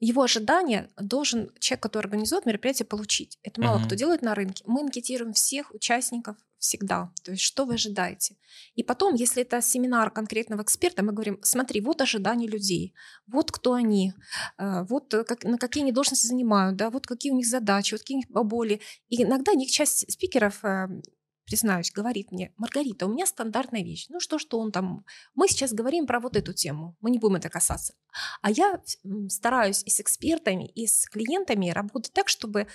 его 0.00 0.22
ожидания 0.22 0.90
должен 0.98 1.52
человек, 1.58 1.82
который 1.82 2.06
организует 2.06 2.46
мероприятие, 2.46 2.86
получить. 2.86 3.38
Это 3.42 3.60
мало 3.60 3.78
uh-huh. 3.78 3.86
кто 3.86 3.94
делает 3.94 4.22
на 4.22 4.34
рынке. 4.34 4.64
Мы 4.66 4.80
анкетируем 4.80 5.34
всех 5.34 5.72
участников 5.74 6.36
всегда. 6.58 7.10
То 7.24 7.32
есть 7.32 7.42
что 7.42 7.64
вы 7.64 7.74
ожидаете? 7.74 8.36
И 8.74 8.82
потом, 8.82 9.14
если 9.14 9.42
это 9.42 9.60
семинар 9.62 10.10
конкретного 10.10 10.62
эксперта, 10.62 11.02
мы 11.02 11.12
говорим, 11.12 11.38
смотри, 11.42 11.80
вот 11.80 12.00
ожидания 12.02 12.46
людей, 12.46 12.94
вот 13.26 13.50
кто 13.50 13.72
они, 13.72 14.12
э, 14.58 14.84
вот 14.84 15.14
как, 15.26 15.44
на 15.44 15.58
какие 15.58 15.82
они 15.82 15.92
должности 15.92 16.26
занимают, 16.26 16.76
да, 16.76 16.90
вот 16.90 17.06
какие 17.06 17.32
у 17.32 17.36
них 17.36 17.46
задачи, 17.46 17.94
вот 17.94 18.00
какие 18.00 18.16
у 18.16 18.20
них 18.20 18.30
боли. 18.30 18.80
И 19.08 19.22
иногда 19.22 19.54
них 19.54 19.70
часть 19.70 20.10
спикеров 20.12 20.62
э, 20.64 20.88
признаюсь, 21.44 21.90
говорит 21.90 22.32
мне, 22.32 22.52
Маргарита, 22.56 23.06
у 23.06 23.12
меня 23.12 23.26
стандартная 23.26 23.82
вещь. 23.82 24.06
Ну 24.08 24.20
что, 24.20 24.38
что 24.38 24.58
он 24.58 24.72
там... 24.72 25.04
Мы 25.34 25.48
сейчас 25.48 25.72
говорим 25.72 26.06
про 26.06 26.20
вот 26.20 26.36
эту 26.36 26.52
тему, 26.52 26.96
мы 27.00 27.10
не 27.10 27.18
будем 27.18 27.36
это 27.36 27.48
касаться. 27.48 27.94
А 28.42 28.50
я 28.50 28.80
стараюсь 29.28 29.82
и 29.84 29.90
с 29.90 30.00
экспертами, 30.00 30.66
и 30.68 30.86
с 30.86 31.06
клиентами 31.06 31.70
работать 31.70 32.12
так, 32.12 32.28
чтобы 32.28 32.66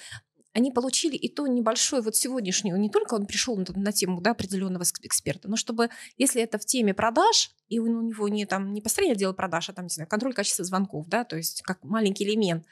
они 0.55 0.71
получили 0.71 1.17
и 1.17 1.27
то 1.27 1.47
небольшое 1.47 2.01
вот 2.01 2.15
сегодняшнюю, 2.15 2.79
не 2.79 2.89
только 2.89 3.15
он 3.15 3.25
пришел 3.25 3.57
на, 3.57 3.65
на 3.75 3.91
тему 3.91 4.21
да, 4.21 4.31
определенного 4.31 4.83
эксперта, 5.01 5.49
но 5.49 5.57
чтобы, 5.57 5.89
если 6.17 6.41
это 6.41 6.57
в 6.57 6.65
теме 6.65 6.93
продаж, 6.93 7.51
и 7.67 7.79
у 7.79 7.87
него 7.87 8.29
не, 8.29 8.45
там, 8.45 8.71
не 8.71 8.81
построение 8.81 9.15
отдела 9.15 9.33
продаж, 9.33 9.69
а 9.69 9.73
там, 9.73 9.85
не 9.85 9.89
знаю, 9.89 10.07
контроль 10.07 10.33
качества 10.33 10.63
звонков, 10.63 11.07
да, 11.09 11.25
то 11.25 11.35
есть 11.35 11.61
как 11.61 11.83
маленький 11.83 12.23
элемент, 12.23 12.65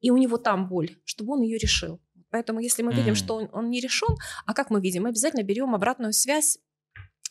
и 0.00 0.10
у 0.10 0.16
него 0.16 0.36
там 0.36 0.68
боль, 0.68 0.98
чтобы 1.04 1.34
он 1.34 1.42
ее 1.42 1.58
решил. 1.58 2.00
Поэтому 2.30 2.60
если 2.60 2.82
мы 2.82 2.92
видим, 2.92 3.12
mm. 3.12 3.16
что 3.16 3.36
он, 3.36 3.48
он 3.52 3.70
не 3.70 3.80
решен, 3.80 4.16
а 4.46 4.54
как 4.54 4.70
мы 4.70 4.80
видим? 4.80 5.04
Мы 5.04 5.10
обязательно 5.10 5.42
берем 5.42 5.74
обратную 5.74 6.12
связь 6.12 6.58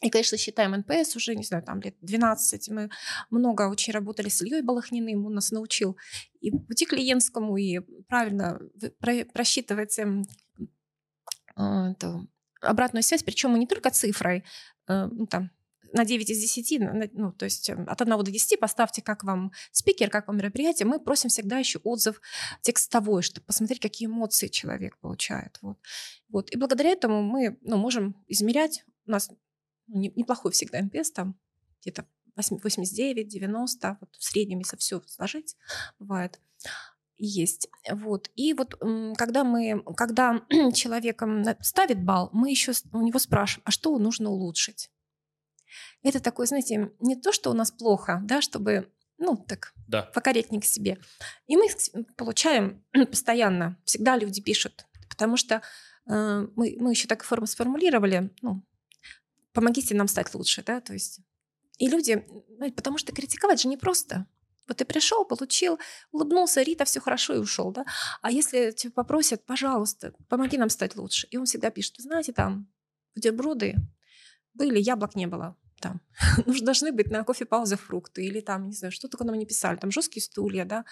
и, 0.01 0.09
конечно, 0.09 0.37
считаем 0.37 0.75
NPS 0.75 1.15
уже, 1.15 1.35
не 1.35 1.43
знаю, 1.43 1.63
там 1.63 1.81
лет 1.81 1.95
12. 2.01 2.69
Мы 2.69 2.89
много 3.31 3.67
очень 3.67 3.93
работали 3.93 4.29
с 4.29 4.41
Ильей 4.41 4.61
Балахниным, 4.61 5.25
он 5.25 5.33
нас 5.33 5.51
научил 5.51 5.97
и 6.39 6.51
пути 6.51 6.85
клиентскому, 6.85 7.57
и 7.57 7.79
правильно 8.07 8.59
про 8.99 9.25
просчитывать 9.33 9.97
эм, 9.97 10.23
э, 11.55 11.91
эту 11.91 12.27
обратную 12.61 13.01
связь, 13.01 13.23
причем 13.23 13.55
не 13.55 13.65
только 13.65 13.89
цифрой, 13.89 14.43
э, 14.87 15.07
ну, 15.07 15.25
там, 15.25 15.49
на 15.93 16.05
9 16.05 16.29
из 16.29 16.39
10, 16.39 17.13
ну, 17.13 17.31
то 17.31 17.45
есть 17.45 17.69
эм, 17.69 17.87
от 17.87 18.01
1 18.01 18.23
до 18.23 18.31
10 18.31 18.59
поставьте, 18.59 19.01
как 19.01 19.23
вам 19.23 19.51
спикер, 19.71 20.09
как 20.09 20.27
вам 20.27 20.37
мероприятие. 20.37 20.85
Мы 20.85 20.99
просим 20.99 21.29
всегда 21.29 21.57
еще 21.57 21.79
отзыв 21.79 22.21
текстовой, 22.61 23.21
чтобы 23.21 23.45
посмотреть, 23.45 23.79
какие 23.79 24.07
эмоции 24.07 24.47
человек 24.47 24.97
получает. 24.99 25.57
Вот. 25.61 25.77
Вот. 26.29 26.51
И 26.51 26.57
благодаря 26.57 26.89
этому 26.91 27.21
мы 27.21 27.57
ну, 27.61 27.77
можем 27.77 28.15
измерять. 28.27 28.83
У 29.05 29.11
нас 29.11 29.29
ну, 29.87 30.01
неплохой 30.15 30.51
всегда 30.51 30.81
МПС, 30.81 31.11
там 31.11 31.35
где-то 31.81 32.05
89, 32.35 33.27
90, 33.27 33.97
вот 33.99 34.15
в 34.15 34.23
среднем, 34.23 34.59
если 34.59 34.77
все 34.77 35.01
сложить, 35.07 35.55
бывает 35.99 36.39
есть. 37.17 37.69
Вот. 37.89 38.29
И 38.35 38.53
вот 38.53 38.75
когда 39.17 39.43
мы, 39.43 39.83
когда 39.95 40.41
человеком 40.73 41.43
ставит 41.61 42.03
балл, 42.03 42.29
мы 42.33 42.49
еще 42.49 42.73
у 42.93 43.01
него 43.01 43.19
спрашиваем, 43.19 43.63
а 43.65 43.71
что 43.71 43.97
нужно 43.97 44.29
улучшить? 44.29 44.91
Это 46.03 46.19
такое, 46.19 46.47
знаете, 46.47 46.91
не 46.99 47.15
то, 47.15 47.31
что 47.31 47.49
у 47.51 47.53
нас 47.53 47.71
плохо, 47.71 48.21
да, 48.23 48.41
чтобы, 48.41 48.91
ну, 49.17 49.35
так, 49.35 49.73
да. 49.87 50.03
покорректнее 50.03 50.61
к 50.61 50.65
себе. 50.65 50.99
И 51.47 51.57
мы 51.57 51.67
получаем 52.15 52.83
постоянно, 53.09 53.77
всегда 53.83 54.17
люди 54.17 54.41
пишут, 54.41 54.85
потому 55.09 55.37
что 55.37 55.61
э, 56.09 56.47
мы, 56.55 56.77
мы 56.79 56.91
еще 56.91 57.07
так 57.07 57.23
форму 57.23 57.47
сформулировали, 57.47 58.31
ну, 58.41 58.63
помогите 59.53 59.95
нам 59.95 60.07
стать 60.07 60.33
лучше, 60.33 60.63
да, 60.63 60.81
то 60.81 60.93
есть. 60.93 61.19
И 61.77 61.87
люди, 61.87 62.25
потому 62.75 62.97
что 62.97 63.11
критиковать 63.11 63.61
же 63.61 63.67
непросто. 63.67 64.25
Вот 64.67 64.77
ты 64.77 64.85
пришел, 64.85 65.25
получил, 65.25 65.79
улыбнулся, 66.11 66.61
Рита, 66.61 66.85
все 66.85 66.99
хорошо 66.99 67.35
и 67.35 67.39
ушел, 67.39 67.71
да. 67.71 67.85
А 68.21 68.31
если 68.31 68.71
тебя 68.71 68.91
попросят, 68.91 69.45
пожалуйста, 69.45 70.13
помоги 70.27 70.57
нам 70.57 70.69
стать 70.69 70.95
лучше. 70.95 71.27
И 71.31 71.37
он 71.37 71.45
всегда 71.45 71.69
пишет, 71.69 71.95
знаете, 71.97 72.33
там 72.33 72.67
бутерброды 73.15 73.75
были, 74.53 74.79
яблок 74.79 75.15
не 75.15 75.27
было 75.27 75.55
там 75.79 76.01
должны 76.61 76.91
быть 76.91 77.09
на 77.09 77.23
кофе 77.23 77.45
пауза 77.45 77.77
фрукты 77.77 78.25
или 78.25 78.41
там, 78.41 78.67
не 78.67 78.75
знаю, 78.75 78.91
что 78.91 79.07
только 79.07 79.23
нам 79.23 79.37
не 79.37 79.45
писали, 79.45 79.77
там 79.77 79.91
жесткие 79.91 80.23
стулья, 80.23 80.65
да, 80.65 80.85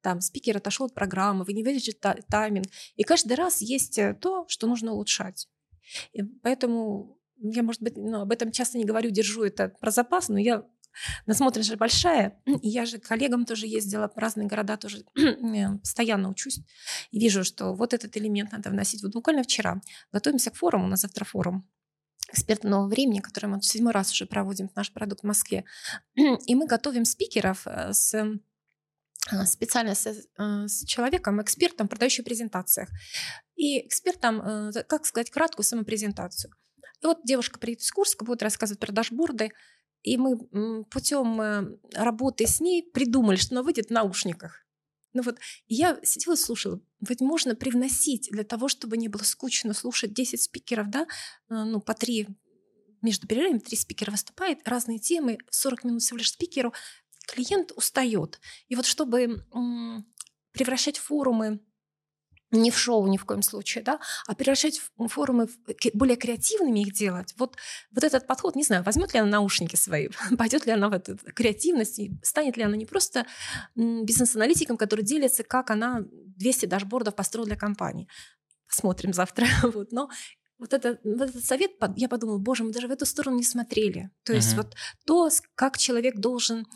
там 0.00 0.20
спикер 0.20 0.56
отошел 0.56 0.86
от 0.86 0.94
программы, 0.94 1.44
вы 1.44 1.52
не 1.52 1.62
видите 1.62 1.92
тайминг. 1.92 2.66
И 2.96 3.02
каждый 3.02 3.34
раз 3.34 3.60
есть 3.60 3.98
э, 3.98 4.14
то, 4.14 4.46
что 4.48 4.66
нужно 4.66 4.92
улучшать. 4.92 5.48
И 6.12 6.22
поэтому 6.22 7.18
я, 7.36 7.62
может 7.62 7.82
быть, 7.82 7.96
ну, 7.96 8.20
об 8.20 8.32
этом 8.32 8.52
часто 8.52 8.78
не 8.78 8.84
говорю, 8.84 9.10
держу 9.10 9.42
это 9.44 9.68
про 9.80 9.90
запас, 9.90 10.28
но 10.28 10.38
я 10.38 10.64
насмотренность 11.26 11.70
же 11.70 11.76
большая, 11.76 12.40
и 12.46 12.68
я 12.68 12.86
же 12.86 12.98
коллегам 12.98 13.44
тоже 13.44 13.66
ездила 13.66 14.08
в 14.08 14.18
разные 14.18 14.46
города, 14.46 14.76
тоже 14.76 15.04
э, 15.16 15.78
постоянно 15.78 16.30
учусь, 16.30 16.60
и 17.10 17.18
вижу, 17.18 17.44
что 17.44 17.74
вот 17.74 17.94
этот 17.94 18.16
элемент 18.16 18.52
надо 18.52 18.70
вносить. 18.70 19.02
Вот 19.02 19.12
буквально 19.12 19.42
вчера 19.42 19.80
готовимся 20.12 20.50
к 20.50 20.56
форуму, 20.56 20.84
у 20.86 20.88
нас 20.88 21.00
завтра 21.00 21.24
форум, 21.24 21.68
эксперты 22.32 22.68
нового 22.68 22.88
времени, 22.88 23.20
который 23.20 23.46
мы 23.46 23.60
в 23.60 23.64
седьмой 23.64 23.92
раз 23.92 24.12
уже 24.12 24.26
проводим 24.26 24.70
наш 24.74 24.92
продукт 24.92 25.22
в 25.22 25.26
Москве. 25.26 25.64
И 26.14 26.54
мы 26.54 26.66
готовим 26.66 27.04
спикеров 27.04 27.66
э, 27.66 27.92
с 27.92 28.14
э, 28.14 29.44
специально 29.46 29.94
с, 29.94 30.06
э, 30.06 30.68
с 30.68 30.84
человеком, 30.84 31.42
экспертом, 31.42 31.88
продающим 31.88 32.24
презентациях. 32.24 32.88
И 33.56 33.86
экспертом, 33.86 34.72
как 34.88 35.04
сказать, 35.04 35.30
краткую 35.30 35.64
самопрезентацию. 35.64 36.52
И 37.02 37.06
вот 37.06 37.20
девушка 37.24 37.58
приедет 37.58 37.82
из 37.82 37.90
Курска, 37.90 38.24
будет 38.24 38.42
рассказывать 38.42 38.80
про 38.80 38.92
дашборды, 38.92 39.52
и 40.02 40.16
мы 40.16 40.38
путем 40.86 41.78
работы 41.94 42.46
с 42.46 42.60
ней 42.60 42.90
придумали, 42.90 43.36
что 43.36 43.54
она 43.54 43.62
выйдет 43.62 43.88
в 43.88 43.90
наушниках. 43.90 44.64
Ну 45.12 45.22
вот 45.22 45.38
я 45.66 45.98
сидела 46.02 46.34
и 46.34 46.36
слушала. 46.36 46.80
Ведь 47.00 47.20
можно 47.20 47.54
привносить 47.54 48.28
для 48.30 48.44
того, 48.44 48.68
чтобы 48.68 48.96
не 48.96 49.08
было 49.08 49.22
скучно 49.22 49.74
слушать 49.74 50.12
10 50.12 50.42
спикеров, 50.42 50.90
да, 50.90 51.02
э, 51.02 51.54
ну, 51.54 51.80
по 51.80 51.94
три 51.94 52.28
между 53.02 53.26
перерывами 53.26 53.58
три 53.58 53.76
спикера 53.76 54.10
выступает, 54.10 54.66
разные 54.68 54.98
темы, 54.98 55.38
40 55.50 55.84
минут 55.84 56.02
всего 56.02 56.18
лишь 56.18 56.32
спикеру, 56.32 56.74
клиент 57.26 57.72
устает. 57.72 58.40
И 58.68 58.76
вот 58.76 58.84
чтобы 58.86 59.46
превращать 60.52 60.98
форумы 60.98 61.60
не 62.50 62.70
в 62.70 62.78
шоу 62.78 63.06
ни 63.06 63.16
в 63.16 63.24
коем 63.24 63.42
случае, 63.42 63.84
да, 63.84 64.00
а 64.26 64.34
превращать 64.34 64.80
форумы 65.08 65.48
более 65.94 66.16
креативными 66.16 66.80
их 66.80 66.92
делать. 66.92 67.34
Вот, 67.38 67.56
вот 67.92 68.04
этот 68.04 68.26
подход, 68.26 68.56
не 68.56 68.64
знаю, 68.64 68.82
возьмет 68.82 69.14
ли 69.14 69.20
она 69.20 69.30
наушники 69.30 69.76
свои, 69.76 70.08
пойдет 70.38 70.66
ли 70.66 70.72
она 70.72 70.88
в 70.88 70.92
эту 70.92 71.16
креативность, 71.34 71.98
и 71.98 72.12
станет 72.22 72.56
ли 72.56 72.62
она 72.62 72.76
не 72.76 72.86
просто 72.86 73.26
бизнес-аналитиком, 73.74 74.76
который 74.76 75.04
делится, 75.04 75.44
как 75.44 75.70
она 75.70 76.02
200 76.10 76.66
дашбордов 76.66 77.14
построила 77.14 77.46
для 77.46 77.56
компании. 77.56 78.08
Посмотрим 78.66 79.12
завтра. 79.12 79.46
вот, 79.62 79.92
но 79.92 80.08
вот, 80.58 80.72
это, 80.74 80.98
вот 81.04 81.30
этот 81.30 81.44
совет, 81.44 81.72
я 81.96 82.08
подумала, 82.08 82.38
боже, 82.38 82.64
мы 82.64 82.72
даже 82.72 82.88
в 82.88 82.90
эту 82.90 83.06
сторону 83.06 83.36
не 83.36 83.44
смотрели. 83.44 84.10
То 84.24 84.32
есть 84.32 84.52
uh-huh. 84.52 84.56
вот 84.56 84.74
то, 85.06 85.30
как 85.54 85.78
человек 85.78 86.16
должен 86.16 86.66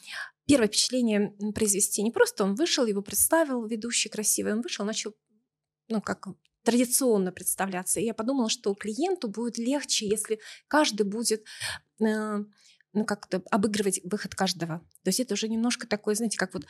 первое 0.47 0.69
впечатление 0.69 1.35
произвести. 1.55 2.03
Не 2.03 2.11
просто 2.11 2.45
он 2.45 2.55
вышел, 2.55 2.87
его 2.87 3.03
представил, 3.03 3.67
ведущий 3.67 4.09
красивый, 4.09 4.53
он 4.53 4.63
вышел, 4.63 4.85
начал 4.85 5.15
ну, 5.89 6.01
как 6.01 6.27
традиционно 6.65 7.31
представляться. 7.31 8.01
И 8.01 8.05
я 8.05 8.15
подумала, 8.15 8.49
что 8.49 8.75
клиенту 8.75 9.29
будет 9.29 9.59
легче, 9.59 10.09
если 10.09 10.41
каждый 10.67 11.05
будет 11.05 11.45
э, 12.01 12.45
ну, 12.95 13.05
как-то 13.05 13.43
обыгрывать 13.51 14.01
выход 14.05 14.35
каждого. 14.35 14.79
То 15.03 15.09
есть 15.09 15.21
это 15.21 15.35
уже 15.35 15.49
немножко 15.49 15.87
такое, 15.87 16.15
знаете, 16.15 16.39
как 16.39 16.55
вот 16.55 16.65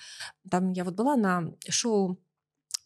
там 0.51 0.73
я 0.73 0.85
вот 0.85 0.95
была 0.95 1.17
на 1.17 1.55
шоу 1.69 2.21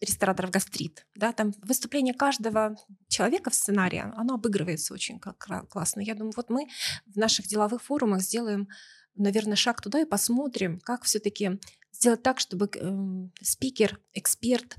рестораторов 0.01 0.51
«Гастрит», 0.51 1.05
да, 1.15 1.33
там 1.33 1.53
выступление 1.61 2.13
каждого 2.13 2.77
человека 3.09 3.49
в 3.49 3.55
сценарии, 3.55 4.03
оно 4.15 4.35
обыгрывается 4.35 4.93
очень 4.93 5.19
классно. 5.19 5.99
Я 5.99 6.15
думаю, 6.15 6.33
вот 6.35 6.49
мы 6.49 6.67
в 7.05 7.17
наших 7.17 7.47
деловых 7.47 7.83
форумах 7.83 8.21
сделаем, 8.21 8.69
наверное, 9.15 9.57
шаг 9.57 9.81
туда 9.81 9.99
и 9.99 10.05
посмотрим, 10.05 10.79
как 10.79 11.03
все-таки 11.03 11.59
сделать 11.91 12.23
так, 12.23 12.39
чтобы 12.39 12.69
э, 12.73 13.43
спикер, 13.43 13.99
эксперт, 14.13 14.77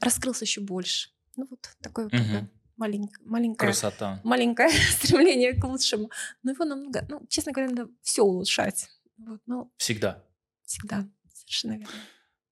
раскрылся 0.00 0.44
еще 0.44 0.60
больше. 0.60 1.10
Ну 1.36 1.46
вот 1.50 1.60
такой 1.80 2.04
вот 2.04 2.14
угу. 2.14 2.48
маленькое, 2.76 3.26
маленькое, 3.26 3.70
Красота. 3.70 4.20
маленькое 4.24 4.70
стремление 4.90 5.54
к 5.54 5.64
лучшему. 5.64 6.10
Но 6.42 6.52
его 6.52 6.64
намного, 6.64 7.06
ну, 7.08 7.24
честно 7.28 7.52
говоря, 7.52 7.70
надо 7.70 7.90
все 8.02 8.22
улучшать. 8.22 8.88
Вот, 9.18 9.40
ну, 9.46 9.72
Всегда. 9.76 10.24
всегда, 10.64 11.08
совершенно 11.32 11.72
верно. 11.72 11.94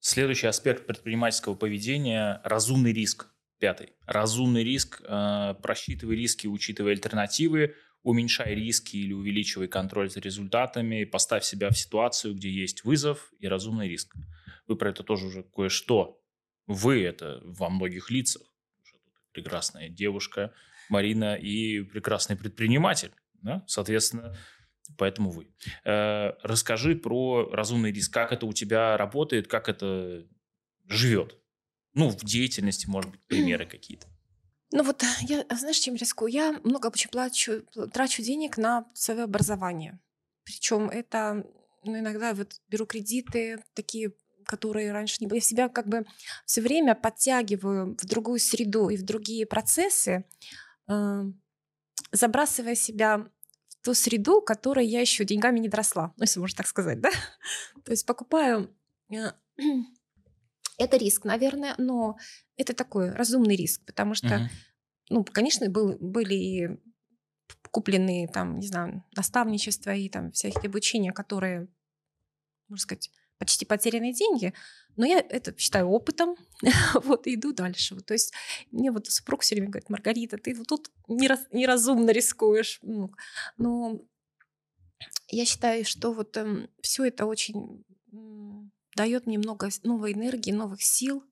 Следующий 0.01 0.47
аспект 0.47 0.87
предпринимательского 0.87 1.55
поведения– 1.55 2.41
разумный 2.45 2.93
риск. 2.93 3.27
Пятый. 3.59 3.95
Разумный 4.07 4.62
риск. 4.62 5.01
э, 5.03 5.55
Просчитывай 5.62 6.15
риски, 6.17 6.47
учитывая 6.47 6.93
альтернативы, 6.93 7.75
уменьшай 8.03 8.55
риски 8.55 8.97
или 8.99 9.12
увеличивай 9.12 9.67
контроль 9.67 10.11
за 10.11 10.21
результатами, 10.21 11.05
поставь 11.05 11.45
себя 11.45 11.71
в 11.71 11.79
ситуацию, 11.79 12.35
где 12.35 12.51
есть 12.51 12.85
вызов 12.85 13.33
и 13.41 13.49
разумный 13.49 13.89
риск. 13.89 14.15
Вы 14.69 14.77
про 14.77 14.91
это 14.91 15.03
тоже 15.03 15.27
уже 15.27 15.43
кое-что. 15.43 16.21
Вы– 16.67 17.03
это 17.05 17.41
во 17.45 17.69
многих 17.69 18.11
лицах. 18.11 18.43
Прекрасная 19.33 19.89
девушка 19.89 20.53
Марина 20.89 21.35
и 21.37 21.83
прекрасный 21.83 22.37
предприниматель. 22.37 23.13
Да? 23.43 23.65
Соответственно, 23.67 24.37
поэтому 24.97 25.31
вы. 25.31 25.49
Э, 25.85 26.33
Расскажи 26.43 26.97
про 26.97 27.49
разумный 27.53 27.93
риск. 27.93 28.13
Как 28.13 28.33
это 28.33 28.47
у 28.47 28.53
тебя 28.53 28.97
работает, 28.97 29.47
как 29.47 29.69
это 29.69 30.27
живет? 30.87 31.37
Ну, 31.95 32.09
в 32.11 32.25
деятельности, 32.25 32.87
может 32.87 33.11
быть, 33.11 33.27
примеры 33.27 33.67
какие-то. 33.71 34.07
Ну 34.73 34.83
вот 34.83 35.03
я, 35.23 35.45
знаешь, 35.57 35.79
чем 35.79 35.95
рискую? 35.95 36.33
Я 36.33 36.61
много 36.65 36.89
очень 36.89 37.11
плачу, 37.11 37.65
пл- 37.75 37.89
трачу 37.89 38.23
денег 38.23 38.57
на 38.59 38.87
свое 38.95 39.23
образование. 39.23 40.01
Причем 40.45 40.89
это, 40.89 41.45
ну, 41.85 41.99
иногда 41.99 42.35
вот 42.35 42.61
беру 42.69 42.85
кредиты 42.87 43.63
такие, 43.75 44.13
которые 44.47 44.93
раньше 44.93 45.17
не 45.21 45.27
были. 45.27 45.39
Я 45.39 45.43
себя 45.43 45.69
как 45.69 45.89
бы 45.89 46.07
все 46.45 46.61
время 46.61 46.95
подтягиваю 46.95 47.97
в 48.01 48.07
другую 48.07 48.39
среду 48.39 48.89
и 48.89 48.97
в 48.97 49.03
другие 49.03 49.47
процессы, 49.47 50.25
э, 50.89 51.23
забрасывая 52.13 52.75
себя 52.75 53.19
в 53.69 53.85
ту 53.85 53.95
среду, 53.95 54.41
которой 54.41 54.87
я 54.87 55.01
еще 55.01 55.25
деньгами 55.25 55.59
не 55.59 55.69
доросла. 55.69 56.13
Ну, 56.17 56.25
если 56.25 56.41
можно 56.41 56.57
так 56.57 56.67
сказать, 56.67 57.01
да? 57.01 57.11
То 57.85 57.93
есть 57.93 58.07
покупаю... 58.07 58.75
э, 59.13 59.33
Это 60.79 60.99
риск, 60.99 61.25
наверное, 61.25 61.75
но 61.79 62.19
это 62.57 62.75
такой 62.75 63.11
разумный 63.11 63.57
риск, 63.57 63.83
потому 63.87 64.15
что 64.15 64.27
Мгм. 64.27 64.49
ну, 65.09 65.25
конечно, 65.25 65.71
был, 65.71 65.97
были 65.99 66.35
и 66.35 66.69
купленные 67.71 68.29
там, 68.29 68.59
не 68.59 68.67
знаю, 68.67 69.03
наставничества 69.17 69.95
и 69.95 70.09
там 70.09 70.33
всякие 70.33 70.69
обучения, 70.69 71.13
которые, 71.13 71.69
можно 72.69 72.83
сказать, 72.83 73.11
почти 73.38 73.64
потерянные 73.64 74.12
деньги, 74.12 74.53
но 74.96 75.05
я 75.07 75.18
это 75.18 75.55
считаю 75.59 75.88
опытом, 75.88 76.37
вот, 76.94 77.27
и 77.27 77.35
иду 77.35 77.53
дальше. 77.53 77.94
Вот, 77.94 78.07
то 78.07 78.14
есть 78.14 78.33
мне 78.70 78.90
вот 78.90 79.07
супруг 79.07 79.42
все 79.42 79.55
время 79.55 79.68
говорит, 79.70 79.90
Маргарита, 79.90 80.38
ты 80.38 80.55
вот 80.55 80.68
тут 80.68 80.90
нераз- 81.09 81.46
неразумно 81.53 82.11
рискуешь. 82.11 82.79
Ну, 82.83 83.11
но 83.59 84.01
я 85.29 85.44
считаю, 85.44 85.85
что 85.85 86.12
вот 86.12 86.37
все 86.83 87.05
это 87.05 87.27
очень 87.27 87.85
м, 88.12 88.72
дает 88.96 89.27
мне 89.27 89.38
много 89.38 89.68
новой 89.83 90.12
энергии, 90.12 90.53
новых 90.53 90.83
сил 90.83 91.25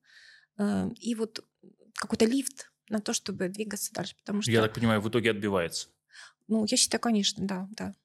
э, 0.57 0.89
и 0.99 1.15
вот 1.15 1.43
какой-то 1.95 2.25
лифт 2.25 2.71
на 2.89 2.99
то, 2.99 3.13
чтобы 3.13 3.49
двигаться 3.49 3.91
дальше, 3.93 4.15
потому 4.17 4.41
что 4.41 4.51
Я 4.51 4.61
так 4.61 4.73
понимаю, 4.73 5.01
в 5.01 5.09
итоге 5.09 5.31
отбивается. 5.31 5.87
ну, 6.47 6.65
я 6.69 6.77
считаю, 6.77 7.01
конечно, 7.01 7.45
да, 7.47 7.67
да. 7.71 7.95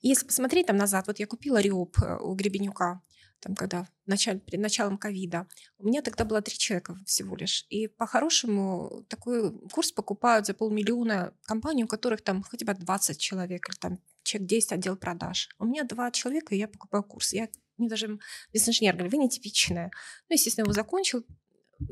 И 0.00 0.08
если 0.08 0.26
посмотреть 0.26 0.66
там 0.66 0.76
назад, 0.76 1.06
вот 1.06 1.18
я 1.18 1.26
купила 1.26 1.58
Риоп 1.60 1.98
э, 2.02 2.16
у 2.18 2.34
Гребенюка, 2.34 3.02
там, 3.42 3.56
когда 3.56 3.88
начале, 4.06 4.38
перед 4.38 4.60
началом 4.60 4.96
ковида, 4.96 5.48
у 5.78 5.86
меня 5.86 6.00
тогда 6.00 6.24
было 6.24 6.40
три 6.40 6.56
человека 6.56 6.96
всего 7.04 7.36
лишь. 7.36 7.66
И 7.70 7.88
по-хорошему 7.88 9.04
такой 9.08 9.52
курс 9.70 9.90
покупают 9.90 10.46
за 10.46 10.54
полмиллиона 10.54 11.34
компании, 11.42 11.82
у 11.82 11.88
которых 11.88 12.22
там 12.22 12.42
хотя 12.42 12.64
бы 12.64 12.74
20 12.74 13.18
человек 13.18 13.68
или 13.68 13.76
там 13.76 13.98
человек 14.22 14.48
10 14.48 14.72
отдел 14.72 14.96
продаж. 14.96 15.48
У 15.58 15.64
меня 15.64 15.82
два 15.82 16.10
человека, 16.12 16.54
и 16.54 16.58
я 16.58 16.68
покупаю 16.68 17.02
курс. 17.02 17.32
Я 17.32 17.48
мне 17.78 17.88
даже 17.88 18.18
бизнес-инженер 18.52 18.94
говорит, 18.94 19.12
вы 19.12 19.18
нетипичная. 19.18 19.90
Ну, 20.28 20.34
естественно, 20.34 20.64
его 20.64 20.72
закончил, 20.72 21.26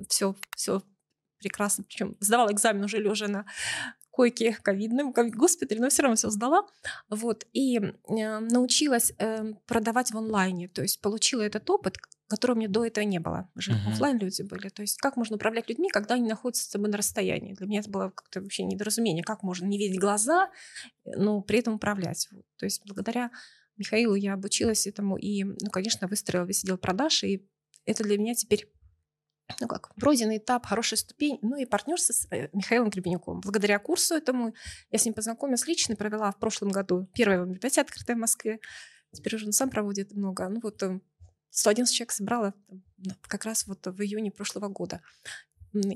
все, 0.08 0.36
все 0.54 0.82
прекрасно. 1.38 1.84
Причем 1.84 2.16
сдавала 2.20 2.52
экзамен 2.52 2.84
уже 2.84 2.98
лежа 2.98 3.26
на 3.26 3.44
койке 4.10 4.56
ковидном, 4.62 5.12
ковид 5.12 5.34
госпитале, 5.34 5.80
но 5.80 5.88
все 5.88 6.02
равно 6.02 6.16
все 6.16 6.30
сдала. 6.30 6.66
Вот. 7.08 7.46
И 7.52 7.78
э, 7.78 8.38
научилась 8.38 9.12
э, 9.18 9.52
продавать 9.66 10.12
в 10.12 10.18
онлайне. 10.18 10.68
То 10.68 10.82
есть 10.82 11.00
получила 11.00 11.42
этот 11.42 11.68
опыт, 11.70 11.96
которого 12.28 12.58
меня 12.58 12.68
до 12.68 12.84
этого 12.84 13.04
не 13.04 13.18
было. 13.18 13.48
Мы 13.54 13.62
же 13.62 13.72
Мгм. 13.72 13.92
оффлайн 13.92 14.18
люди 14.18 14.42
были. 14.42 14.68
То 14.68 14.82
есть 14.82 14.98
как 14.98 15.16
можно 15.16 15.36
управлять 15.36 15.68
людьми, 15.68 15.88
когда 15.88 16.14
они 16.14 16.28
находятся 16.28 16.64
с 16.64 16.68
тобой 16.68 16.88
на 16.88 16.96
расстоянии. 16.98 17.54
Для 17.54 17.66
меня 17.66 17.80
это 17.80 17.90
было 17.90 18.10
как-то 18.10 18.40
вообще 18.40 18.64
недоразумение. 18.64 19.24
Как 19.24 19.42
можно 19.42 19.66
не 19.66 19.78
видеть 19.78 19.98
глаза, 20.00 20.50
э, 21.04 21.10
но 21.16 21.40
при 21.40 21.58
этом 21.58 21.74
управлять. 21.74 22.28
Вот. 22.30 22.44
То 22.56 22.66
есть 22.66 22.82
благодаря 22.86 23.30
Михаилу 23.76 24.14
я 24.14 24.34
обучилась 24.34 24.86
этому 24.86 25.16
и, 25.16 25.42
ну, 25.44 25.70
конечно, 25.72 26.06
выстроила 26.06 26.44
весь 26.44 26.62
отдел 26.62 26.76
продаж. 26.78 27.24
И 27.24 27.48
это 27.86 28.04
для 28.04 28.18
меня 28.18 28.34
теперь 28.34 28.68
ну 29.60 29.68
как, 29.68 29.94
пройденный 29.96 30.38
этап, 30.38 30.66
хорошая 30.66 30.98
ступень, 30.98 31.38
ну 31.42 31.56
и 31.56 31.64
партнерство 31.64 32.12
с 32.12 32.26
э, 32.30 32.48
Михаилом 32.52 32.90
Гребенюком. 32.90 33.40
Благодаря 33.40 33.78
курсу 33.78 34.14
этому 34.14 34.54
я 34.90 34.98
с 34.98 35.04
ним 35.04 35.14
познакомилась 35.14 35.66
лично, 35.66 35.96
провела 35.96 36.30
в 36.30 36.38
прошлом 36.38 36.70
году 36.70 37.08
первое 37.14 37.36
его 37.38 37.46
мероприятие 37.46 37.82
открытое 37.82 38.16
в 38.16 38.20
Москве. 38.20 38.60
Теперь 39.12 39.34
уже 39.36 39.46
он 39.46 39.52
сам 39.52 39.70
проводит 39.70 40.12
много. 40.12 40.48
Ну 40.48 40.60
вот 40.62 40.82
э, 40.82 41.00
111 41.50 41.94
человек 41.94 42.12
собрала 42.12 42.54
как 43.22 43.44
раз 43.44 43.66
вот 43.66 43.86
в 43.86 44.00
июне 44.00 44.30
прошлого 44.30 44.68
года. 44.68 45.02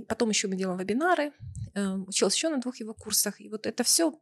Потом 0.08 0.28
еще 0.28 0.46
мы 0.46 0.56
делаем 0.56 0.78
вебинары, 0.78 1.32
э, 1.74 1.94
училась 1.94 2.34
еще 2.34 2.48
на 2.48 2.60
двух 2.60 2.76
его 2.76 2.94
курсах. 2.94 3.40
И 3.40 3.48
вот 3.48 3.66
это 3.66 3.82
все 3.82 4.12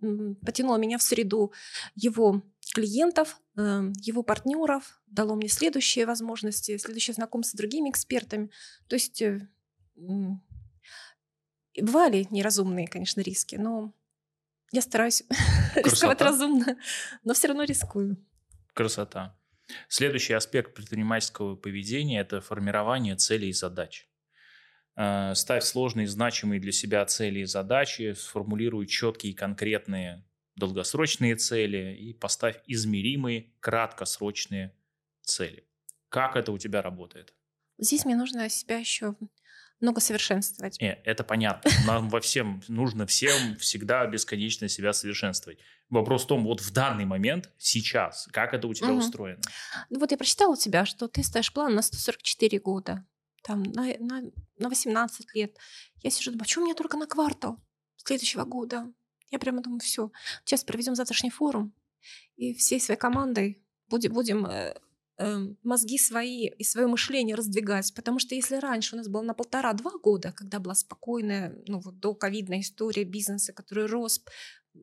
потянуло 0.45 0.77
меня 0.77 0.99
в 0.99 1.03
среду 1.03 1.53
его 1.95 2.42
клиентов, 2.73 3.39
э, 3.57 3.93
его 4.01 4.23
партнеров, 4.23 5.01
дало 5.07 5.35
мне 5.35 5.49
следующие 5.49 6.07
возможности, 6.07 6.77
следующее 6.79 7.15
знакомство 7.15 7.57
с 7.57 7.59
другими 7.59 7.91
экспертами. 7.91 8.51
То 8.89 8.97
есть 8.97 9.23
э, 9.23 9.49
бывали 11.81 12.27
неразумные, 12.31 12.89
конечно, 12.89 13.21
риски, 13.21 13.57
но 13.57 13.95
я 14.73 14.81
стараюсь 14.81 15.23
рисковать 15.75 16.19
Красота. 16.19 16.25
разумно, 16.25 16.79
но 17.25 17.35
все 17.35 17.49
равно 17.49 17.65
рискую. 17.65 18.17
Красота. 18.75 19.39
Следующий 19.89 20.33
аспект 20.33 20.75
предпринимательского 20.75 21.57
поведения– 21.57 22.21
это 22.23 22.41
формирование 22.41 23.17
целей 23.17 23.51
и 23.51 23.53
задач. 23.53 24.09
Э, 24.97 25.35
Ставь 25.35 25.63
сложные, 25.65 26.09
значимые 26.09 26.61
для 26.61 26.73
себя 26.73 27.05
цели 27.05 27.41
и 27.41 27.45
задачи, 27.45 28.15
сформулируй 28.17 28.87
четкие 28.87 29.33
и 29.33 29.37
конкретные 29.37 30.25
долгосрочные 30.57 31.37
цели 31.37 31.97
и 31.97 32.12
поставь 32.12 32.61
измеримые 32.67 33.53
краткосрочные 33.61 34.75
цели. 35.23 35.67
Как 36.09 36.37
это 36.37 36.53
у 36.53 36.59
тебя 36.59 36.83
работает? 36.83 37.35
Здесь 37.79 38.05
мне 38.05 38.17
нужно 38.17 38.49
себя 38.49 38.79
еще 38.79 39.17
много 39.81 40.01
совершенствовать. 40.01 40.81
Не, 40.81 40.95
это 41.05 41.25
понятно. 41.25 41.71
Нам 41.87 42.09
во 42.09 42.21
всем 42.21 42.62
нужно 42.69 43.07
всем 43.07 43.57
всегда 43.57 44.07
бесконечно 44.07 44.69
себя 44.69 44.93
совершенствовать. 44.93 45.59
Вопрос 45.91 46.25
в 46.25 46.29
том, 46.29 46.45
вот 46.45 46.61
в 46.61 46.73
данный 46.73 47.05
момент, 47.05 47.51
сейчас, 47.59 48.29
как 48.33 48.55
это 48.55 48.69
у 48.69 48.75
тебя 48.75 48.88
Мгм. 48.88 48.99
устроено? 48.99 49.43
Ну 49.91 49.99
вот 49.99 50.11
я 50.11 50.17
прочитала 50.17 50.53
у 50.53 50.57
тебя, 50.57 50.87
что 50.87 51.09
ты 51.09 51.23
ставишь 51.23 51.53
план 51.53 51.75
на 51.75 51.83
144 51.83 52.61
года, 52.61 53.05
там, 53.43 53.62
на, 53.62 53.93
на, 53.99 54.23
на 54.59 54.69
18 54.69 55.35
лет. 55.35 55.59
Я 56.03 56.11
сижу, 56.11 56.31
думаю, 56.31 56.49
что 56.49 56.61
у 56.61 56.65
меня 56.65 56.75
только 56.75 56.97
на 56.97 57.07
квартал 57.07 57.59
следующего 57.97 58.45
года? 58.45 58.87
Я 59.33 59.38
прямо 59.38 59.62
думаю, 59.62 59.81
все, 59.81 60.12
сейчас 60.45 60.62
проведем 60.62 60.95
завтрашний 60.95 61.31
форум, 61.31 61.73
и 62.37 62.55
всей 62.55 62.81
своей 62.81 63.01
командой 63.01 63.62
будем, 63.88 64.12
будем 64.12 64.47
э, 64.47 64.75
э, 65.18 65.38
мозги 65.62 65.99
свои 65.99 66.49
и 66.49 66.64
свое 66.64 66.87
мышление 66.87 67.35
раздвигать. 67.35 67.95
Потому 67.95 68.18
что 68.18 68.35
если 68.35 68.57
раньше 68.57 68.95
у 68.95 68.99
нас 68.99 69.09
было 69.09 69.23
на 69.23 69.35
полтора-два 69.35 69.92
года, 70.03 70.33
когда 70.33 70.59
была 70.59 70.75
спокойная, 70.75 71.57
ну 71.66 71.81
вот 71.81 71.99
до 71.99 72.14
ковидная 72.14 72.61
история 72.61 73.05
бизнеса, 73.05 73.53
который 73.53 73.87
рос 73.87 74.23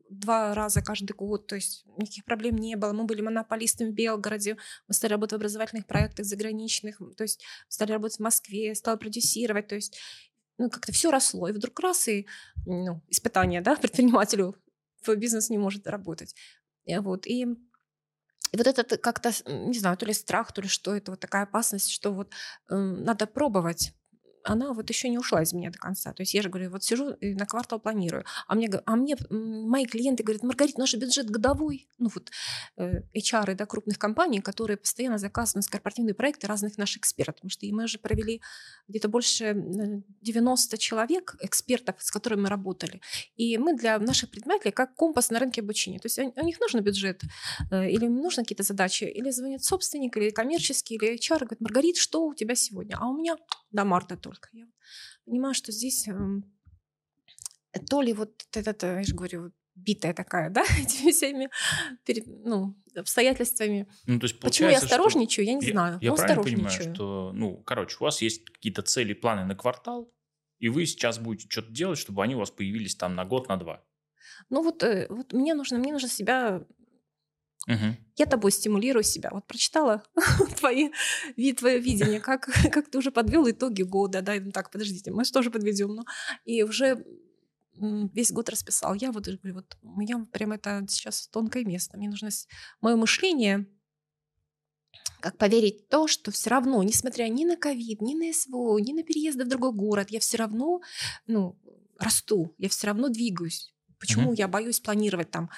два 0.08 0.54
раза 0.54 0.82
каждый 0.82 1.12
год, 1.12 1.46
то 1.46 1.56
есть 1.56 1.84
никаких 1.96 2.24
проблем 2.24 2.56
не 2.56 2.76
было. 2.76 2.92
Мы 2.92 3.04
были 3.04 3.22
монополистами 3.22 3.90
в 3.90 3.94
Белгороде, 3.94 4.56
мы 4.86 4.94
стали 4.94 5.12
работать 5.12 5.32
в 5.32 5.36
образовательных 5.36 5.86
проектах 5.86 6.26
заграничных, 6.26 7.00
то 7.16 7.24
есть 7.24 7.42
стали 7.68 7.92
работать 7.92 8.18
в 8.18 8.22
Москве, 8.22 8.74
стали 8.74 8.98
продюсировать, 8.98 9.66
то 9.66 9.74
есть 9.74 9.98
ну, 10.60 10.70
как-то 10.70 10.92
все 10.92 11.10
росло. 11.10 11.48
И 11.48 11.52
вдруг 11.52 11.80
раз 11.80 12.06
и 12.08 12.26
ну, 12.66 13.02
испытание, 13.08 13.60
да, 13.60 13.76
предпринимателю 13.80 14.54
бизнес 15.16 15.50
не 15.50 15.58
может 15.58 15.86
работать. 15.86 16.34
И 16.84 16.96
Вот, 16.98 17.26
и 17.26 17.46
и 18.52 18.56
вот 18.56 18.66
это 18.66 18.98
как-то, 18.98 19.30
не 19.46 19.78
знаю, 19.78 19.96
то 19.96 20.06
ли 20.06 20.12
страх, 20.12 20.52
то 20.52 20.60
ли 20.60 20.66
что, 20.66 20.96
это 20.96 21.12
вот 21.12 21.20
такая 21.20 21.44
опасность, 21.44 21.88
что 21.88 22.12
вот 22.12 22.32
э, 22.68 22.74
надо 22.74 23.28
пробовать 23.28 23.92
она 24.44 24.72
вот 24.72 24.88
еще 24.88 25.08
не 25.08 25.18
ушла 25.18 25.42
из 25.42 25.52
меня 25.52 25.70
до 25.70 25.78
конца. 25.78 26.12
То 26.12 26.22
есть 26.22 26.34
я 26.34 26.42
же 26.42 26.48
говорю, 26.48 26.70
вот 26.70 26.82
сижу 26.82 27.10
и 27.12 27.34
на 27.34 27.46
квартал 27.46 27.80
планирую. 27.80 28.24
А 28.46 28.54
мне, 28.54 28.70
а 28.86 28.96
мне 28.96 29.16
мои 29.30 29.86
клиенты 29.86 30.22
говорят, 30.22 30.42
Маргарита, 30.42 30.80
наш 30.80 30.94
бюджет 30.94 31.30
годовой. 31.30 31.88
Ну 31.98 32.10
вот 32.14 32.30
э, 32.76 33.02
HR 33.16 33.54
да, 33.54 33.66
крупных 33.66 33.98
компаний, 33.98 34.40
которые 34.40 34.76
постоянно 34.76 35.18
заказывают 35.18 35.66
корпоративные 35.66 36.14
проекты 36.14 36.46
разных 36.46 36.78
наших 36.78 36.98
экспертов. 36.98 37.36
Потому 37.36 37.50
что 37.50 37.66
мы 37.70 37.86
же 37.86 37.98
провели 37.98 38.40
где-то 38.88 39.08
больше 39.08 39.54
90 40.20 40.78
человек, 40.78 41.36
экспертов, 41.40 41.96
с 41.98 42.10
которыми 42.10 42.42
мы 42.42 42.48
работали. 42.48 43.00
И 43.36 43.58
мы 43.58 43.76
для 43.76 43.98
наших 43.98 44.30
предпринимателей 44.30 44.72
как 44.72 44.94
компас 44.94 45.30
на 45.30 45.38
рынке 45.38 45.60
обучения. 45.60 45.98
То 45.98 46.06
есть 46.06 46.18
у 46.18 46.44
них 46.44 46.60
нужен 46.60 46.82
бюджет, 46.82 47.22
э, 47.70 47.90
или 47.90 48.06
им 48.06 48.16
нужны 48.16 48.42
какие-то 48.42 48.62
задачи, 48.62 49.04
или 49.04 49.30
звонит 49.30 49.64
собственник, 49.64 50.16
или 50.16 50.30
коммерческий, 50.30 50.96
или 50.96 51.14
HR, 51.14 51.40
говорит, 51.40 51.60
Маргарит, 51.60 51.96
что 51.96 52.26
у 52.26 52.34
тебя 52.34 52.54
сегодня? 52.54 52.96
А 52.98 53.08
у 53.08 53.16
меня 53.16 53.36
до 53.70 53.84
марта 53.84 54.16
только. 54.30 54.48
Я 54.52 54.66
понимаю, 55.24 55.54
что 55.54 55.72
здесь 55.72 56.08
эм, 56.08 56.44
то 57.88 58.02
ли 58.02 58.12
вот 58.12 58.46
этот, 58.52 58.82
я 58.82 59.02
же 59.02 59.14
говорю, 59.14 59.52
битая 59.74 60.14
такая, 60.14 60.50
да, 60.50 60.62
этими 60.78 61.10
всеми 61.10 61.50
перед, 62.04 62.26
ну, 62.26 62.76
обстоятельствами. 62.94 63.88
Ну, 64.06 64.18
то 64.18 64.24
есть 64.26 64.38
Почему 64.40 64.70
я 64.70 64.78
осторожничаю, 64.78 65.46
я 65.46 65.54
не 65.54 65.66
я, 65.66 65.72
знаю. 65.72 65.98
Я 66.00 66.14
правильно 66.14 66.42
понимаю, 66.42 66.70
что, 66.70 67.32
ну, 67.34 67.62
короче, 67.62 67.96
у 68.00 68.04
вас 68.04 68.22
есть 68.22 68.44
какие-то 68.44 68.82
цели, 68.82 69.12
планы 69.12 69.44
на 69.44 69.54
квартал, 69.54 70.12
и 70.58 70.68
вы 70.68 70.86
сейчас 70.86 71.18
будете 71.18 71.48
что-то 71.48 71.72
делать, 71.72 71.98
чтобы 71.98 72.22
они 72.22 72.34
у 72.34 72.38
вас 72.38 72.50
появились 72.50 72.96
там 72.96 73.14
на 73.14 73.24
год, 73.24 73.48
на 73.48 73.56
два. 73.56 73.84
Ну 74.50 74.62
вот, 74.62 74.82
э, 74.82 75.06
вот 75.08 75.32
мне 75.32 75.54
нужно, 75.54 75.78
мне 75.78 75.92
нужно 75.92 76.08
себя 76.08 76.64
Угу. 77.68 77.96
Я 78.16 78.26
тобой 78.26 78.52
стимулирую 78.52 79.02
себя. 79.02 79.30
Вот 79.32 79.46
прочитала 79.46 80.02
твои, 80.58 80.90
твое 81.56 81.78
видение, 81.78 82.20
как, 82.20 82.48
как 82.72 82.90
ты 82.90 82.98
уже 82.98 83.10
подвел 83.10 83.48
итоги 83.48 83.82
года. 83.82 84.22
Да, 84.22 84.34
ну 84.40 84.50
так, 84.50 84.70
подождите, 84.70 85.10
мы 85.10 85.24
же 85.24 85.32
тоже 85.32 85.50
подведем. 85.50 85.94
Ну, 85.94 86.04
и 86.44 86.62
уже 86.62 87.04
весь 87.76 88.32
год 88.32 88.48
расписал. 88.48 88.94
Я 88.94 89.12
вот 89.12 89.26
говорю, 89.26 89.54
вот 89.54 89.76
у 89.82 90.00
меня 90.00 90.26
прям 90.32 90.52
это 90.52 90.84
сейчас 90.88 91.28
тонкое 91.28 91.64
место. 91.64 91.96
Мне 91.96 92.08
нужно 92.08 92.30
мое 92.80 92.96
мышление 92.96 93.66
как 95.20 95.36
поверить 95.36 95.84
в 95.84 95.88
то, 95.88 96.08
что 96.08 96.30
все 96.30 96.50
равно, 96.50 96.82
несмотря 96.82 97.28
ни 97.28 97.44
на 97.44 97.56
ковид, 97.56 98.00
ни 98.00 98.14
на 98.14 98.32
СВО, 98.32 98.78
ни 98.78 98.92
на 98.92 99.02
переезды 99.02 99.44
в 99.44 99.48
другой 99.48 99.72
город, 99.72 100.10
я 100.10 100.18
все 100.18 100.38
равно 100.38 100.80
ну, 101.26 101.58
расту, 101.98 102.54
я 102.58 102.68
все 102.68 102.88
равно 102.88 103.08
двигаюсь. 103.08 103.74
Почему 103.98 104.32
mm-hmm. 104.32 104.38
я 104.38 104.48
боюсь 104.48 104.80
планировать 104.80 105.30
там 105.30 105.50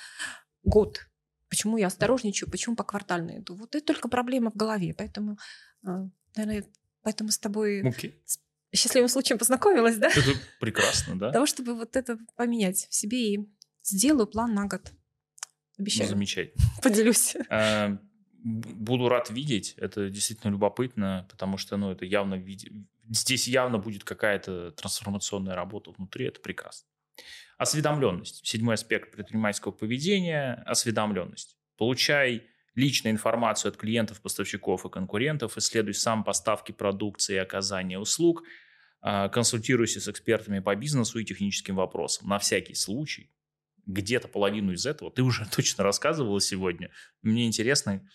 год? 0.65 1.07
Почему 1.53 1.77
я 1.77 1.89
осторожничаю? 1.89 2.51
Почему 2.51 2.77
по 2.77 2.83
квартально 2.83 3.37
иду? 3.37 3.55
Вот 3.57 3.75
это 3.75 3.85
только 3.85 4.09
проблема 4.09 4.51
в 4.51 4.57
голове. 4.57 4.95
Поэтому, 4.97 5.37
а, 5.85 6.09
наверное, 6.35 6.65
поэтому 7.03 7.31
с 7.31 7.39
тобой 7.39 7.83
okay 7.83 8.15
счастливым 8.75 9.11
случаем 9.11 9.39
познакомилась, 9.39 9.99
да? 9.99 10.09
Это 10.09 10.31
прекрасно, 10.61 11.19
да? 11.19 11.27
Для 11.27 11.33
того, 11.35 11.45
чтобы 11.45 11.75
вот 11.75 11.95
это 11.95 12.17
поменять 12.37 12.87
в 12.89 12.95
себе 12.95 13.35
и 13.35 13.49
сделаю 13.83 14.27
план 14.27 14.55
на 14.55 14.65
год. 14.65 14.93
Обещаю. 15.77 16.09
Ну, 16.09 16.15
замечательно. 16.15 16.65
Поделюсь. 16.83 17.37
А, 17.51 17.99
буду 18.43 19.11
рад 19.11 19.29
видеть. 19.29 19.75
Это 19.77 20.09
действительно 20.09 20.53
любопытно, 20.53 21.27
потому 21.31 21.59
что, 21.59 21.77
ну, 21.77 21.91
это 21.91 22.07
явно 22.07 22.43
здесь 23.11 23.47
явно 23.47 23.77
будет 23.77 24.05
какая-то 24.05 24.71
трансформационная 24.71 25.55
работа 25.55 25.91
внутри. 25.91 26.29
Это 26.29 26.41
прекрасно. 26.41 26.89
Осведомленность. 27.63 28.45
Седьмой 28.45 28.75
аспект 28.75 29.13
предпринимательского 29.13 29.71
поведения– 29.71 30.55
осведомленность. 30.67 31.57
Получай 31.77 32.43
личную 32.75 33.13
информацию 33.13 33.71
от 33.71 33.77
клиентов, 33.77 34.21
поставщиков 34.21 34.85
и 34.85 34.91
конкурентов, 34.91 35.57
исследуй 35.57 35.95
сам 35.95 36.25
поставки 36.25 36.73
продукции 36.73 37.35
и 37.35 37.39
оказания 37.39 37.99
услуг, 37.99 38.43
а, 39.01 39.29
консультируйся 39.29 40.01
с 40.01 40.09
экспертами 40.09 40.59
по 40.59 40.75
бизнесу 40.75 41.19
и 41.19 41.25
техническим 41.25 41.77
вопросам. 41.77 42.29
На 42.29 42.39
всякий 42.39 42.75
случай, 42.75 43.31
где-то 43.87 44.29
половину 44.29 44.73
из 44.73 44.87
этого 44.87 45.11
ты 45.11 45.23
уже 45.23 45.47
точно 45.55 45.85
рассказывала 45.85 46.41
сегодня. 46.41 46.91
Мне 47.21 47.47
интересно 47.47 48.09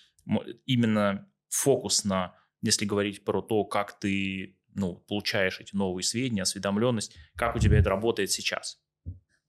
именно 0.66 1.32
фокус 1.48 2.04
на, 2.04 2.36
если 2.62 2.86
говорить 2.86 3.24
про 3.24 3.42
то, 3.42 3.64
как 3.64 3.98
ты 3.98 4.58
ну, 4.74 4.96
получаешь 5.08 5.62
эти 5.62 5.74
новые 5.74 6.04
сведения, 6.04 6.42
осведомленность, 6.42 7.16
как 7.36 7.56
у 7.56 7.60
тебя 7.60 7.80
это 7.80 7.90
работает 7.90 8.30
сейчас 8.30 8.82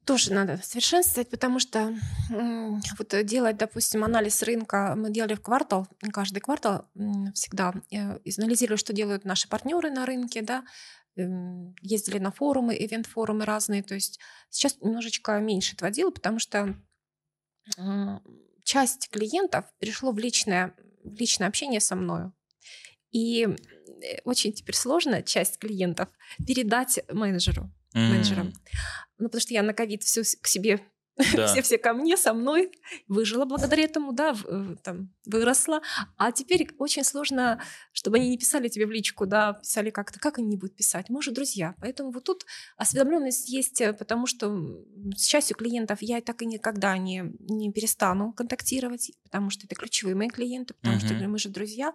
тоже 0.08 0.32
надо 0.32 0.58
совершенствовать, 0.62 1.28
потому 1.28 1.60
что 1.60 1.94
вот 2.30 3.26
делать, 3.26 3.58
допустим, 3.58 4.04
анализ 4.04 4.42
рынка 4.42 4.94
мы 4.96 5.10
делали 5.10 5.34
в 5.34 5.42
квартал, 5.42 5.86
каждый 6.14 6.40
квартал 6.40 6.88
всегда 7.34 7.74
э, 7.92 8.18
анализировали, 8.38 8.78
что 8.78 8.94
делают 8.94 9.26
наши 9.26 9.50
партнеры 9.50 9.90
на 9.90 10.06
рынке, 10.06 10.40
да, 10.40 10.64
эм, 11.16 11.74
ездили 11.82 12.18
на 12.20 12.30
форумы, 12.30 12.74
ивент-форумы 12.74 13.44
разные, 13.44 13.82
то 13.82 13.94
есть 13.94 14.18
сейчас 14.48 14.80
немножечко 14.80 15.38
меньше 15.40 15.74
этого 15.74 15.90
дела, 15.90 16.10
потому 16.10 16.38
что 16.38 16.74
часть 18.64 19.10
клиентов 19.10 19.66
перешло 19.78 20.12
в 20.12 20.18
личное, 20.18 20.74
в 21.04 21.16
личное 21.16 21.48
общение 21.48 21.80
со 21.80 21.96
мной. 21.96 22.32
И 23.10 23.42
э, 23.42 24.20
очень 24.24 24.54
теперь 24.54 24.74
сложно 24.74 25.22
часть 25.22 25.58
клиентов 25.58 26.08
передать 26.46 26.98
менеджеру. 27.12 27.70
Менеджером. 27.94 28.52
Ну, 29.18 29.26
потому 29.26 29.40
что 29.40 29.54
я 29.54 29.62
на 29.62 29.74
ковид 29.74 30.02
все 30.02 30.22
к 30.22 30.46
себе 30.46 30.80
да. 31.34 31.46
все 31.48 31.62
все 31.62 31.78
ко 31.78 31.92
мне, 31.92 32.16
со 32.16 32.32
мной, 32.32 32.70
выжила 33.08 33.44
благодаря 33.44 33.84
этому, 33.84 34.12
да, 34.12 34.36
э, 34.44 34.76
там, 34.82 35.10
выросла. 35.26 35.80
А 36.16 36.30
теперь 36.30 36.68
очень 36.78 37.02
сложно, 37.02 37.60
чтобы 37.92 38.18
они 38.18 38.30
не 38.30 38.38
писали 38.38 38.68
тебе 38.68 38.86
в 38.86 38.90
личку, 38.90 39.26
да, 39.26 39.54
писали 39.54 39.90
как-то, 39.90 40.20
как 40.20 40.38
они 40.38 40.48
не 40.48 40.56
будут 40.56 40.76
писать, 40.76 41.08
может, 41.08 41.34
друзья. 41.34 41.74
Поэтому 41.80 42.12
вот 42.12 42.24
тут 42.24 42.46
осведомленность 42.76 43.48
есть, 43.48 43.80
э, 43.80 43.92
потому 43.92 44.26
что 44.26 44.56
с 45.16 45.24
частью 45.24 45.56
клиентов 45.56 45.98
я 46.02 46.20
так 46.20 46.42
и 46.42 46.46
никогда 46.46 46.96
не, 46.96 47.34
не 47.40 47.72
перестану 47.72 48.32
контактировать, 48.32 49.10
потому 49.24 49.50
что 49.50 49.66
это 49.66 49.74
ключевые 49.74 50.14
мои 50.14 50.28
клиенты, 50.28 50.74
потому 50.74 50.98
uh-huh. 50.98 51.16
что 51.16 51.28
мы 51.28 51.38
же 51.38 51.48
друзья. 51.48 51.92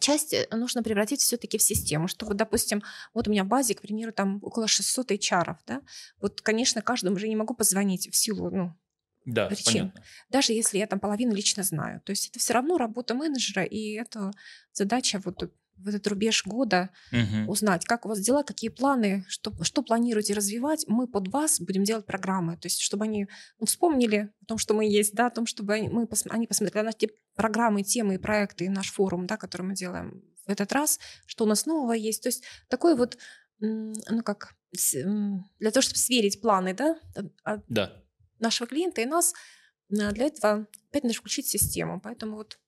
Часть 0.00 0.32
э, 0.32 0.46
нужно 0.50 0.82
превратить 0.82 1.20
все-таки 1.20 1.58
в 1.58 1.62
систему, 1.62 2.08
чтобы, 2.08 2.34
допустим, 2.34 2.82
вот 3.12 3.28
у 3.28 3.30
меня 3.30 3.44
в 3.44 3.48
базе, 3.48 3.74
к 3.74 3.80
примеру, 3.80 4.12
там 4.12 4.38
около 4.42 4.66
600 4.66 5.12
HR, 5.12 5.56
да, 5.66 5.82
вот, 6.20 6.40
конечно, 6.40 6.82
каждому 6.82 7.18
же 7.18 7.28
не 7.28 7.36
могу 7.36 7.54
позвонить 7.54 8.10
в 8.10 8.16
силу, 8.16 8.50
ну, 8.50 8.74
да, 9.24 9.46
причин. 9.46 9.90
Понятно. 9.90 10.04
Даже 10.28 10.52
если 10.52 10.78
я 10.78 10.86
там 10.86 11.00
половину 11.00 11.34
лично 11.34 11.62
знаю. 11.62 12.00
То 12.02 12.10
есть 12.10 12.28
это 12.28 12.38
все 12.38 12.52
равно 12.52 12.76
работа 12.76 13.14
менеджера, 13.14 13.64
и 13.64 13.92
это 13.92 14.32
задача 14.72 15.20
вот 15.24 15.50
в 15.76 15.88
этот 15.88 16.06
рубеж 16.06 16.44
года 16.46 16.90
угу. 17.12 17.50
узнать, 17.50 17.84
как 17.84 18.06
у 18.06 18.08
вас 18.08 18.20
дела, 18.20 18.42
какие 18.42 18.70
планы, 18.70 19.24
что, 19.28 19.52
что 19.62 19.82
планируете 19.82 20.34
развивать. 20.34 20.84
Мы 20.88 21.06
под 21.06 21.28
вас 21.28 21.60
будем 21.60 21.84
делать 21.84 22.06
программы. 22.06 22.56
То 22.56 22.66
есть, 22.66 22.80
чтобы 22.80 23.04
они 23.04 23.28
ну, 23.58 23.66
вспомнили 23.66 24.30
о 24.42 24.46
том, 24.46 24.58
что 24.58 24.74
мы 24.74 24.86
есть, 24.86 25.14
да, 25.14 25.26
о 25.26 25.30
том, 25.30 25.46
чтобы 25.46 25.74
они, 25.74 25.88
мы, 25.88 26.08
они 26.30 26.46
посмотрели 26.46 26.84
на 26.84 26.92
те 26.92 27.10
программы, 27.34 27.82
темы 27.82 28.14
и 28.14 28.18
проекты, 28.18 28.70
наш 28.70 28.92
форум, 28.92 29.26
да, 29.26 29.36
который 29.36 29.62
мы 29.62 29.74
делаем 29.74 30.22
в 30.46 30.50
этот 30.50 30.72
раз, 30.72 31.00
что 31.26 31.44
у 31.44 31.46
нас 31.46 31.66
нового 31.66 31.92
есть. 31.92 32.22
То 32.22 32.28
есть, 32.28 32.44
такой 32.68 32.96
вот, 32.96 33.18
ну 33.60 34.22
как, 34.22 34.54
для 34.72 35.70
того, 35.70 35.82
чтобы 35.82 35.98
сверить 35.98 36.40
планы, 36.40 36.74
да, 36.74 36.96
да. 37.68 37.92
нашего 38.38 38.66
клиента 38.66 39.00
и 39.00 39.06
нас, 39.06 39.32
для 39.88 40.26
этого 40.26 40.66
опять 40.90 41.04
нужно 41.04 41.20
включить 41.20 41.46
систему. 41.46 42.00
Поэтому 42.00 42.36
вот 42.36 42.58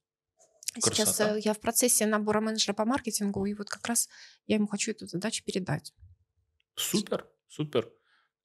Красота. 0.83 0.95
Сейчас 0.95 1.21
э, 1.21 1.41
я 1.45 1.55
в 1.55 1.61
процессе 1.61 2.07
набора 2.07 2.41
менеджера 2.41 2.75
по 2.75 2.85
маркетингу, 2.85 3.45
и 3.47 3.55
вот 3.55 3.69
как 3.69 3.87
раз 3.87 4.09
я 4.47 4.57
ему 4.57 4.67
хочу 4.67 4.91
эту 4.91 5.07
задачу 5.07 5.45
передать. 5.45 5.93
Супер, 6.75 7.27
супер. 7.49 7.91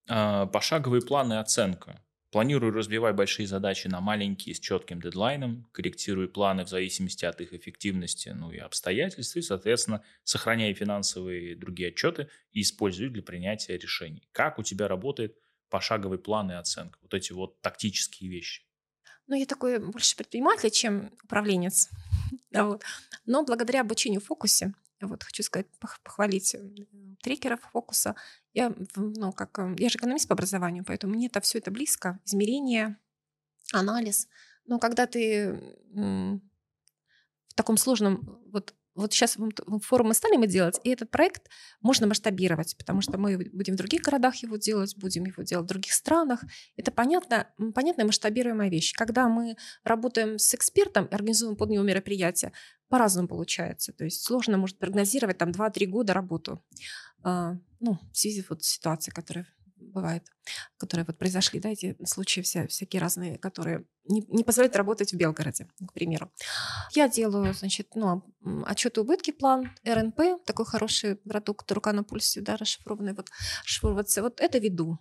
А, 0.08 0.46
пошаговые 0.48 1.02
планы 1.02 1.40
оценка. 1.40 2.04
Планирую 2.32 2.72
развивать 2.72 3.16
большие 3.16 3.46
задачи 3.46 3.88
на 3.88 4.00
маленькие 4.00 4.56
с 4.56 4.60
четким 4.60 5.02
дедлайном, 5.02 5.68
корректирую 5.74 6.30
планы 6.30 6.64
в 6.64 6.70
зависимости 6.70 7.26
от 7.26 7.42
их 7.42 7.52
эффективности 7.52 8.30
ну 8.30 8.52
и 8.52 8.58
обстоятельств, 8.58 9.36
и, 9.36 9.42
соответственно, 9.42 10.02
сохраняю 10.24 10.74
финансовые 10.74 11.52
и 11.52 11.56
другие 11.56 11.90
отчеты 11.90 12.30
и 12.54 12.62
использую 12.62 13.12
для 13.12 13.22
принятия 13.22 13.78
решений. 13.78 14.30
Как 14.32 14.60
у 14.60 14.64
тебя 14.64 14.88
работает 14.88 15.38
пошаговый 15.70 16.20
план 16.20 16.52
и 16.52 16.54
оценка? 16.54 17.00
Вот 17.02 17.14
эти 17.14 17.34
вот 17.34 17.60
тактические 17.62 18.30
вещи. 18.30 18.64
Ну, 19.32 19.38
я 19.38 19.46
такой 19.46 19.80
больше 19.80 20.18
предприниматель, 20.18 20.70
чем 20.70 21.10
управленец. 21.24 21.90
да, 22.52 22.66
вот. 22.66 22.84
Но 23.26 23.46
благодаря 23.46 23.80
обучению 23.80 24.20
в 24.20 24.26
фокусе, 24.26 24.74
вот 25.00 25.24
хочу 25.24 25.42
сказать, 25.42 25.68
похвалить 26.04 26.54
трекеров 27.24 27.62
фокуса. 27.72 28.18
Я, 28.54 28.76
ну, 28.98 29.32
как, 29.32 29.58
э, 29.58 29.74
я 29.80 29.88
же 29.88 29.98
экономист 29.98 30.28
по 30.28 30.34
образованию, 30.34 30.84
поэтому 30.86 31.14
мне 31.14 31.28
это 31.28 31.40
все 31.40 31.60
это 31.60 31.72
близко. 31.72 32.20
Измерение, 32.26 32.98
анализ. 33.72 34.28
Но 34.66 34.80
когда 34.80 35.08
ты 35.08 35.80
в 35.94 36.42
таком 37.56 37.78
сложном 37.78 38.42
вот 38.52 38.76
вот 38.96 39.14
сейчас 39.14 39.38
форум 39.84 40.08
мы 40.08 40.14
стали 40.14 40.38
мы 40.38 40.48
делать, 40.48 40.80
и 40.84 40.90
этот 40.90 41.12
проект 41.12 41.50
можно 41.82 42.08
масштабировать, 42.08 42.76
потому 42.78 43.02
что 43.02 43.18
мы 43.18 43.38
будем 43.54 43.76
в 43.76 43.78
других 43.78 44.02
городах 44.02 44.36
его 44.36 44.58
делать, 44.58 44.96
будем 44.98 45.26
его 45.26 45.44
делать 45.44 45.66
в 45.66 45.70
других 45.70 45.94
странах. 45.94 46.44
Это 46.76 46.92
понятно, 46.92 47.48
понятная 47.74 48.06
масштабируемая 48.06 48.70
вещь. 48.70 48.94
Когда 48.94 49.30
мы 49.30 49.56
работаем 49.84 50.38
с 50.38 50.54
экспертом, 50.54 51.08
организуем 51.12 51.56
под 51.56 51.70
него 51.70 51.84
мероприятие, 51.84 52.52
по-разному 52.90 53.30
получается. 53.30 53.94
То 53.94 54.04
есть 54.04 54.24
сложно, 54.24 54.58
может, 54.58 54.78
прогнозировать 54.78 55.38
там 55.38 55.52
2-3 55.52 55.86
года 55.86 56.14
работу. 56.14 56.62
А, 57.24 57.56
ну, 57.80 57.98
в 58.12 58.18
связи 58.18 58.44
вот 58.50 58.64
с 58.64 58.68
ситуацией, 58.68 59.14
которая 59.14 59.48
бывает, 59.92 60.26
которые 60.78 61.06
вот 61.06 61.18
произошли, 61.18 61.60
да, 61.60 61.70
эти 61.70 61.96
случаи 62.06 62.42
вся, 62.42 62.68
всякие 62.68 63.02
разные, 63.02 63.38
которые 63.38 63.86
не, 64.06 64.26
не 64.28 64.44
позволяют 64.44 64.76
работать 64.76 65.14
в 65.14 65.18
Белгороде, 65.18 65.68
к 65.88 65.94
примеру. 65.94 66.32
Я 66.94 67.08
делаю, 67.08 67.54
значит, 67.54 67.96
ну, 67.96 68.24
отчет 68.66 68.98
убытки, 68.98 69.32
план 69.32 69.72
РНП, 69.86 70.44
такой 70.46 70.66
хороший 70.66 71.16
продукт, 71.16 71.72
рука 71.72 71.94
на 71.94 72.04
пульсе, 72.04 72.42
да, 72.42 72.58
расшифрованный, 72.58 73.14
вот, 73.14 73.30
расшифровываться, 73.64 74.22
вот 74.22 74.40
это 74.40 74.58
веду. 74.58 74.98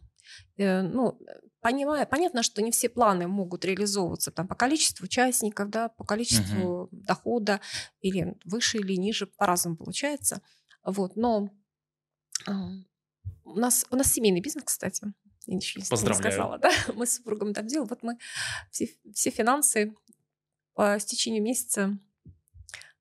Э, 0.56 0.82
ну, 0.82 1.18
понимаю, 1.60 2.06
понятно, 2.06 2.42
что 2.42 2.62
не 2.62 2.70
все 2.70 2.88
планы 2.88 3.26
могут 3.26 3.64
реализовываться 3.64 4.30
там, 4.30 4.48
по 4.48 4.54
количеству 4.54 5.04
участников, 5.04 5.70
да, 5.70 5.88
по 5.88 6.04
количеству 6.04 6.84
uh-huh. 6.84 6.88
дохода, 6.92 7.60
или 8.00 8.36
выше, 8.44 8.78
или 8.78 8.94
ниже, 8.94 9.26
по-разному 9.26 9.76
получается. 9.76 10.42
Вот, 10.84 11.16
но 11.16 11.50
у 13.50 13.58
нас, 13.58 13.86
у 13.90 13.96
нас 13.96 14.12
семейный 14.12 14.40
бизнес, 14.40 14.64
кстати. 14.64 15.12
Я 15.46 15.54
ничего 15.54 15.80
не 15.80 16.14
сказала, 16.14 16.58
да? 16.58 16.70
Мы 16.94 17.06
с 17.06 17.16
супругом 17.16 17.54
там 17.54 17.66
делаем. 17.66 17.88
Вот 17.88 18.02
мы 18.02 18.18
все, 18.70 18.94
все 19.14 19.30
финансы 19.30 19.94
по 20.74 20.98
стечению 20.98 21.42
месяца, 21.42 21.98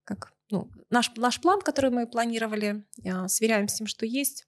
как, 0.03 0.33
ну, 0.49 0.71
наш, 0.89 1.11
наш 1.15 1.39
план, 1.39 1.61
который 1.61 1.91
мы 1.91 2.07
планировали, 2.07 2.85
а, 3.05 3.27
сверяем 3.27 3.67
с 3.67 3.75
тем, 3.75 3.87
что 3.87 4.05
есть, 4.05 4.47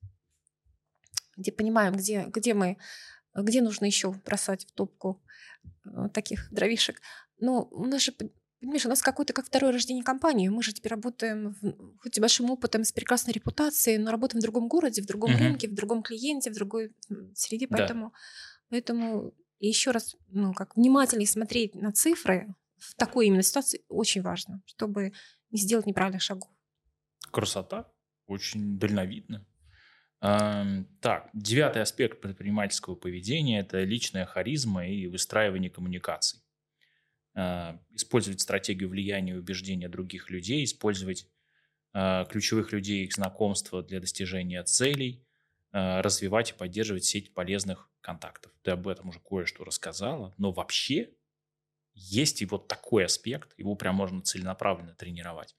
где 1.38 1.52
понимаем, 1.52 1.94
где, 1.94 2.26
где 2.26 2.54
мы, 2.54 2.78
где 3.36 3.62
нужно 3.62 3.86
еще 3.86 4.12
бросать 4.12 4.66
в 4.66 4.72
топку 4.72 5.22
э, 5.86 6.10
таких 6.14 6.52
дровишек. 6.52 7.02
Но 7.38 7.68
у 7.72 7.86
нас 7.86 8.02
же 8.02 8.14
Понимаешь, 8.62 8.86
у 8.86 8.90
нас 8.90 9.02
какое-то 9.02 9.34
как 9.34 9.48
второе 9.48 9.72
рождение 9.72 10.04
компании. 10.04 10.48
Мы 10.48 10.62
же 10.62 10.72
теперь 10.72 10.92
работаем, 10.92 11.56
в, 11.60 11.98
хоть 11.98 12.18
и 12.18 12.22
большим 12.22 12.52
опытом, 12.52 12.84
с 12.84 12.92
прекрасной 12.92 13.34
репутацией, 13.34 13.98
но 13.98 14.12
работаем 14.12 14.40
в 14.40 14.44
другом 14.44 14.68
городе, 14.68 15.02
в 15.02 15.08
другом 15.08 15.32
mm-hmm. 15.32 15.40
рынке, 15.40 15.68
в 15.68 15.74
другом 15.74 16.04
клиенте, 16.04 16.52
в 16.52 16.54
другой 16.54 16.96
среде. 17.34 17.68
Поэтому, 17.68 18.10
да. 18.10 18.18
поэтому 18.70 19.34
еще 19.60 19.90
раз, 19.90 20.16
ну, 20.28 20.54
как 20.54 20.78
внимательнее 20.78 21.28
смотреть 21.28 21.74
на 21.74 21.92
цифры 21.92 22.54
в 22.78 22.94
такой 22.96 23.28
именно 23.28 23.42
ситуации 23.42 23.84
очень 23.90 24.22
важно, 24.22 24.62
чтобы 24.66 25.14
не 25.50 25.60
сделать 25.60 25.88
неправильных 25.88 26.22
шагов. 26.22 26.52
Красота. 27.32 27.92
Очень 28.28 28.78
дальновидно. 28.78 29.46
Так, 30.20 31.30
девятый 31.34 31.82
аспект 31.82 32.22
предпринимательского 32.22 32.94
поведения– 32.94 33.60
это 33.62 33.82
личная 33.82 34.26
харизма 34.26 34.88
и 34.88 35.08
выстраивание 35.08 35.72
коммуникаций. 35.72 36.41
А, 37.34 37.80
использовать 37.92 38.42
стратегию 38.42 38.90
влияния 38.90 39.34
и 39.34 39.38
убеждения 39.38 39.88
других 39.88 40.30
людей, 40.30 40.64
использовать 40.66 41.28
а, 41.94 42.26
ключевых 42.26 42.74
людей 42.74 43.06
их 43.06 43.14
знакомства 43.14 43.82
для 43.82 44.02
достижения 44.02 44.64
целей, 44.64 45.26
а, 45.72 46.02
развивать 46.02 46.52
и 46.52 46.54
поддерживать 46.54 47.06
сеть 47.06 47.34
полезных 47.34 47.90
контактов. 48.02 48.52
Ты 48.64 48.72
об 48.72 48.88
этом 48.88 49.10
уже 49.10 49.20
кое-что 49.20 49.64
рассказала, 49.64 50.34
но 50.38 50.52
вообще 50.52 51.12
есть 51.94 52.42
и 52.42 52.46
вот 52.46 52.68
такой 52.68 53.06
аспект, 53.06 53.58
его 53.58 53.76
прям 53.76 53.96
можно 53.96 54.22
целенаправленно 54.22 54.96
тренировать. 54.96 55.56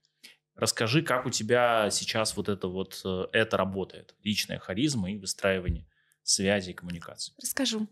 Расскажи, 0.55 1.03
как 1.03 1.25
у 1.25 1.31
тебя 1.31 1.89
сейчас 1.91 2.37
вот 2.37 2.51
это 2.51 2.69
вот 2.69 3.01
э, 3.05 3.27
это 3.33 3.57
работает, 3.57 4.15
личная 4.23 4.59
харизма 4.59 5.11
и 5.11 5.17
выстраивание 5.17 5.87
связи 6.23 6.71
и 6.71 6.75
коммуникации. 6.75 7.35
Расскажу. 7.41 7.89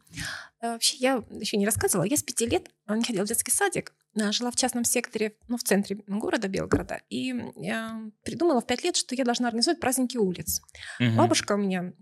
Э, 0.61 0.73
вообще, 0.73 0.97
я 0.97 1.25
еще 1.31 1.57
не 1.57 1.67
рассказывала. 1.67 2.07
Я 2.07 2.17
с 2.17 2.23
пяти 2.23 2.47
лет 2.47 2.69
э, 2.87 2.97
не 2.97 3.05
ходила 3.05 3.25
в 3.25 3.29
детский 3.29 3.51
садик, 3.51 3.93
э, 4.15 4.33
жила 4.33 4.51
в 4.51 4.57
частном 4.57 4.85
секторе, 4.85 5.37
ну, 5.49 5.57
в 5.57 5.63
центре 5.63 5.99
города 6.07 6.49
Белгорода, 6.49 7.01
и 7.09 7.35
я 7.57 8.01
придумала 8.25 8.61
в 8.61 8.67
пять 8.67 8.85
лет, 8.85 8.97
что 8.97 9.15
я 9.15 9.25
должна 9.25 9.49
организовать 9.49 9.81
праздники 9.81 10.17
улиц. 10.17 10.63
Угу. 11.01 11.17
Бабушка 11.17 11.55
у 11.55 11.57
меня, 11.57 11.93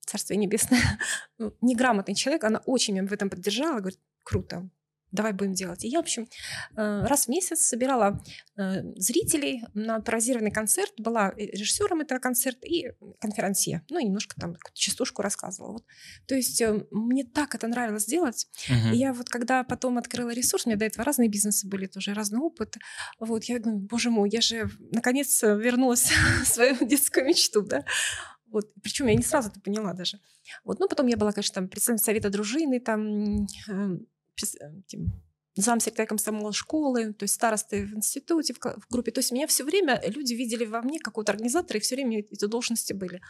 царствие 0.00 0.38
небесное, 0.38 0.80
ну, 1.38 1.54
неграмотный 1.60 2.14
человек, 2.14 2.44
она 2.44 2.60
очень 2.66 2.94
меня 2.94 3.06
в 3.06 3.12
этом 3.12 3.30
поддержала, 3.30 3.80
говорит, 3.80 4.00
круто, 4.22 4.68
давай 5.14 5.32
будем 5.32 5.54
делать. 5.54 5.84
И 5.84 5.88
я, 5.88 5.98
в 5.98 6.02
общем, 6.02 6.28
э, 6.76 7.04
раз 7.06 7.26
в 7.26 7.28
месяц 7.28 7.60
собирала 7.60 8.22
э, 8.56 8.82
зрителей 8.96 9.62
на 9.72 10.00
паразированный 10.00 10.50
концерт, 10.50 10.92
была 10.98 11.32
режиссером 11.36 12.00
этого 12.00 12.18
концерта 12.18 12.66
и 12.66 12.92
конферансье. 13.20 13.82
Ну, 13.90 14.00
и 14.00 14.04
немножко 14.04 14.38
там 14.38 14.56
частушку 14.72 15.22
рассказывала. 15.22 15.72
Вот. 15.72 15.84
То 16.26 16.34
есть 16.34 16.60
э, 16.60 16.84
мне 16.90 17.24
так 17.24 17.54
это 17.54 17.68
нравилось 17.68 18.06
делать. 18.06 18.48
Uh-huh. 18.68 18.92
И 18.92 18.96
я 18.96 19.12
вот 19.12 19.28
когда 19.28 19.62
потом 19.62 19.98
открыла 19.98 20.30
ресурс, 20.30 20.66
у 20.66 20.68
меня 20.68 20.78
до 20.78 20.84
этого 20.84 21.04
разные 21.04 21.28
бизнесы 21.28 21.68
были, 21.68 21.86
тоже 21.86 22.12
разный 22.12 22.40
опыт. 22.40 22.76
Вот, 23.20 23.44
я 23.44 23.60
думаю, 23.60 23.80
боже 23.80 24.10
мой, 24.10 24.28
я 24.30 24.40
же 24.40 24.68
наконец 24.90 25.42
вернулась 25.42 26.10
в 26.42 26.46
свою 26.46 26.76
детскую 26.84 27.24
мечту, 27.24 27.62
да. 27.62 27.84
Вот. 28.54 28.72
Причем 28.82 29.06
я 29.06 29.14
не 29.14 29.22
сразу 29.22 29.50
это 29.50 29.60
поняла 29.60 29.94
даже. 29.94 30.18
Вот. 30.64 30.78
Ну, 30.78 30.88
потом 30.88 31.06
я 31.08 31.16
была, 31.16 31.32
конечно, 31.32 31.54
там 31.54 31.68
представителем 31.68 32.04
совета 32.04 32.30
дружины, 32.30 32.80
там 32.80 33.46
этим, 34.42 35.22
замсекретарь 35.56 36.06
комсомола 36.06 36.52
школы, 36.52 37.12
то 37.12 37.24
есть 37.24 37.34
старосты 37.34 37.86
в 37.86 37.94
институте, 37.94 38.54
в, 38.54 38.58
в 38.58 38.88
группе. 38.90 39.12
То 39.12 39.20
есть 39.20 39.32
меня 39.32 39.46
все 39.46 39.64
время 39.64 40.02
люди 40.06 40.34
видели 40.34 40.64
во 40.64 40.82
мне 40.82 40.98
какого-то 40.98 41.32
организатора, 41.32 41.78
и 41.78 41.82
все 41.82 41.94
время 41.94 42.20
эти 42.20 42.46
должности 42.46 42.92
были. 42.92 43.20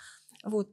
Вот. 0.43 0.73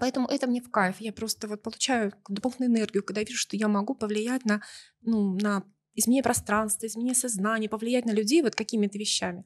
Поэтому 0.00 0.26
это 0.26 0.48
мне 0.48 0.60
в 0.60 0.70
кайф. 0.70 0.96
Я 1.00 1.12
просто 1.12 1.46
вот 1.46 1.62
получаю 1.62 2.12
дополнительную 2.28 2.72
энергию, 2.80 3.04
когда 3.04 3.22
вижу, 3.22 3.38
что 3.38 3.56
я 3.56 3.68
могу 3.68 3.94
повлиять 3.94 4.44
на, 4.44 4.62
ну, 5.02 5.38
на 5.38 5.62
изменение 5.94 6.24
пространства, 6.24 6.86
изменение 6.86 7.14
сознания, 7.14 7.68
повлиять 7.68 8.04
на 8.04 8.10
людей 8.10 8.42
вот 8.42 8.56
какими-то 8.56 8.98
вещами. 8.98 9.44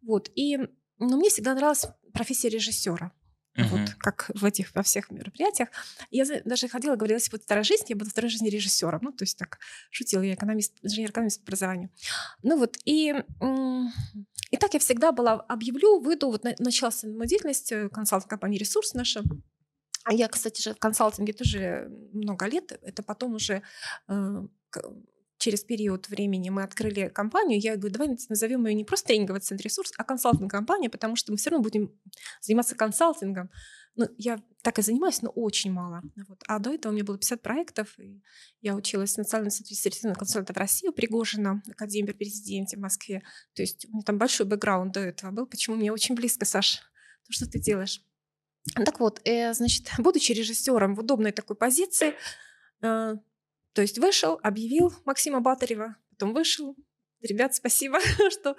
Вот. 0.00 0.30
И 0.34 0.56
ну, 0.98 1.16
мне 1.16 1.28
всегда 1.28 1.54
нравилась 1.54 1.86
профессия 2.14 2.48
режиссера. 2.48 3.12
Uh-huh. 3.54 3.68
Вот 3.68 3.94
как 3.98 4.30
в 4.34 4.44
этих 4.46 4.74
во 4.74 4.82
всех 4.82 5.10
мероприятиях. 5.10 5.68
Я 6.10 6.24
даже 6.44 6.68
ходила, 6.68 6.96
говорила, 6.96 7.16
если 7.16 7.30
будет 7.30 7.42
вторая 7.42 7.64
жизнь, 7.64 7.84
я 7.88 7.96
буду 7.96 8.10
второй 8.10 8.30
жизни 8.30 8.48
режиссером. 8.48 9.00
Ну, 9.02 9.12
то 9.12 9.24
есть 9.24 9.36
так 9.36 9.58
шутила, 9.90 10.22
я 10.22 10.34
экономист, 10.34 10.78
инженер-экономист 10.82 11.40
по 11.40 11.48
образованию. 11.48 11.90
Ну 12.42 12.56
вот, 12.56 12.78
и, 12.86 13.14
и 14.50 14.56
так 14.56 14.72
я 14.72 14.80
всегда 14.80 15.12
была, 15.12 15.34
объявлю, 15.34 16.00
выйду, 16.00 16.30
вот 16.30 16.44
началась 16.60 17.02
моя 17.02 17.26
деятельность, 17.26 17.72
э, 17.72 17.88
консалтинг 17.90 18.30
компании 18.30 18.58
«Ресурс» 18.58 18.94
наша, 18.94 19.22
я, 20.10 20.28
кстати 20.28 20.62
же, 20.62 20.74
в 20.74 20.78
консалтинге 20.78 21.32
тоже 21.32 21.88
много 22.12 22.46
лет. 22.46 22.72
Это 22.82 23.02
потом 23.02 23.34
уже 23.34 23.62
э, 24.08 24.46
через 25.42 25.64
период 25.64 26.08
времени 26.08 26.50
мы 26.50 26.62
открыли 26.62 27.08
компанию, 27.08 27.60
я 27.60 27.76
говорю, 27.76 27.92
давай 27.92 28.16
назовем 28.28 28.64
ее 28.66 28.74
не 28.74 28.84
просто 28.84 29.08
тренинговый 29.08 29.40
центр 29.40 29.64
ресурс, 29.64 29.92
а 29.98 30.04
консалтинг-компания, 30.04 30.88
потому 30.88 31.16
что 31.16 31.32
мы 31.32 31.36
все 31.36 31.50
равно 31.50 31.64
будем 31.64 31.90
заниматься 32.40 32.76
консалтингом. 32.76 33.50
Ну, 33.96 34.06
я 34.16 34.40
так 34.62 34.78
и 34.78 34.82
занимаюсь, 34.82 35.20
но 35.20 35.30
очень 35.30 35.72
мало. 35.72 36.02
Вот. 36.28 36.42
А 36.46 36.60
до 36.60 36.72
этого 36.72 36.92
у 36.92 36.94
меня 36.94 37.04
было 37.04 37.18
50 37.18 37.42
проектов, 37.42 37.98
и 37.98 38.22
я 38.60 38.76
училась 38.76 39.14
в 39.14 39.18
Национальном 39.18 39.48
институте 39.48 39.74
сертифицированных 39.74 40.18
консультантов 40.18 40.56
России 40.56 40.88
у 40.88 40.92
Пригожина, 40.92 41.60
Академии 41.68 42.06
при 42.06 42.18
президенте 42.18 42.76
в 42.76 42.80
Москве. 42.80 43.22
То 43.54 43.62
есть 43.62 43.84
у 43.86 43.88
меня 43.88 44.02
там 44.02 44.18
большой 44.18 44.46
бэкграунд 44.46 44.94
до 44.94 45.00
этого 45.00 45.32
был, 45.32 45.46
почему 45.46 45.74
мне 45.74 45.92
очень 45.92 46.14
близко, 46.14 46.46
Саша, 46.46 46.78
то, 47.26 47.32
что 47.32 47.46
ты 47.46 47.58
делаешь. 47.58 48.00
Так 48.76 49.00
вот, 49.00 49.20
э, 49.24 49.52
значит, 49.54 49.90
будучи 49.98 50.30
режиссером 50.30 50.94
в 50.94 51.00
удобной 51.00 51.32
такой 51.32 51.56
позиции, 51.56 52.14
э, 52.82 53.16
то 53.72 53.82
есть 53.82 53.98
вышел, 53.98 54.38
объявил 54.42 54.92
Максима 55.04 55.40
Батарева, 55.40 55.96
потом 56.10 56.34
вышел. 56.34 56.76
Ребят, 57.20 57.54
спасибо, 57.54 57.98
что 58.30 58.56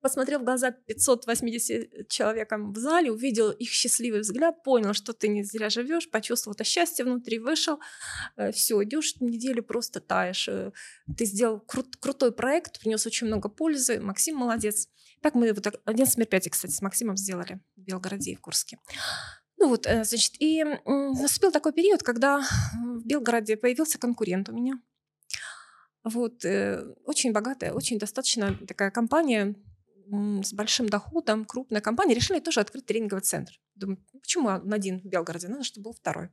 посмотрел 0.00 0.40
в 0.40 0.44
глаза 0.44 0.70
580 0.70 2.08
человекам 2.08 2.72
в 2.72 2.78
зале, 2.78 3.12
увидел 3.12 3.50
их 3.50 3.70
счастливый 3.70 4.20
взгляд, 4.20 4.62
понял, 4.64 4.94
что 4.94 5.12
ты 5.12 5.28
не 5.28 5.42
зря 5.42 5.70
живешь, 5.70 6.10
почувствовал 6.10 6.54
это 6.54 6.64
счастье 6.64 7.04
внутри, 7.04 7.38
вышел, 7.38 7.80
э, 8.36 8.52
все, 8.52 8.82
идешь 8.82 9.16
неделю 9.20 9.62
просто 9.62 10.00
таешь. 10.00 10.48
Э, 10.48 10.72
ты 11.16 11.24
сделал 11.24 11.60
крут, 11.60 11.96
крутой 11.96 12.32
проект, 12.32 12.80
принес 12.80 13.06
очень 13.06 13.26
много 13.26 13.48
пользы, 13.48 14.00
Максим 14.00 14.36
молодец. 14.36 14.88
Так 15.22 15.34
мы 15.34 15.52
вот 15.52 15.66
11 15.84 16.16
мероприятий, 16.16 16.50
кстати, 16.50 16.72
с 16.72 16.80
Максимом 16.80 17.16
сделали 17.16 17.60
в 17.76 17.82
Белгороде 17.82 18.32
и 18.32 18.36
в 18.36 18.40
Курске. 18.40 18.78
Ну 19.60 19.68
вот, 19.68 19.86
э, 19.86 20.04
значит, 20.04 20.32
и 20.38 20.64
наступил 20.86 21.52
такой 21.52 21.72
период, 21.72 22.02
когда 22.02 22.40
в 22.74 23.06
Белгороде 23.06 23.58
появился 23.58 23.98
конкурент 23.98 24.48
у 24.48 24.52
меня. 24.52 24.80
Вот, 26.02 26.44
э, 26.46 26.82
очень 27.04 27.32
богатая, 27.32 27.72
очень 27.72 27.98
достаточно 27.98 28.56
такая 28.66 28.90
компания 28.90 29.54
с 30.42 30.52
большим 30.54 30.88
доходом, 30.88 31.44
крупная 31.44 31.82
компания, 31.82 32.14
решили 32.14 32.40
тоже 32.40 32.60
открыть 32.60 32.86
тренинговый 32.86 33.22
центр. 33.22 33.52
Думаю, 33.74 33.98
почему 34.20 34.48
один 34.48 35.00
в 35.00 35.04
Белгороде? 35.04 35.48
Надо, 35.48 35.62
чтобы 35.62 35.84
был 35.84 35.92
второй. 35.92 36.30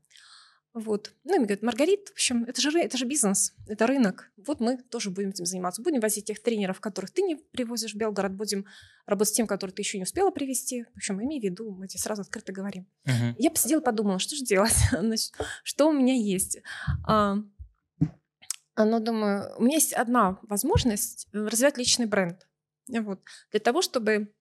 Вот. 0.80 1.14
Ну, 1.24 1.34
и 1.34 1.38
мне 1.40 1.48
говорят, 1.48 1.64
Маргарит, 1.64 2.10
в 2.10 2.12
общем, 2.12 2.44
это 2.44 2.62
же, 2.62 2.70
это 2.80 2.98
же 2.98 3.06
бизнес, 3.06 3.56
это 3.68 3.88
рынок. 3.88 4.32
Вот 4.38 4.60
мы 4.60 4.78
тоже 4.78 5.10
будем 5.10 5.30
этим 5.30 5.46
заниматься. 5.46 5.82
Будем 5.82 6.00
возить 6.00 6.26
тех 6.26 6.40
тренеров, 6.40 6.80
которых 6.80 7.10
ты 7.10 7.24
не 7.24 7.36
привозишь 7.36 7.96
в 7.96 7.98
Белгород, 7.98 8.34
будем 8.34 8.68
работать 9.08 9.34
с 9.34 9.36
тем, 9.36 9.48
которых 9.48 9.74
ты 9.76 9.82
еще 9.82 9.98
не 9.98 10.04
успела 10.04 10.30
привести. 10.30 10.84
В 10.94 10.98
общем, 10.98 11.20
имей 11.20 11.40
в 11.40 11.44
виду, 11.44 11.72
мы 11.72 11.88
тебе 11.88 12.00
сразу 12.00 12.22
открыто 12.22 12.52
говорим. 12.54 12.86
Uh-huh. 13.08 13.34
Я 13.40 13.50
посидела, 13.50 13.82
подумала, 13.82 14.20
что 14.20 14.36
же 14.36 14.44
делать, 14.44 14.76
что 15.64 15.88
у 15.88 15.94
меня 15.94 16.14
есть. 16.14 16.60
А, 17.08 17.38
но 18.76 19.00
думаю, 19.00 19.56
у 19.58 19.64
меня 19.64 19.78
есть 19.78 19.94
одна 19.94 20.38
возможность 20.44 21.28
развивать 21.34 21.80
личный 21.80 22.06
бренд. 22.06 22.48
вот, 22.88 23.20
для 23.50 23.60
того, 23.60 23.82
чтобы 23.82 24.32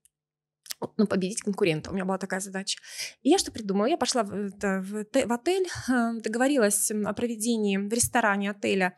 ну, 0.96 1.06
победить 1.06 1.42
конкурента. 1.42 1.90
У 1.90 1.94
меня 1.94 2.04
была 2.04 2.18
такая 2.18 2.40
задача. 2.40 2.78
И 3.22 3.30
я 3.30 3.38
что 3.38 3.52
придумала? 3.52 3.86
Я 3.86 3.96
пошла 3.96 4.22
в, 4.22 4.32
это, 4.32 4.80
в, 4.80 5.04
в 5.04 5.32
отель, 5.32 5.66
э, 5.88 6.20
договорилась 6.20 6.90
о 6.90 7.12
проведении 7.12 7.76
в 7.76 7.92
ресторане 7.92 8.50
отеля 8.50 8.96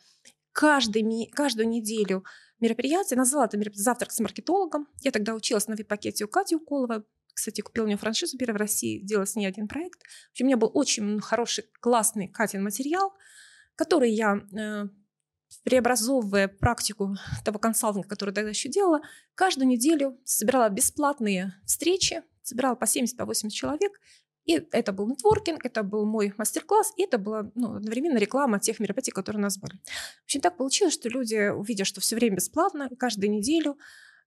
каждый, 0.53 1.31
каждую 1.33 1.69
неделю 1.69 2.25
мероприятие. 2.61 3.17
Назвала 3.17 3.47
это 3.47 3.57
мероприятие 3.57 3.85
«Завтрак 3.85 4.13
с 4.13 4.21
маркетологом». 4.21 4.89
Я 5.01 5.11
тогда 5.11 5.35
училась 5.35 5.69
на 5.69 5.75
вип-пакете 5.75 6.25
у 6.25 6.29
Кати 6.29 6.57
Уколовой. 6.57 7.05
Кстати, 7.33 7.61
купила 7.61 7.85
у 7.85 7.87
нее 7.87 7.97
франшизу 7.97 8.37
первой 8.37 8.55
в 8.55 8.57
России, 8.57 9.01
делала 9.01 9.25
с 9.25 9.37
ней 9.37 9.47
один 9.47 9.69
проект. 9.69 10.03
В 10.03 10.31
общем, 10.33 10.47
у 10.47 10.49
меня 10.49 10.57
был 10.57 10.73
очень 10.75 11.21
хороший, 11.21 11.65
классный 11.81 12.27
Катин 12.27 12.65
материал, 12.65 13.13
который 13.77 14.11
я 14.11 14.41
э, 14.53 14.89
преобразовывая 15.65 16.49
практику 16.49 17.17
того 17.45 17.59
консалтинга, 17.59 18.09
который 18.09 18.35
тогда 18.35 18.51
еще 18.51 18.69
делала, 18.69 19.01
каждую 19.35 19.69
неделю 19.69 20.19
собирала 20.25 20.69
бесплатные 20.69 21.55
встречи, 21.67 22.23
собирала 22.43 22.75
по 22.75 22.85
70-80 22.85 23.17
по 23.27 23.51
человек, 23.51 23.93
и 24.45 24.67
это 24.73 24.93
был 24.93 25.07
нетворкинг, 25.07 25.67
это 25.67 25.83
был 25.83 26.07
мой 26.07 26.33
мастер-класс, 26.39 26.95
и 26.97 27.03
это 27.03 27.19
была 27.19 27.51
ну, 27.55 27.77
одновременно 27.77 28.17
реклама 28.17 28.59
тех 28.59 28.81
мероприятий, 28.81 29.11
которые 29.11 29.41
у 29.41 29.43
нас 29.43 29.59
были. 29.59 29.75
В 30.23 30.25
общем, 30.25 30.41
так 30.41 30.57
получилось, 30.57 30.95
что 30.95 31.11
люди, 31.11 31.51
увидя, 31.51 31.85
что 31.85 32.01
все 32.01 32.17
время 32.17 32.37
бесплатно, 32.37 32.89
каждую 32.99 33.31
неделю, 33.31 33.77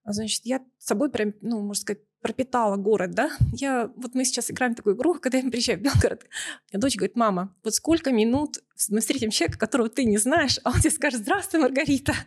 значит, 0.06 0.42
я 0.46 0.62
с 0.78 0.86
собой 0.86 1.10
прям, 1.12 1.34
ну, 1.42 1.62
можно 1.62 1.82
сказать, 1.82 2.02
пропитала 2.22 2.76
город, 2.78 3.12
да. 3.12 3.32
Я, 3.54 3.92
вот 3.96 4.14
мы 4.14 4.26
сейчас 4.26 4.52
играем 4.52 4.74
в 4.74 4.78
такую 4.78 4.96
игру, 4.96 5.16
когда 5.22 5.40
я 5.40 5.50
приезжаю 5.50 5.80
в 5.80 5.82
Белгород, 5.82 6.26
мне 6.72 6.80
дочь 6.80 6.96
говорит, 6.96 7.16
мама, 7.16 7.56
вот 7.64 7.74
сколько 7.74 8.12
минут 8.12 8.60
мы 8.90 9.00
встретим 9.00 9.30
человека, 9.30 9.60
которого 9.60 9.90
ты 9.90 10.06
не 10.06 10.18
знаешь, 10.18 10.60
а 10.64 10.72
он 10.72 10.80
тебе 10.80 10.92
скажет, 10.92 11.22
здравствуй, 11.22 11.62
Маргарита. 11.62 12.14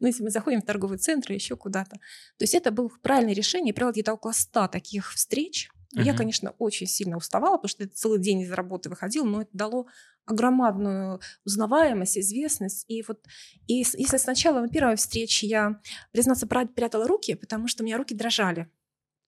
Ну, 0.00 0.06
если 0.06 0.22
мы 0.22 0.30
заходим 0.30 0.62
в 0.62 0.64
торговый 0.64 0.98
центр 0.98 1.30
или 1.30 1.38
еще 1.38 1.56
куда-то. 1.56 1.96
То 1.96 2.42
есть 2.42 2.54
это 2.54 2.70
было 2.70 2.90
правильное 3.02 3.34
решение. 3.34 3.68
Я 3.68 3.74
провела 3.74 3.92
где-то 3.92 4.14
около 4.14 4.32
ста 4.32 4.68
таких 4.68 5.12
встреч. 5.12 5.68
Uh-huh. 5.94 6.02
Я, 6.02 6.16
конечно, 6.16 6.54
очень 6.58 6.86
сильно 6.86 7.16
уставала, 7.16 7.56
потому 7.56 7.68
что 7.68 7.84
это 7.84 7.94
целый 7.94 8.18
день 8.18 8.40
из 8.40 8.50
работы 8.50 8.88
выходил, 8.88 9.24
но 9.26 9.42
это 9.42 9.50
дало 9.52 9.86
огромадную 10.30 11.20
узнаваемость, 11.44 12.18
известность. 12.18 12.84
И 12.88 13.02
вот 13.06 13.24
и 13.66 13.78
если 13.78 14.16
сначала 14.16 14.60
на 14.60 14.68
первой 14.68 14.96
встрече 14.96 15.46
я, 15.46 15.80
признаться, 16.12 16.46
прятала 16.46 17.06
руки, 17.06 17.34
потому 17.34 17.68
что 17.68 17.82
у 17.82 17.86
меня 17.86 17.96
руки 17.96 18.14
дрожали. 18.14 18.70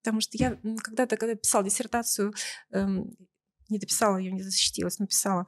Потому 0.02 0.20
что 0.20 0.36
я 0.36 0.58
когда-то, 0.82 1.16
когда 1.16 1.34
писала 1.34 1.64
диссертацию, 1.64 2.34
эм, 2.72 3.16
не 3.68 3.78
дописала 3.78 4.16
ее, 4.16 4.32
не 4.32 4.42
защитилась, 4.42 4.98
написала 4.98 5.46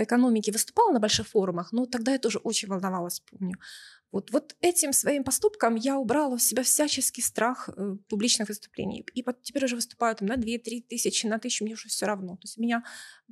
по 0.00 0.04
экономике, 0.04 0.50
выступала 0.50 0.92
на 0.92 0.98
больших 0.98 1.28
форумах, 1.28 1.72
но 1.72 1.84
тогда 1.84 2.12
я 2.12 2.18
тоже 2.18 2.38
очень 2.38 2.68
волновалась, 2.68 3.20
помню. 3.20 3.56
Вот, 4.12 4.30
вот 4.30 4.56
этим 4.62 4.92
своим 4.92 5.24
поступком 5.24 5.76
я 5.76 5.98
убрала 5.98 6.36
в 6.36 6.42
себя 6.42 6.62
всяческий 6.62 7.22
страх 7.22 7.68
э, 7.68 7.96
публичных 8.08 8.48
выступлений. 8.48 9.04
И 9.14 9.22
вот 9.22 9.42
теперь 9.42 9.66
уже 9.66 9.76
выступаю 9.76 10.16
там, 10.16 10.26
на 10.28 10.36
2-3 10.36 10.84
тысячи, 10.88 11.26
на 11.26 11.38
тысячу, 11.38 11.64
мне 11.64 11.74
уже 11.74 11.88
все 11.88 12.06
равно. 12.06 12.36
То 12.36 12.44
есть 12.44 12.58
у 12.58 12.62
меня 12.62 12.82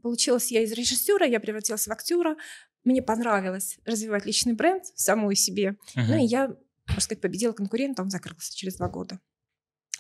получилось, 0.03 0.53
я 0.53 0.63
из 0.63 0.73
режиссера, 0.73 1.25
я 1.25 1.41
превратилась 1.41 1.87
в 1.87 1.91
актера, 1.91 2.37
мне 2.85 3.01
понравилось 3.01 3.79
развивать 3.87 4.27
личный 4.27 4.53
бренд 4.53 4.85
самой 4.95 5.37
себе. 5.37 5.79
Uh-huh. 5.97 6.05
Ну 6.07 6.19
и 6.19 6.27
я, 6.27 6.49
можно 6.87 7.01
сказать, 7.01 7.23
победила 7.23 7.53
конкурента, 7.53 8.03
он 8.03 8.11
закрылся 8.11 8.55
через 8.55 8.77
два 8.77 8.89
года. 8.89 9.21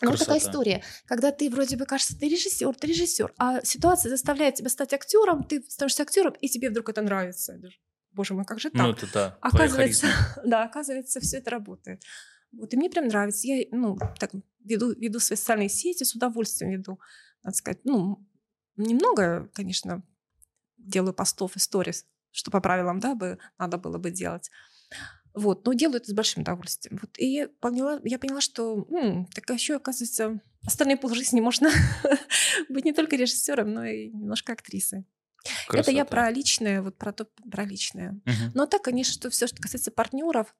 Ну, 0.00 0.10
вот 0.10 0.18
такая 0.18 0.38
история, 0.38 0.82
когда 1.06 1.32
ты 1.32 1.50
вроде 1.50 1.76
бы 1.76 1.84
кажется, 1.84 2.16
ты 2.18 2.28
режиссер, 2.28 2.74
ты 2.74 2.86
режиссер, 2.86 3.34
а 3.36 3.60
ситуация 3.64 4.10
заставляет 4.10 4.54
тебя 4.54 4.68
стать 4.68 4.92
актером, 4.94 5.42
ты 5.42 5.62
становишься 5.68 6.02
актером, 6.02 6.34
и 6.40 6.48
тебе 6.48 6.70
вдруг 6.70 6.88
это 6.88 7.02
нравится. 7.02 7.60
Боже 8.12 8.34
мой, 8.34 8.44
как 8.44 8.60
же 8.60 8.70
ну, 8.72 8.78
так? 8.78 8.86
Ну, 8.86 8.92
это 8.92 9.12
да, 9.12 9.38
оказывается, 9.40 10.06
да, 10.44 10.64
оказывается, 10.64 11.20
все 11.20 11.38
это 11.38 11.50
работает. 11.50 12.02
Вот, 12.52 12.72
и 12.72 12.76
мне 12.76 12.88
прям 12.88 13.08
нравится. 13.08 13.46
Я, 13.46 13.64
ну, 13.72 13.98
так, 14.18 14.30
веду, 14.64 14.92
веду 14.92 15.18
свои 15.18 15.36
социальные 15.36 15.68
сети, 15.68 16.04
с 16.04 16.14
удовольствием 16.14 16.72
веду, 16.72 17.00
надо 17.42 17.56
сказать. 17.56 17.80
Ну, 17.84 18.24
немного, 18.76 19.50
конечно, 19.52 20.02
делаю 20.76 21.12
постов 21.12 21.56
и 21.56 21.58
сторис, 21.58 22.06
что 22.30 22.50
по 22.50 22.60
правилам, 22.60 23.00
да, 23.00 23.14
бы 23.14 23.38
надо 23.58 23.78
было 23.78 23.98
бы 23.98 24.10
делать. 24.10 24.50
Вот, 25.38 25.64
но 25.64 25.72
делаю 25.72 25.98
это 25.98 26.10
с 26.10 26.14
большим 26.14 26.42
удовольствием. 26.42 26.98
Вот, 27.00 27.16
и 27.16 27.26
я 27.26 27.48
поняла, 27.60 28.00
я 28.04 28.18
поняла, 28.18 28.40
что 28.40 28.86
м, 28.90 29.26
так 29.26 29.48
еще, 29.50 29.76
оказывается, 29.76 30.40
остальные 30.66 30.96
полжизни 30.96 31.40
можно 31.40 31.70
быть 32.68 32.84
не 32.84 32.92
только 32.92 33.14
режиссером, 33.16 33.72
но 33.72 33.84
и 33.84 34.08
немножко 34.10 34.52
актрисой. 34.52 35.06
Красота. 35.68 35.90
Это 35.90 35.90
я 35.92 36.04
про 36.04 36.28
личное, 36.30 36.82
вот 36.82 36.98
про 36.98 37.12
то, 37.12 37.26
про 37.50 37.64
личное. 37.64 38.20
Угу. 38.26 38.52
Но 38.54 38.66
так, 38.66 38.82
конечно, 38.82 39.14
что 39.14 39.30
все, 39.30 39.46
что 39.46 39.62
касается 39.62 39.92
партнеров, 39.92 40.54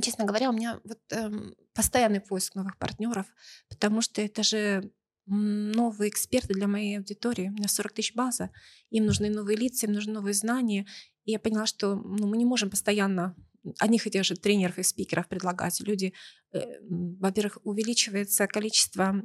честно 0.00 0.26
говоря, 0.26 0.50
у 0.50 0.52
меня 0.52 0.78
вот 0.84 1.00
эм, 1.10 1.54
постоянный 1.72 2.20
поиск 2.20 2.54
новых 2.54 2.76
партнеров, 2.76 3.26
потому 3.68 4.02
что 4.02 4.20
это 4.20 4.42
же 4.42 4.92
новые 5.26 6.10
эксперты 6.10 6.52
для 6.52 6.66
моей 6.66 6.98
аудитории. 6.98 7.48
У 7.48 7.52
меня 7.52 7.68
40 7.68 7.92
тысяч 7.92 8.14
база, 8.14 8.50
им 8.90 9.06
нужны 9.06 9.30
новые 9.30 9.56
лица, 9.56 9.86
им 9.86 9.92
нужны 9.92 10.12
новые 10.12 10.34
знания. 10.34 10.86
И 11.24 11.32
я 11.32 11.38
поняла, 11.38 11.66
что 11.66 11.94
ну, 11.94 12.26
мы 12.26 12.36
не 12.36 12.44
можем 12.44 12.68
постоянно 12.68 13.36
одних 13.78 14.06
и 14.06 14.10
тех 14.10 14.24
же 14.24 14.36
тренеров 14.36 14.78
и 14.78 14.82
спикеров 14.82 15.28
предлагать. 15.28 15.80
Люди, 15.80 16.12
э, 16.52 16.60
во-первых, 16.80 17.58
увеличивается 17.64 18.46
количество 18.46 19.22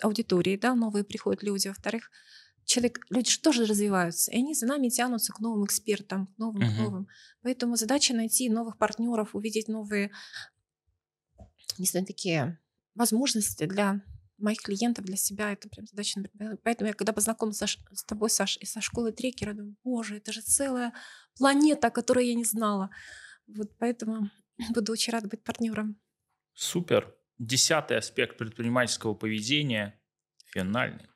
аудитории, 0.00 0.56
да, 0.56 0.74
новые 0.74 1.04
приходят 1.04 1.42
люди, 1.42 1.68
во-вторых, 1.68 2.10
человек, 2.64 3.00
люди 3.10 3.30
же 3.30 3.40
тоже 3.40 3.64
развиваются, 3.64 4.30
и 4.32 4.36
они 4.36 4.54
за 4.54 4.66
нами 4.66 4.88
тянутся 4.88 5.32
к 5.32 5.40
новым 5.40 5.64
экспертам, 5.64 6.26
к 6.26 6.38
новым, 6.38 6.62
uh-huh. 6.62 6.74
к 6.74 6.78
новым. 6.78 7.08
Поэтому 7.42 7.76
задача 7.76 8.14
найти 8.14 8.50
новых 8.50 8.76
партнеров, 8.76 9.34
увидеть 9.34 9.68
новые, 9.68 10.10
не 11.78 11.86
знаю, 11.86 12.06
такие 12.06 12.58
возможности 12.94 13.64
для 13.66 14.02
моих 14.38 14.60
клиентов, 14.60 15.04
для 15.04 15.16
себя. 15.16 15.52
Это 15.52 15.68
прям 15.68 15.86
задача. 15.86 16.20
Поэтому 16.62 16.88
я 16.88 16.94
когда 16.94 17.12
познакомилась 17.12 17.58
со, 17.58 17.66
с 17.66 18.04
тобой, 18.04 18.30
Саш, 18.30 18.58
и 18.58 18.66
со 18.66 18.80
школы 18.80 19.12
трекера, 19.12 19.54
думаю, 19.54 19.76
боже, 19.84 20.16
это 20.16 20.32
же 20.32 20.42
целая 20.42 20.92
планета, 21.36 21.90
которую 21.90 22.26
я 22.26 22.34
не 22.34 22.44
знала. 22.44 22.90
Вот 23.46 23.76
поэтому 23.78 24.30
буду 24.74 24.92
очень 24.92 25.12
рада 25.12 25.28
быть 25.28 25.44
партнером. 25.44 26.00
Супер. 26.54 27.14
Десятый 27.38 27.98
аспект 27.98 28.38
предпринимательского 28.38 29.14
поведения– 29.14 30.00
финальный. 30.52 31.06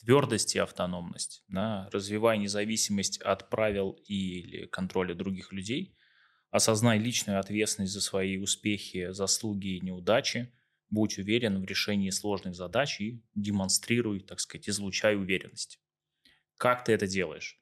Твердость 0.00 0.54
и 0.54 0.60
автономность. 0.60 1.42
Да? 1.48 1.88
Развивай 1.92 2.38
независимость 2.38 3.18
от 3.18 3.50
правил 3.50 3.98
или 4.06 4.66
контроля 4.66 5.14
других 5.14 5.52
людей. 5.52 5.96
Осознай 6.50 6.98
личную 6.98 7.40
ответственность 7.40 7.92
за 7.92 8.00
свои 8.00 8.38
успехи, 8.38 9.10
заслуги 9.10 9.76
и 9.76 9.80
неудачи. 9.80 10.52
Будь 10.88 11.18
уверен 11.18 11.60
в 11.60 11.64
решении 11.64 12.10
сложных 12.10 12.54
задач 12.54 13.00
и 13.00 13.24
демонстрируй, 13.34 14.20
так 14.20 14.38
сказать, 14.38 14.68
излучай 14.68 15.16
уверенность. 15.16 15.80
Как 16.56 16.84
ты 16.84 16.92
это 16.92 17.08
делаешь? 17.08 17.60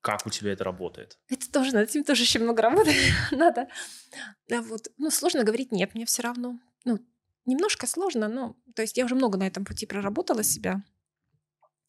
Как 0.00 0.26
у 0.26 0.30
тебя 0.30 0.52
это 0.52 0.64
работает? 0.64 1.18
Это 1.28 1.50
тоже, 1.50 1.74
над 1.74 1.88
этим 1.88 2.04
тоже 2.04 2.22
очень 2.22 2.40
много 2.40 2.62
работы 2.62 2.94
надо. 3.32 3.68
Да, 4.48 4.62
вот. 4.62 4.88
Ну, 4.96 5.10
сложно 5.10 5.44
говорить 5.44 5.72
нет, 5.72 5.94
мне 5.94 6.06
все 6.06 6.22
равно. 6.22 6.58
Ну, 6.84 6.98
немножко 7.44 7.86
сложно, 7.86 8.28
но... 8.28 8.56
То 8.74 8.82
есть 8.82 8.96
я 8.96 9.04
уже 9.04 9.14
много 9.14 9.38
на 9.38 9.46
этом 9.46 9.64
пути 9.64 9.86
проработала 9.86 10.42
себя. 10.42 10.82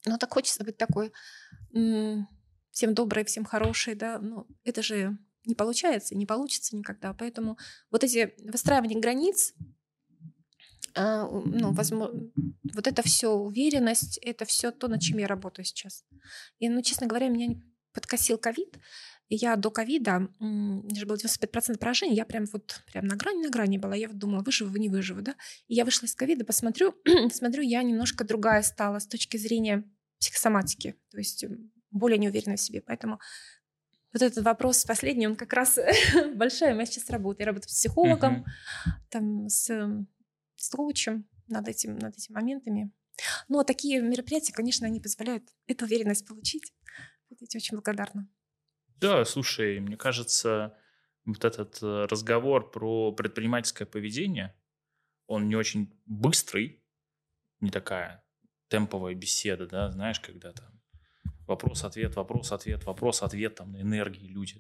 Но 0.06 0.18
так 0.18 0.34
хочется 0.34 0.64
быть 0.64 0.78
такой 0.78 1.14
всем 1.72 2.94
доброй, 2.94 3.24
всем 3.24 3.46
хорошей, 3.46 3.96
да. 3.96 4.20
Но 4.20 4.46
это 4.64 4.84
же 4.84 5.18
не 5.46 5.56
получается, 5.56 6.16
не 6.16 6.26
получится 6.26 6.76
никогда. 6.76 7.14
Поэтому 7.14 7.58
вот 7.92 8.04
эти 8.04 8.34
выстраивание 8.44 9.00
границ, 9.00 9.54
а, 10.96 11.26
ну, 11.28 11.72
возможно, 11.72 12.30
вот 12.74 12.88
это 12.88 13.02
все 13.04 13.32
уверенность, 13.32 14.18
это 14.18 14.46
все 14.46 14.72
то, 14.72 14.88
над 14.88 15.02
чем 15.02 15.18
я 15.18 15.28
работаю 15.28 15.66
сейчас. 15.66 16.06
И, 16.60 16.70
ну, 16.70 16.82
честно 16.82 17.08
говоря, 17.08 17.30
меня 17.30 17.62
подкосил 17.94 18.38
ковид, 18.38 18.78
и 19.32 19.36
я 19.36 19.56
до 19.56 19.72
ковида, 19.72 20.28
у 20.40 20.46
меня 20.46 21.00
же 21.00 21.06
было 21.06 21.16
95% 21.16 21.78
поражений, 21.78 22.16
я 22.16 22.26
прям 22.26 22.46
вот 22.52 22.84
прям 22.92 23.06
на 23.06 23.16
грани, 23.16 23.44
на 23.44 23.50
грани 23.50 23.78
была. 23.78 23.96
Я 23.96 24.10
вот 24.10 24.18
думала, 24.18 24.44
выживу, 24.44 24.76
не 24.78 24.90
выживу, 24.90 25.22
да. 25.22 25.36
И 25.70 25.76
я 25.76 25.86
вышла 25.86 26.06
из 26.06 26.16
ковида, 26.16 26.44
посмотрю, 26.44 26.94
смотрю, 27.32 27.64
я 27.64 27.82
немножко 27.82 28.26
другая 28.26 28.62
стала 28.62 29.00
с 29.00 29.08
точки 29.08 29.38
зрения 29.38 29.86
психосоматики, 30.20 30.96
то 31.10 31.18
есть 31.18 31.46
более 31.92 32.18
неуверенная 32.18 32.58
в 32.58 32.62
себе. 32.62 32.82
Поэтому 32.82 33.22
вот 34.12 34.22
этот 34.22 34.44
вопрос 34.44 34.84
последний, 34.84 35.28
он 35.28 35.38
как 35.38 35.54
раз 35.54 35.80
большая 36.36 36.74
моя 36.76 36.86
сейчас 36.86 37.10
работа. 37.10 37.44
Я 37.44 37.48
работаю 37.48 37.70
с 37.70 37.76
психологом, 37.78 38.44
uh-huh. 38.44 38.92
там, 39.10 39.48
с, 39.48 39.68
с 40.58 40.70
коучем 40.70 41.26
над, 41.48 41.70
этим, 41.70 41.98
над 41.98 42.18
этими 42.18 42.36
моментами. 42.36 42.92
Но 43.48 43.64
такие 43.64 44.02
мероприятия, 44.02 44.52
конечно, 44.52 44.88
они 44.88 45.00
позволяют 45.00 45.44
эту 45.68 45.86
уверенность 45.86 46.28
получить. 46.28 46.74
Тебе 47.36 47.48
очень 47.56 47.78
благодарна. 47.78 48.30
Да, 48.98 49.26
слушай, 49.26 49.80
мне 49.80 49.98
кажется, 49.98 50.78
вот 51.26 51.44
этот 51.46 51.82
э, 51.82 52.06
разговор 52.06 52.70
про 52.70 53.12
предпринимательское 53.12 53.88
поведение, 53.88 54.56
он 55.28 55.48
не 55.48 55.56
очень 55.56 55.92
быстрый, 56.06 56.84
не 57.60 57.70
такая 57.70 58.24
темповая 58.68 59.16
беседа, 59.16 59.66
да, 59.66 59.92
знаешь, 59.92 60.20
когда 60.20 60.52
там 60.54 60.82
вопрос-ответ, 61.48 62.16
вопрос-ответ, 62.16 62.84
вопрос-ответ, 62.86 63.56
там 63.56 63.72
на 63.72 63.82
энергии 63.82 64.28
люди 64.28 64.60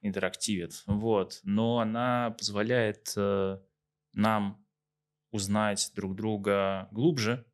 интерактивят, 0.00 0.82
вот, 0.86 1.40
но 1.42 1.80
она 1.80 2.30
позволяет 2.30 3.12
э, 3.16 3.58
нам 4.12 4.64
узнать 5.30 5.92
друг 5.94 6.14
друга 6.14 6.88
глубже, 6.92 7.44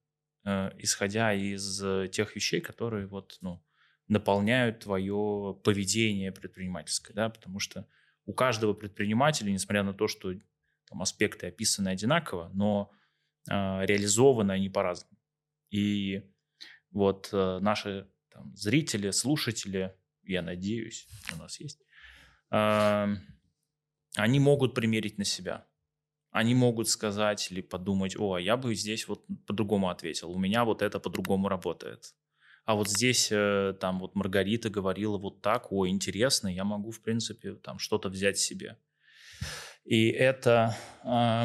э, 0.44 0.70
исходя 0.78 1.32
из 1.32 1.82
тех 2.10 2.36
вещей, 2.36 2.60
которые 2.60 3.06
вот, 3.06 3.38
ну, 3.40 3.64
наполняют 4.12 4.80
твое 4.80 5.58
поведение 5.64 6.32
предпринимательское, 6.32 7.14
да, 7.14 7.30
потому 7.30 7.58
что 7.58 7.88
у 8.26 8.34
каждого 8.34 8.74
предпринимателя, 8.74 9.50
несмотря 9.50 9.82
на 9.82 9.94
то, 9.94 10.06
что 10.06 10.34
там 10.88 11.00
аспекты 11.00 11.46
описаны 11.46 11.88
одинаково, 11.88 12.50
но 12.52 12.90
э, 13.50 13.54
реализованы 13.86 14.52
они 14.52 14.68
по-разному. 14.68 15.18
И 15.70 16.22
вот 16.90 17.30
э, 17.32 17.58
наши 17.60 18.06
там, 18.28 18.54
зрители, 18.54 19.10
слушатели, 19.10 19.96
я 20.24 20.42
надеюсь, 20.42 21.08
у 21.32 21.36
нас 21.36 21.58
есть, 21.58 21.80
э, 22.50 23.16
они 24.16 24.40
могут 24.40 24.74
примерить 24.74 25.16
на 25.16 25.24
себя. 25.24 25.66
Они 26.30 26.54
могут 26.54 26.88
сказать 26.88 27.50
или 27.50 27.62
подумать, 27.62 28.16
о, 28.18 28.38
я 28.38 28.56
бы 28.58 28.74
здесь 28.74 29.08
вот 29.08 29.24
по-другому 29.46 29.88
ответил, 29.88 30.30
у 30.30 30.38
меня 30.38 30.64
вот 30.64 30.82
это 30.82 31.00
по-другому 31.00 31.48
работает. 31.48 32.14
А 32.64 32.74
вот 32.74 32.88
здесь 32.88 33.28
э, 33.30 33.74
там 33.80 33.98
вот 33.98 34.14
Маргарита 34.14 34.70
говорила 34.70 35.18
вот 35.18 35.42
так, 35.42 35.72
о, 35.72 35.88
интересно, 35.88 36.48
я 36.48 36.64
могу, 36.64 36.90
в 36.92 37.02
принципе, 37.02 37.54
там 37.54 37.78
что-то 37.78 38.08
взять 38.08 38.38
себе. 38.38 38.78
И 39.84 40.08
это 40.08 40.76
э, 41.04 41.44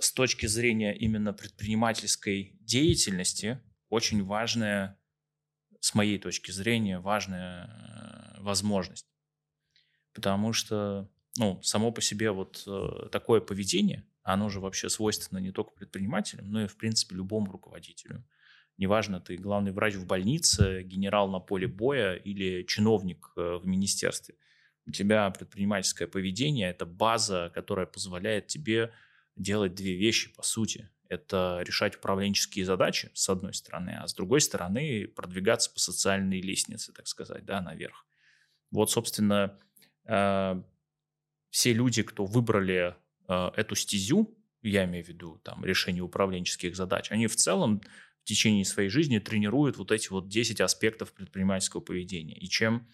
с 0.00 0.12
точки 0.12 0.46
зрения 0.46 0.96
именно 0.96 1.34
предпринимательской 1.34 2.56
деятельности 2.60 3.60
очень 3.90 4.24
важная, 4.24 4.98
с 5.80 5.94
моей 5.94 6.18
точки 6.18 6.50
зрения, 6.50 6.98
важная 6.98 7.66
э, 7.66 8.42
возможность. 8.42 9.06
Потому 10.14 10.54
что, 10.54 11.10
ну, 11.36 11.62
само 11.62 11.92
по 11.92 12.00
себе 12.00 12.30
вот 12.30 12.64
э, 12.66 13.08
такое 13.12 13.42
поведение, 13.42 14.06
оно 14.22 14.48
же 14.48 14.60
вообще 14.60 14.88
свойственно 14.88 15.38
не 15.38 15.52
только 15.52 15.72
предпринимателям, 15.72 16.50
но 16.50 16.62
и, 16.62 16.66
в 16.66 16.78
принципе, 16.78 17.16
любому 17.16 17.52
руководителю. 17.52 18.24
Неважно, 18.76 19.20
ты 19.20 19.36
главный 19.36 19.70
врач 19.72 19.94
в 19.94 20.06
больнице, 20.06 20.82
генерал 20.82 21.30
на 21.30 21.38
поле 21.38 21.68
боя 21.68 22.14
или 22.14 22.64
чиновник 22.64 23.30
э, 23.36 23.58
в 23.62 23.66
министерстве. 23.66 24.34
У 24.86 24.90
тебя 24.90 25.30
предпринимательское 25.30 26.08
поведение– 26.08 26.70
это 26.70 26.84
база, 26.84 27.50
которая 27.54 27.86
позволяет 27.86 28.48
тебе 28.48 28.92
делать 29.36 29.74
две 29.74 29.94
вещи 29.94 30.34
по 30.34 30.42
сути. 30.42 30.90
Это 31.08 31.62
решать 31.64 31.96
управленческие 31.96 32.64
задачи, 32.64 33.10
с 33.14 33.28
одной 33.28 33.54
стороны, 33.54 33.96
а 34.00 34.08
с 34.08 34.14
другой 34.14 34.40
стороны 34.40 35.06
продвигаться 35.06 35.72
по 35.72 35.78
социальной 35.78 36.40
лестнице, 36.40 36.92
так 36.92 37.06
сказать, 37.06 37.44
да, 37.44 37.60
наверх. 37.60 38.06
Вот, 38.70 38.90
собственно, 38.90 39.58
э, 40.06 40.62
все 41.50 41.72
люди, 41.72 42.02
кто 42.02 42.24
выбрали 42.24 42.96
э, 43.28 43.50
эту 43.54 43.76
стезю, 43.76 44.36
я 44.62 44.84
имею 44.84 45.04
в 45.04 45.08
виду 45.08 45.40
там 45.44 45.64
решение 45.64 46.02
управленческих 46.02 46.74
задач, 46.74 47.12
они 47.12 47.28
в 47.28 47.36
целом 47.36 47.80
в 48.24 48.26
течение 48.26 48.64
своей 48.64 48.88
жизни 48.88 49.18
тренируют 49.18 49.76
вот 49.76 49.92
эти 49.92 50.08
вот 50.08 50.28
10 50.28 50.62
аспектов 50.62 51.12
предпринимательского 51.12 51.82
поведения. 51.82 52.34
И 52.38 52.48
чем 52.48 52.88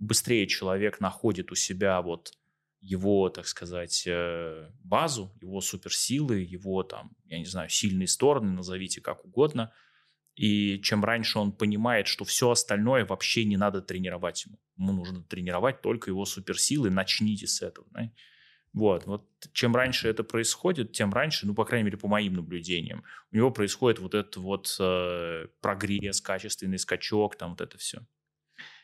быстрее 0.00 0.48
человек 0.48 0.98
находит 0.98 1.52
у 1.52 1.54
себя 1.54 2.02
вот 2.02 2.32
его, 2.80 3.28
так 3.28 3.46
сказать, 3.46 4.02
э, 4.08 4.68
базу, 4.82 5.32
его 5.40 5.60
суперсилы, 5.60 6.40
его 6.40 6.82
там, 6.82 7.12
я 7.26 7.38
не 7.38 7.44
знаю, 7.44 7.68
сильные 7.68 8.08
стороны, 8.08 8.50
назовите 8.50 9.00
как 9.00 9.24
угодно. 9.24 9.72
И 10.34 10.80
чем 10.82 11.04
раньше 11.04 11.38
он 11.38 11.52
понимает, 11.52 12.08
что 12.08 12.24
все 12.24 12.50
остальное 12.50 13.06
вообще 13.06 13.44
не 13.44 13.56
надо 13.56 13.82
тренировать 13.82 14.46
ему. 14.46 14.58
Ему 14.76 14.92
нужно 14.92 15.22
тренировать 15.22 15.80
только 15.80 16.10
его 16.10 16.24
суперсилы, 16.24 16.90
начните 16.90 17.46
с 17.46 17.62
этого. 17.62 17.86
Да? 17.92 18.10
Вот, 18.76 19.06
вот 19.06 19.26
чем 19.54 19.74
раньше 19.74 20.06
это 20.06 20.22
происходит, 20.22 20.92
тем 20.92 21.10
раньше, 21.10 21.46
ну, 21.46 21.54
по 21.54 21.64
крайней 21.64 21.86
мере, 21.86 21.96
по 21.96 22.08
моим 22.08 22.34
наблюдениям, 22.34 23.04
у 23.32 23.36
него 23.36 23.50
происходит 23.50 24.00
вот 24.00 24.14
этот 24.14 24.36
вот 24.36 24.76
э, 24.78 25.46
прогресс, 25.62 26.20
качественный 26.20 26.78
скачок, 26.78 27.36
там 27.36 27.52
вот 27.52 27.62
это 27.62 27.78
все. 27.78 28.06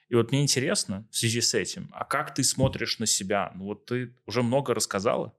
И 0.08 0.14
вот 0.14 0.32
мне 0.32 0.40
интересно 0.40 1.06
в 1.10 1.16
связи 1.18 1.42
с 1.42 1.52
этим, 1.52 1.90
а 1.92 2.06
как 2.06 2.34
ты 2.34 2.42
смотришь 2.42 3.00
на 3.00 3.06
себя? 3.06 3.52
Ну 3.54 3.64
вот 3.64 3.84
ты 3.84 4.16
уже 4.24 4.42
много 4.42 4.72
рассказала, 4.72 5.36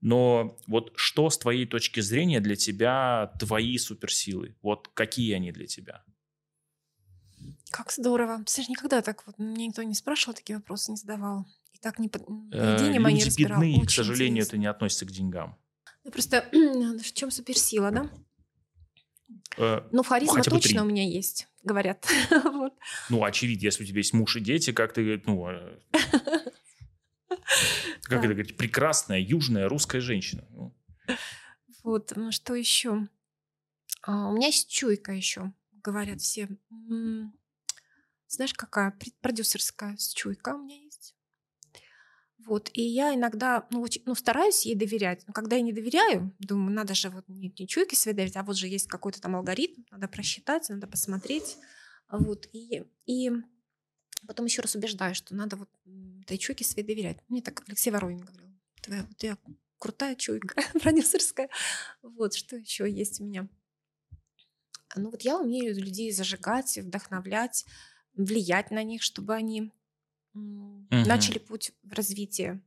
но 0.00 0.56
вот 0.66 0.92
что 0.96 1.28
с 1.28 1.36
твоей 1.36 1.66
точки 1.66 2.00
зрения 2.00 2.40
для 2.40 2.56
тебя 2.56 3.34
твои 3.38 3.76
суперсилы? 3.76 4.56
Вот 4.62 4.88
какие 4.94 5.34
они 5.34 5.52
для 5.52 5.66
тебя? 5.66 6.04
Как 7.70 7.92
здорово. 7.92 8.42
Слушай, 8.46 8.70
никогда 8.70 9.02
так 9.02 9.26
вот 9.26 9.38
мне 9.38 9.66
никто 9.66 9.82
не 9.82 9.94
спрашивал, 9.94 10.32
такие 10.32 10.56
вопросы 10.56 10.90
не 10.90 10.96
задавал. 10.96 11.44
Так 11.80 11.98
не 11.98 12.08
поведение 12.08 12.96
э, 12.96 13.00
мои 13.00 13.14
Люди 13.14 13.42
бедные, 13.42 13.86
к 13.86 13.90
сожалению, 13.90 14.42
интересно. 14.42 14.48
это 14.48 14.58
не 14.58 14.66
относится 14.66 15.06
к 15.06 15.10
деньгам. 15.10 15.58
Ну, 16.04 16.10
просто 16.10 16.48
в 16.52 17.12
чем 17.12 17.30
суперсила, 17.30 17.90
да? 17.90 18.10
Э, 19.56 19.88
ну, 19.90 20.02
харизма 20.02 20.36
Хотя 20.36 20.50
точно 20.50 20.82
у 20.82 20.86
меня 20.86 21.04
есть, 21.06 21.48
говорят. 21.62 22.06
вот. 22.44 22.74
Ну, 23.08 23.24
очевидно, 23.24 23.64
если 23.64 23.84
у 23.84 23.86
тебя 23.86 23.98
есть 23.98 24.12
муж 24.12 24.36
и 24.36 24.40
дети, 24.40 24.72
как 24.72 24.92
ты, 24.92 25.22
ну, 25.24 25.48
э, 25.48 25.78
как 28.02 28.24
это 28.24 28.28
говорить, 28.28 28.56
прекрасная 28.56 29.20
южная 29.20 29.68
русская 29.68 30.00
женщина. 30.00 30.46
Ну. 30.50 30.76
Вот, 31.82 32.12
что 32.30 32.54
еще? 32.54 33.08
А, 34.02 34.28
у 34.28 34.32
меня 34.34 34.48
есть 34.48 34.70
чуйка 34.70 35.12
еще, 35.12 35.52
говорят 35.82 36.20
все. 36.20 36.48
Знаешь, 38.28 38.54
какая 38.54 38.96
продюсерская 39.20 39.96
чуйка 40.14 40.54
у 40.54 40.62
меня 40.62 40.76
есть? 40.76 40.89
Вот, 42.46 42.70
и 42.72 42.82
я 42.82 43.14
иногда, 43.14 43.66
ну, 43.70 43.80
очень, 43.80 44.02
ну, 44.06 44.14
стараюсь 44.14 44.64
ей 44.64 44.74
доверять. 44.74 45.24
Но 45.26 45.32
когда 45.32 45.56
я 45.56 45.62
не 45.62 45.72
доверяю, 45.72 46.34
думаю, 46.38 46.72
надо 46.72 46.94
же 46.94 47.10
вот 47.10 47.28
не, 47.28 47.52
не 47.56 47.66
чуйке 47.66 47.96
своей 47.96 48.16
доверять, 48.16 48.36
а 48.36 48.42
вот 48.42 48.56
же 48.56 48.66
есть 48.66 48.88
какой-то 48.88 49.20
там 49.20 49.36
алгоритм, 49.36 49.82
надо 49.90 50.08
просчитать, 50.08 50.68
надо 50.68 50.86
посмотреть. 50.86 51.58
Вот, 52.10 52.48
и, 52.52 52.84
и 53.06 53.30
потом 54.26 54.46
еще 54.46 54.62
раз 54.62 54.74
убеждаю, 54.74 55.14
что 55.14 55.34
надо 55.34 55.56
вот 55.56 55.68
этой 56.22 56.38
чуйке 56.38 56.64
своей 56.64 56.86
доверять. 56.86 57.18
Мне 57.28 57.42
так 57.42 57.62
Алексей 57.66 57.90
Воронин 57.90 58.20
говорил. 58.20 58.50
Твоя, 58.82 59.02
вот 59.02 59.22
я 59.22 59.36
крутая 59.78 60.14
чуйка 60.14 60.62
продюсерская. 60.80 61.50
Вот, 62.02 62.34
что 62.34 62.56
еще 62.56 62.90
есть 62.90 63.20
у 63.20 63.24
меня? 63.24 63.48
Ну 64.96 65.10
вот 65.10 65.22
я 65.22 65.38
умею 65.38 65.74
людей 65.74 66.10
зажигать, 66.12 66.78
вдохновлять, 66.78 67.64
влиять 68.14 68.70
на 68.70 68.82
них, 68.82 69.02
чтобы 69.02 69.34
они 69.34 69.72
угу. 70.34 70.86
начали 70.90 71.38
путь 71.38 71.72
в 71.82 71.92
развитие, 71.92 72.62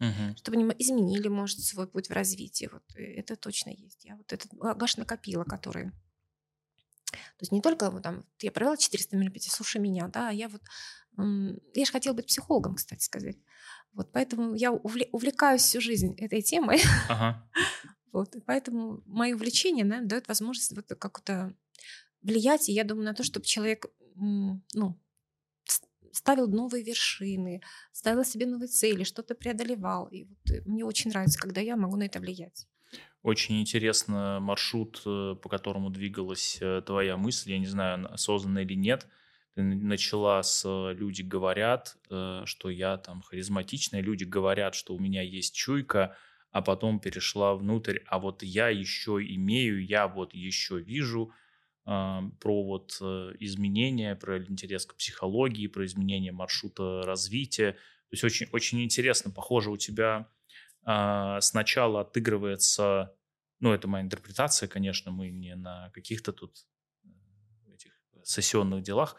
угу. 0.00 0.36
чтобы 0.36 0.58
они 0.58 0.64
изменили, 0.78 1.28
может, 1.28 1.60
свой 1.60 1.86
путь 1.86 2.08
в 2.08 2.12
развитии. 2.12 2.68
Вот 2.72 2.82
э, 2.96 3.02
это 3.02 3.36
точно 3.36 3.70
есть. 3.70 4.04
Я 4.04 4.16
вот 4.16 4.32
этот 4.32 4.52
багаж 4.54 4.96
накопила, 4.96 5.44
который... 5.44 5.90
То 7.10 7.42
есть 7.42 7.52
не 7.52 7.62
только 7.62 7.90
вот 7.90 8.02
там, 8.02 8.24
я 8.40 8.50
провела 8.50 8.76
400 8.76 9.16
мероприятий, 9.16 9.50
слушай 9.50 9.80
меня, 9.80 10.08
да, 10.08 10.28
а 10.28 10.32
я 10.32 10.48
вот... 10.48 10.62
Я 11.18 11.86
же 11.86 11.92
хотела 11.92 12.12
быть 12.12 12.26
психологом, 12.26 12.74
кстати 12.74 13.02
сказать. 13.02 13.38
Вот 13.92 14.12
поэтому 14.12 14.54
я 14.54 14.70
увлекаюсь 14.70 15.62
всю 15.62 15.80
жизнь 15.80 16.14
этой 16.18 16.42
темой. 16.42 16.80
Ага. 17.08 17.48
Вот, 18.12 18.34
и 18.34 18.40
поэтому 18.40 19.02
мое 19.04 19.34
увлечение 19.34 19.84
наверное, 19.84 20.08
дает 20.08 20.28
возможность 20.28 20.74
вот 20.74 20.86
как-то 20.98 21.54
влиять, 22.22 22.70
и 22.70 22.72
я 22.72 22.82
думаю 22.82 23.04
на 23.04 23.12
то, 23.12 23.22
чтобы 23.22 23.44
человек 23.44 23.84
ну, 24.14 24.98
ставил 26.12 26.48
новые 26.48 26.82
вершины, 26.82 27.62
ставил 27.92 28.24
себе 28.24 28.46
новые 28.46 28.68
цели, 28.68 29.04
что-то 29.04 29.34
преодолевал. 29.34 30.06
И 30.06 30.24
вот 30.24 30.50
э, 30.50 30.62
мне 30.64 30.84
очень 30.84 31.10
нравится, 31.10 31.38
когда 31.38 31.60
я 31.60 31.76
могу 31.76 31.96
на 31.96 32.04
это 32.04 32.20
влиять. 32.20 32.66
Очень 33.22 33.60
интересно 33.60 34.38
маршрут, 34.40 35.02
э, 35.04 35.34
по 35.40 35.48
которому 35.48 35.90
двигалась 35.90 36.58
э, 36.60 36.82
твоя 36.84 37.16
мысль. 37.16 37.52
Я 37.52 37.58
не 37.58 37.66
знаю, 37.66 38.12
осознанно 38.12 38.60
или 38.60 38.74
нет. 38.74 39.06
Ты 39.54 39.62
начала 39.62 40.42
с 40.42 40.68
«люди 40.92 41.22
говорят», 41.22 41.96
что 42.44 42.68
я 42.68 42.98
там 42.98 43.22
харизматичная, 43.22 44.02
люди 44.02 44.24
говорят, 44.24 44.74
что 44.74 44.94
у 44.94 44.98
меня 44.98 45.22
есть 45.22 45.54
чуйка, 45.54 46.14
а 46.50 46.60
потом 46.60 47.00
перешла 47.00 47.54
внутрь, 47.54 48.00
а 48.06 48.18
вот 48.18 48.42
я 48.42 48.68
еще 48.68 49.12
имею, 49.12 49.82
я 49.82 50.08
вот 50.08 50.34
еще 50.34 50.78
вижу– 50.78 51.32
про 51.86 52.64
вот 52.64 52.98
э, 53.00 53.32
изменения, 53.38 54.16
про 54.16 54.44
интерес 54.44 54.86
к 54.86 54.96
психологии, 54.96 55.68
про 55.68 55.86
изменение 55.86 56.32
маршрута 56.32 57.02
развития. 57.02 57.72
То 57.72 58.12
есть 58.12 58.24
очень, 58.24 58.48
очень 58.50 58.82
интересно, 58.82 59.30
похоже, 59.30 59.70
у 59.70 59.76
тебя 59.76 60.28
а, 60.82 61.40
сначала 61.40 62.00
отыгрывается, 62.00 63.14
ну, 63.60 63.72
это 63.72 63.86
моя 63.86 64.04
интерпретация, 64.04 64.68
конечно, 64.68 65.12
мы 65.12 65.30
не 65.30 65.54
на 65.54 65.90
каких-то 65.90 66.32
тут 66.32 66.56
э, 67.04 67.74
этих 67.74 67.92
сессионных 68.24 68.82
делах, 68.82 69.16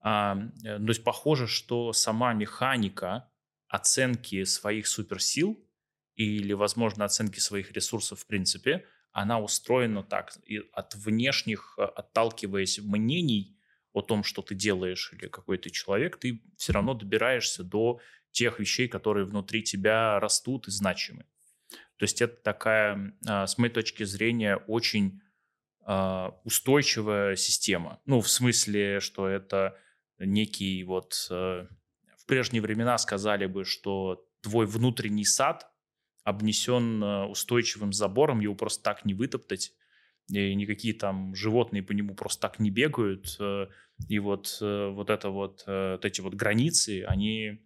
а, 0.00 0.36
э, 0.62 0.76
то 0.76 0.88
есть 0.88 1.04
похоже, 1.04 1.46
что 1.46 1.94
сама 1.94 2.34
механика 2.34 3.30
оценки 3.68 4.44
своих 4.44 4.86
суперсил 4.86 5.58
или, 6.16 6.52
возможно, 6.52 7.06
оценки 7.06 7.38
своих 7.38 7.72
ресурсов 7.72 8.20
в 8.20 8.26
принципе– 8.26 8.84
она 9.12 9.40
устроена 9.40 10.02
так, 10.02 10.32
и 10.46 10.58
от 10.72 10.94
внешних, 10.94 11.74
э, 11.78 11.82
отталкиваясь 11.82 12.78
мнений 12.78 13.56
о 13.92 14.02
том, 14.02 14.22
что 14.22 14.42
ты 14.42 14.54
делаешь 14.54 15.12
или 15.12 15.28
какой 15.28 15.58
ты 15.58 15.70
человек, 15.70 16.18
ты 16.18 16.42
все 16.56 16.72
равно 16.72 16.94
добираешься 16.94 17.64
до 17.64 18.00
тех 18.30 18.60
вещей, 18.60 18.88
которые 18.88 19.26
внутри 19.26 19.62
тебя 19.62 20.20
растут 20.20 20.68
и 20.68 20.70
значимы. 20.70 21.24
То 21.96 22.04
есть 22.04 22.22
это 22.22 22.36
такая, 22.42 23.14
а, 23.26 23.46
с 23.46 23.58
моей 23.58 23.72
точки 23.72 24.04
зрения, 24.04 24.56
очень 24.56 25.20
а, 25.80 26.38
устойчивая 26.44 27.36
система. 27.36 28.00
Ну, 28.06 28.20
в 28.20 28.30
смысле, 28.30 29.00
что 29.00 29.28
это 29.28 29.76
некий 30.18 30.84
вот... 30.84 31.26
Э, 31.30 31.66
в 32.16 32.26
прежние 32.26 32.62
времена 32.62 32.96
сказали 32.98 33.46
бы, 33.46 33.64
что 33.64 34.26
твой 34.40 34.66
внутренний 34.66 35.24
сад 35.24 35.69
обнесен 36.30 37.02
э, 37.02 37.26
устойчивым 37.26 37.92
забором, 37.92 38.40
его 38.40 38.54
просто 38.54 38.82
так 38.82 39.04
не 39.04 39.14
вытоптать, 39.14 39.72
и 40.28 40.54
никакие 40.54 40.94
там 40.94 41.34
животные 41.34 41.82
по 41.82 41.92
нему 41.92 42.14
просто 42.14 42.40
так 42.40 42.58
не 42.58 42.70
бегают. 42.70 43.36
Э, 43.38 43.66
и 44.08 44.18
вот, 44.18 44.58
вот, 44.60 45.10
это 45.10 45.28
вот, 45.28 45.64
вот 45.66 46.04
эти 46.06 46.22
вот 46.22 46.32
границы, 46.32 47.04
они 47.04 47.60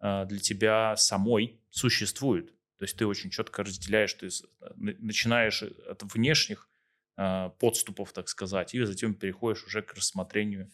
для 0.00 0.38
тебя 0.38 0.96
самой 0.96 1.60
существуют. 1.68 2.54
То 2.78 2.84
есть 2.84 2.96
ты 2.96 3.06
очень 3.06 3.28
четко 3.28 3.62
разделяешь, 3.62 4.14
ты 4.14 4.30
начинаешь 4.76 5.62
от 5.62 6.02
внешних 6.14 6.70
подступов, 7.14 8.14
так 8.14 8.30
сказать, 8.30 8.74
и 8.74 8.82
затем 8.84 9.12
переходишь 9.14 9.66
уже 9.66 9.82
к 9.82 9.92
рассмотрению 9.92 10.70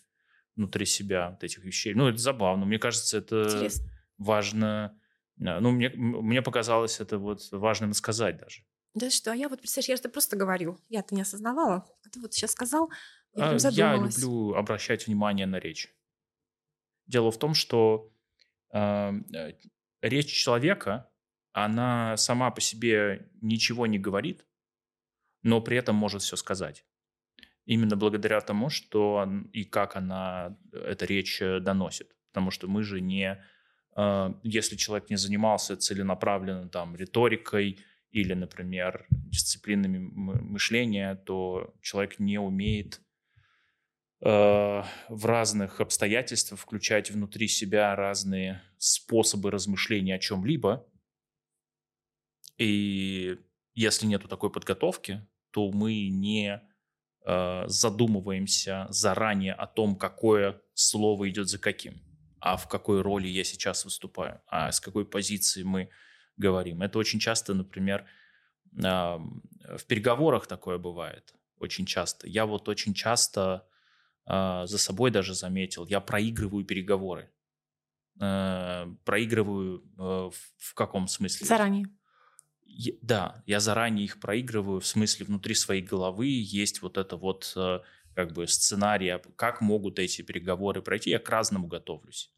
внутри 0.57 0.87
себя 0.87 1.31
вот 1.31 1.43
этих 1.45 1.65
вещей. 1.65 1.95
Ну, 1.95 2.09
это 2.09 2.19
забавно. 2.19 2.65
Мне 2.65 2.79
кажется, 2.79 3.19
это 3.19 3.43
Интересно. 3.43 3.91
важно. 4.19 4.99
А, 5.47 5.61
ну, 5.61 5.71
мне, 5.71 5.91
мне 5.95 6.43
показалось 6.43 7.01
это 7.01 7.19
вот 7.19 7.49
важным 7.53 7.95
сказать 7.95 8.37
даже. 8.39 8.63
Да 8.95 9.11
что, 9.11 9.33
а 9.33 9.35
я 9.35 9.49
вот, 9.49 9.61
представляешь, 9.61 9.89
я 9.89 9.95
это 9.95 10.09
просто 10.09 10.37
говорю. 10.37 10.79
Я-то 10.89 11.15
не 11.15 11.23
осознавала. 11.23 11.87
А 12.05 12.09
ты 12.11 12.21
вот 12.21 12.35
сейчас 12.35 12.53
сказал, 12.53 12.91
я 13.35 13.51
а, 13.51 13.57
Я 13.71 13.97
люблю 13.97 14.55
обращать 14.55 15.07
внимание 15.07 15.47
на 15.47 15.57
речь. 15.57 15.89
Дело 17.07 17.31
в 17.31 17.39
том, 17.39 17.55
что 17.55 18.13
э, 18.73 19.13
речь 20.03 20.33
человека, 20.33 21.11
она 21.53 22.17
сама 22.17 22.51
по 22.51 22.61
себе 22.61 23.31
ничего 23.41 23.87
не 23.87 23.99
говорит, 23.99 24.47
но 25.43 25.61
при 25.61 25.77
этом 25.77 25.97
может 25.97 26.23
все 26.23 26.37
сказать 26.37 26.85
именно 27.65 27.97
благодаря 27.97 28.41
тому, 28.41 28.71
что 28.71 29.29
и 29.53 29.65
как 29.65 29.97
она, 29.97 30.57
эта 30.73 31.05
речь 31.07 31.41
э, 31.41 31.61
доносит. 31.61 32.15
Потому 32.33 32.51
что 32.51 32.69
мы 32.69 32.83
же 32.83 33.01
не, 33.01 33.33
э, 33.33 33.43
если 34.43 34.77
человек 34.77 35.11
не 35.11 35.17
занимался 35.17 35.77
целенаправленно 35.77 36.69
там 36.69 36.97
риторикой 36.97 37.79
или, 38.11 38.35
например, 38.35 39.07
дисциплинами 39.11 39.99
мышления, 39.99 41.15
то 41.15 41.75
человек 41.81 42.19
не 42.19 42.39
умеет 42.39 43.01
э, 44.21 44.83
в 45.09 45.27
разных 45.27 45.81
обстоятельствах 45.81 46.61
включать 46.61 47.11
внутри 47.11 47.49
себя 47.49 47.95
разные 47.97 48.63
способы 48.79 49.51
размышления 49.51 50.15
о 50.15 50.19
чем-либо. 50.19 50.87
И 52.59 53.39
если 53.75 54.07
нету 54.07 54.29
такой 54.29 54.51
подготовки, 54.51 55.27
то 55.51 55.71
мы 55.71 56.09
не 56.09 56.63
Э, 57.25 57.65
задумываемся 57.69 58.87
заранее 58.91 59.53
о 59.53 59.67
том, 59.69 59.95
какое 59.95 60.61
слово 60.75 61.31
идет 61.31 61.49
за 61.49 61.59
каким, 61.59 62.03
а 62.43 62.57
в 62.57 62.69
какой 62.69 63.03
роли 63.03 63.29
я 63.29 63.45
сейчас 63.45 63.85
выступаю, 63.85 64.41
а 64.49 64.73
с 64.73 64.81
какой 64.81 65.07
позиции 65.07 65.63
мы 65.63 65.91
говорим. 66.37 66.83
Это 66.83 66.99
очень 66.99 67.21
часто, 67.21 67.55
например, 67.55 68.05
в 68.73 69.85
переговорах 69.87 70.49
такое 70.49 70.79
бывает. 70.79 71.35
Очень 71.59 71.87
часто. 71.87 72.27
Я 72.27 72.47
вот 72.47 72.69
очень 72.69 72.95
часто 72.95 73.69
а, 74.25 74.67
за 74.67 74.79
собой 74.79 75.13
даже 75.13 75.35
заметил, 75.35 75.87
я 75.87 76.01
проигрываю 76.01 76.65
переговоры. 76.65 77.31
Э, 78.21 78.87
проигрываю 79.05 79.85
э, 79.99 80.31
в 80.59 80.75
каком 80.75 81.07
смысле? 81.07 81.47
Заранее 81.47 81.87
да, 83.03 83.43
я 83.47 83.61
заранее 83.61 84.05
их 84.05 84.21
проигрываю, 84.21 84.81
в 84.81 84.87
смысле 84.87 85.27
внутри 85.27 85.55
своей 85.55 85.83
головы 85.83 86.27
есть 86.27 86.83
вот 86.83 86.97
это 86.97 87.17
вот 87.17 87.53
э, 87.57 87.81
как 88.15 88.33
бы 88.33 88.47
сценарий, 88.47 89.19
как 89.37 89.61
могут 89.61 89.99
эти 89.99 90.23
переговоры 90.23 90.83
пройти, 90.83 91.11
я 91.11 91.19
к 91.19 91.29
разному 91.29 91.67
готовлюсь. 91.67 92.33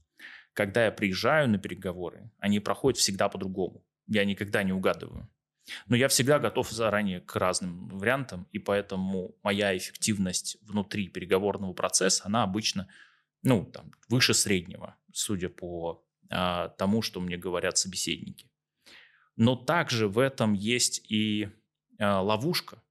Когда 0.52 0.84
я 0.84 0.92
приезжаю 0.92 1.48
на 1.48 1.58
переговоры, 1.58 2.30
они 2.38 2.60
проходят 2.60 2.98
всегда 2.98 3.28
по-другому. 3.28 3.84
Я 4.06 4.24
никогда 4.24 4.62
не 4.62 4.72
угадываю. 4.72 5.28
Но 5.86 5.96
я 5.96 6.08
всегда 6.08 6.38
готов 6.38 6.70
заранее 6.70 7.20
к 7.20 7.34
разным 7.36 7.88
вариантам, 7.88 8.46
и 8.52 8.58
поэтому 8.58 9.34
моя 9.42 9.76
эффективность 9.76 10.58
внутри 10.62 11.08
переговорного 11.08 11.72
процесса, 11.72 12.22
она 12.26 12.42
обычно 12.42 12.88
ну, 13.42 13.64
там, 13.64 13.92
выше 14.08 14.34
среднего, 14.34 14.96
судя 15.12 15.48
по 15.48 16.04
а, 16.30 16.68
тому, 16.70 17.02
что 17.02 17.20
мне 17.20 17.36
говорят 17.36 17.78
собеседники. 17.78 18.50
Но 19.36 19.56
также 19.56 20.08
в 20.08 20.18
этом 20.18 20.52
есть 20.52 21.04
и 21.10 21.48
э, 21.98 22.06
ловушка, 22.06 22.82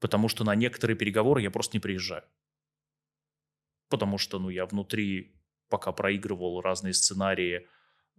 потому 0.00 0.28
что 0.28 0.44
на 0.44 0.54
некоторые 0.54 0.96
переговоры 0.96 1.42
я 1.42 1.50
просто 1.50 1.76
не 1.76 1.80
приезжаю. 1.80 2.24
Потому 3.88 4.18
что 4.18 4.38
ну, 4.38 4.50
я 4.50 4.66
внутри, 4.66 5.34
пока 5.68 5.92
проигрывал 5.92 6.60
разные 6.60 6.92
сценарии, 6.92 7.66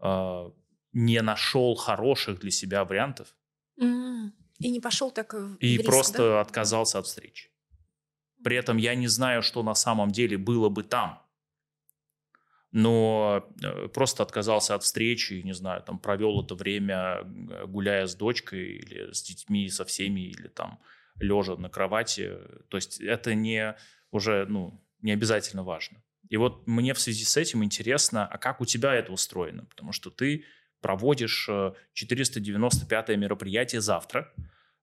э, 0.01 0.51
не 0.93 1.21
нашел 1.21 1.75
хороших 1.75 2.39
для 2.39 2.51
себя 2.51 2.83
вариантов. 2.83 3.35
Mm. 3.79 4.31
И 4.59 4.69
не 4.69 4.79
пошел 4.79 5.11
так 5.11 5.33
в 5.33 5.55
И 5.57 5.77
риск, 5.77 5.85
просто 5.85 6.17
да? 6.17 6.41
отказался 6.41 6.99
от 6.99 7.05
встречи. 7.05 7.49
При 8.43 8.55
этом 8.55 8.77
я 8.77 8.95
не 8.95 9.07
знаю, 9.07 9.41
что 9.41 9.63
на 9.63 9.75
самом 9.75 10.11
деле 10.11 10.37
было 10.37 10.69
бы 10.69 10.83
там 10.83 11.29
но 12.71 13.47
э, 13.63 13.87
просто 13.87 14.23
отказался 14.23 14.75
от 14.75 14.83
встречи, 14.83 15.41
не 15.43 15.53
знаю, 15.53 15.81
там 15.81 15.97
провел 15.97 16.43
это 16.43 16.55
время, 16.55 17.23
гуляя 17.67 18.05
с 18.05 18.15
дочкой 18.15 18.77
или 18.77 19.11
с 19.11 19.23
детьми, 19.23 19.69
со 19.69 19.85
всеми, 19.85 20.21
или 20.21 20.47
там 20.47 20.79
лежа 21.19 21.55
на 21.55 21.69
кровати. 21.69 22.37
То 22.69 22.77
есть 22.77 22.99
это 22.99 23.33
не 23.33 23.75
уже, 24.11 24.45
ну, 24.47 24.81
не 25.01 25.11
обязательно 25.11 25.63
важно. 25.63 26.01
И 26.29 26.37
вот 26.37 26.67
мне 26.67 26.93
в 26.93 26.99
связи 26.99 27.25
с 27.25 27.37
этим 27.37 27.63
интересно, 27.63 28.27
а 28.27 28.37
как 28.37 28.61
у 28.61 28.65
тебя 28.65 28.93
это 28.93 29.11
устроено? 29.11 29.65
Потому 29.65 29.91
что 29.91 30.11
ты 30.11 30.45
проводишь 30.81 31.49
495 31.93 33.09
э, 33.09 33.15
мероприятие 33.17 33.81
завтра, 33.81 34.33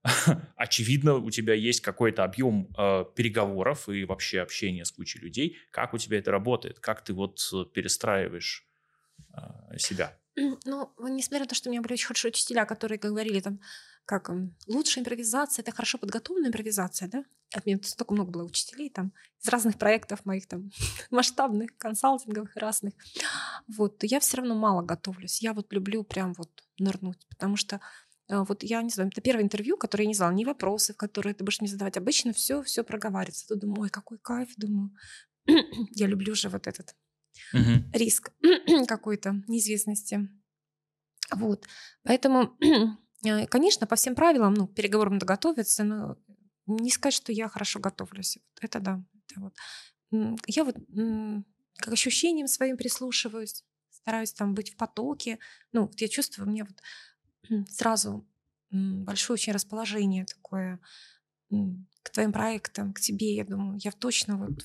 очевидно, 0.57 1.15
у 1.15 1.31
тебя 1.31 1.55
есть 1.55 1.81
какой-то 1.81 2.25
объем 2.25 2.69
э, 2.77 3.05
переговоров 3.15 3.89
и 3.89 4.05
вообще 4.05 4.41
общения 4.41 4.85
с 4.85 4.93
кучей 4.93 5.19
людей. 5.21 5.57
Как 5.71 5.95
у 5.95 5.99
тебя 5.99 6.19
это 6.19 6.31
работает? 6.31 6.81
Как 6.81 7.03
ты 7.03 7.13
вот 7.13 7.41
э, 7.53 7.65
перестраиваешь 7.73 8.65
себя? 9.79 10.19
Ну, 10.37 10.93
несмотря 10.99 11.45
на 11.45 11.49
то, 11.49 11.55
что 11.55 11.71
у 11.71 11.73
меня 11.73 11.81
были 11.81 11.95
очень 11.95 12.07
хорошие 12.07 12.31
учителя, 12.31 12.67
которые 12.67 12.99
говорили 12.99 13.41
там, 13.41 13.61
как 14.07 14.31
лучшая 14.67 15.03
импровизация, 15.03 15.63
это 15.63 15.73
хорошо 15.73 15.99
подготовленная 15.99 16.49
импровизация, 16.49 17.09
да? 17.09 17.25
От 17.53 17.67
меня 17.67 17.79
столько 17.83 18.15
много 18.15 18.31
было 18.31 18.45
учителей 18.45 18.91
там 18.91 19.13
из 19.43 19.49
разных 19.49 19.79
проектов 19.79 20.25
моих 20.25 20.47
там 20.47 20.71
масштабных, 21.11 21.77
консалтинговых 21.77 22.57
разных. 22.57 22.95
Вот, 23.69 24.03
я 24.03 24.21
все 24.21 24.39
равно 24.39 24.55
мало 24.55 24.83
готовлюсь. 24.83 25.43
Я 25.43 25.53
вот 25.53 25.73
люблю 25.73 26.03
прям 26.05 26.33
вот 26.35 26.51
нырнуть, 26.79 27.27
потому 27.29 27.57
что 27.57 27.81
а, 28.29 28.45
вот 28.45 28.63
я 28.63 28.83
не 28.83 28.91
знаю, 28.91 29.11
это 29.11 29.21
первое 29.21 29.45
интервью, 29.45 29.77
которое 29.77 30.05
я 30.05 30.09
не 30.09 30.15
знала, 30.15 30.33
ни 30.33 30.45
вопросы, 30.45 30.95
которые 30.95 31.35
ты 31.35 31.45
будешь 31.45 31.61
мне 31.61 31.69
задавать. 31.69 31.97
Обычно 31.97 32.33
все, 32.33 32.63
все 32.63 32.83
проговаривается. 32.83 33.47
Тут 33.49 33.61
думаю, 33.61 33.83
ой, 33.83 33.91
какой 33.91 34.19
кайф, 34.19 34.51
думаю. 34.57 34.91
я 35.47 36.07
люблю 36.07 36.35
же 36.35 36.49
вот 36.49 36.67
этот 36.67 36.95
риск 37.93 38.33
какой-то 38.89 39.43
неизвестности. 39.47 40.29
Вот. 41.31 41.67
Поэтому, 42.03 42.57
э, 42.61 42.67
конечно, 43.51 43.87
по 43.87 43.97
всем 43.97 44.15
правилам, 44.15 44.55
ну, 44.55 44.67
переговорам 44.67 45.15
надо 45.15 45.27
готовиться, 45.27 45.85
но 45.85 46.17
не 46.67 46.91
сказать, 46.91 47.15
что 47.15 47.33
я 47.33 47.49
хорошо 47.49 47.81
готовлюсь. 47.81 48.39
Это 48.61 48.81
да. 48.81 49.03
Это 49.29 49.41
вот. 49.41 49.55
Я 50.47 50.65
вот 50.65 50.77
как 51.77 51.93
ощущением 51.93 52.49
своим 52.49 52.77
прислушиваюсь, 52.77 53.65
стараюсь 53.91 54.33
там 54.33 54.55
быть 54.55 54.73
в 54.73 54.77
потоке. 54.77 55.39
Ну, 55.73 55.83
вот 55.83 56.01
я 56.01 56.09
чувствую, 56.09 56.49
мне 56.49 56.65
вот 56.65 57.69
сразу 57.69 58.27
большое 58.71 59.35
очень 59.35 59.53
расположение 59.53 60.25
такое 60.25 60.81
к 62.03 62.11
твоим 62.11 62.33
проектам, 62.33 62.93
к 62.93 63.01
тебе. 63.01 63.35
Я 63.35 63.45
думаю, 63.45 63.79
я 63.83 63.93
точно 63.93 64.37
вот 64.37 64.65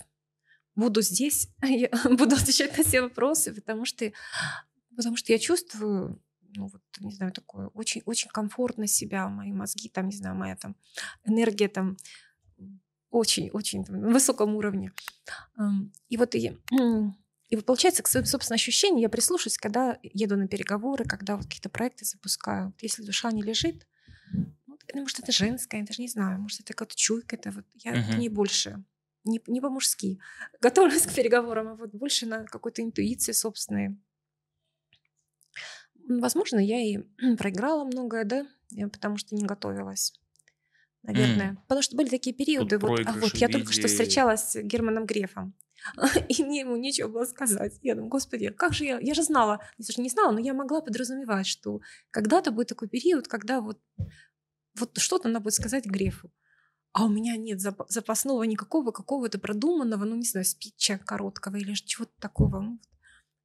буду 0.75 1.01
здесь, 1.01 1.49
я 1.63 1.89
буду 2.05 2.35
отвечать 2.35 2.77
на 2.77 2.83
все 2.83 3.01
вопросы, 3.01 3.53
потому 3.53 3.85
что, 3.85 4.11
потому 4.95 5.17
что 5.17 5.31
я 5.31 5.39
чувствую, 5.39 6.21
ну 6.55 6.67
вот, 6.67 6.81
не 6.99 7.13
знаю, 7.13 7.31
такое 7.31 7.67
очень, 7.67 8.01
очень 8.05 8.29
комфортно 8.29 8.87
себя, 8.87 9.27
мои 9.29 9.51
мозги, 9.51 9.89
там, 9.89 10.07
не 10.07 10.15
знаю, 10.15 10.35
моя 10.35 10.55
там 10.55 10.75
энергия 11.25 11.67
там 11.67 11.97
очень-очень 13.09 13.85
на 13.87 14.09
высоком 14.09 14.55
уровне. 14.55 14.93
И 16.07 16.17
вот 16.17 16.35
и 16.35 16.57
и 17.51 17.57
вот 17.57 17.65
получается, 17.65 18.01
к 18.01 18.07
своим 18.07 18.25
собственным 18.25 18.55
ощущениям 18.55 19.01
я 19.01 19.09
прислушаюсь, 19.09 19.57
когда 19.57 19.99
еду 20.01 20.37
на 20.37 20.47
переговоры, 20.47 21.03
когда 21.03 21.35
вот 21.35 21.45
какие-то 21.47 21.67
проекты 21.67 22.05
запускаю. 22.05 22.67
Вот 22.67 22.81
если 22.81 23.03
душа 23.03 23.29
не 23.31 23.43
лежит, 23.43 23.85
ну, 24.31 25.01
может, 25.01 25.19
это 25.19 25.33
женское, 25.33 25.81
я 25.81 25.85
даже 25.85 26.01
не 26.01 26.07
знаю, 26.07 26.39
может, 26.39 26.61
это 26.61 26.73
какая-то 26.73 26.95
чуйка, 26.95 27.35
это 27.35 27.51
вот 27.51 27.65
я 27.75 27.93
uh-huh. 27.93 28.17
не 28.17 28.29
больше, 28.29 28.81
не, 29.25 29.41
не 29.47 29.59
по-мужски 29.59 30.19
готовлюсь 30.61 31.05
к 31.05 31.13
переговорам, 31.13 31.67
а 31.67 31.75
вот 31.75 31.91
больше 31.91 32.25
на 32.25 32.45
какой-то 32.45 32.81
интуиции 32.81 33.33
собственной. 33.33 33.97
Возможно, 36.19 36.59
я 36.59 36.79
и 36.79 36.97
проиграла 37.37 37.83
многое, 37.83 38.25
да, 38.25 38.45
я 38.71 38.87
потому 38.87 39.17
что 39.17 39.35
не 39.35 39.45
готовилась. 39.45 40.13
Наверное. 41.03 41.53
Mm. 41.53 41.57
Потому 41.67 41.81
что 41.81 41.95
были 41.95 42.09
такие 42.09 42.35
периоды. 42.35 42.77
Вот, 42.77 43.01
а 43.05 43.13
вот 43.13 43.35
я 43.35 43.47
только 43.47 43.73
что 43.73 43.87
встречалась 43.87 44.51
с 44.51 44.61
Германом 44.61 45.05
Грефом. 45.05 45.55
И 46.29 46.43
мне 46.43 46.59
ему 46.59 46.75
нечего 46.77 47.07
было 47.07 47.25
сказать. 47.25 47.79
Я 47.81 47.95
думаю, 47.95 48.09
господи, 48.09 48.49
как 48.49 48.73
же 48.73 48.85
я... 48.85 48.99
Я 48.99 49.13
же 49.13 49.23
знала, 49.23 49.61
я 49.77 49.85
же 49.93 50.01
не 50.01 50.09
знала, 50.09 50.31
но 50.31 50.39
я 50.39 50.53
могла 50.53 50.81
подразумевать, 50.81 51.47
что 51.47 51.81
когда-то 52.11 52.51
будет 52.51 52.67
такой 52.67 52.87
период, 52.87 53.27
когда 53.27 53.61
вот, 53.61 53.79
вот 54.77 54.97
что-то 54.97 55.27
надо 55.27 55.43
будет 55.43 55.55
сказать 55.55 55.85
Грефу. 55.85 56.31
А 56.93 57.05
у 57.05 57.09
меня 57.09 57.37
нет 57.37 57.61
запасного 57.61 58.43
никакого, 58.43 58.91
какого-то 58.91 59.39
продуманного, 59.39 60.03
ну, 60.03 60.15
не 60.15 60.25
знаю, 60.25 60.45
спича 60.45 60.97
короткого 60.97 61.55
или 61.55 61.73
чего-то 61.73 62.11
такого. 62.19 62.59
Ну, 62.59 62.79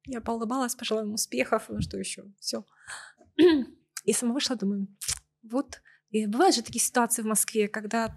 я 0.07 0.21
поулыбалась, 0.21 0.75
пожелала 0.75 1.03
ему 1.03 1.15
успехов, 1.15 1.65
ну 1.69 1.81
что 1.81 1.97
еще, 1.97 2.25
все. 2.39 2.65
И 4.05 4.13
сама 4.13 4.33
вышла, 4.33 4.55
думаю, 4.55 4.87
вот. 5.43 5.81
И 6.09 6.25
бывают 6.25 6.55
же 6.55 6.61
такие 6.61 6.83
ситуации 6.83 7.21
в 7.21 7.25
Москве, 7.25 7.67
когда 7.67 8.15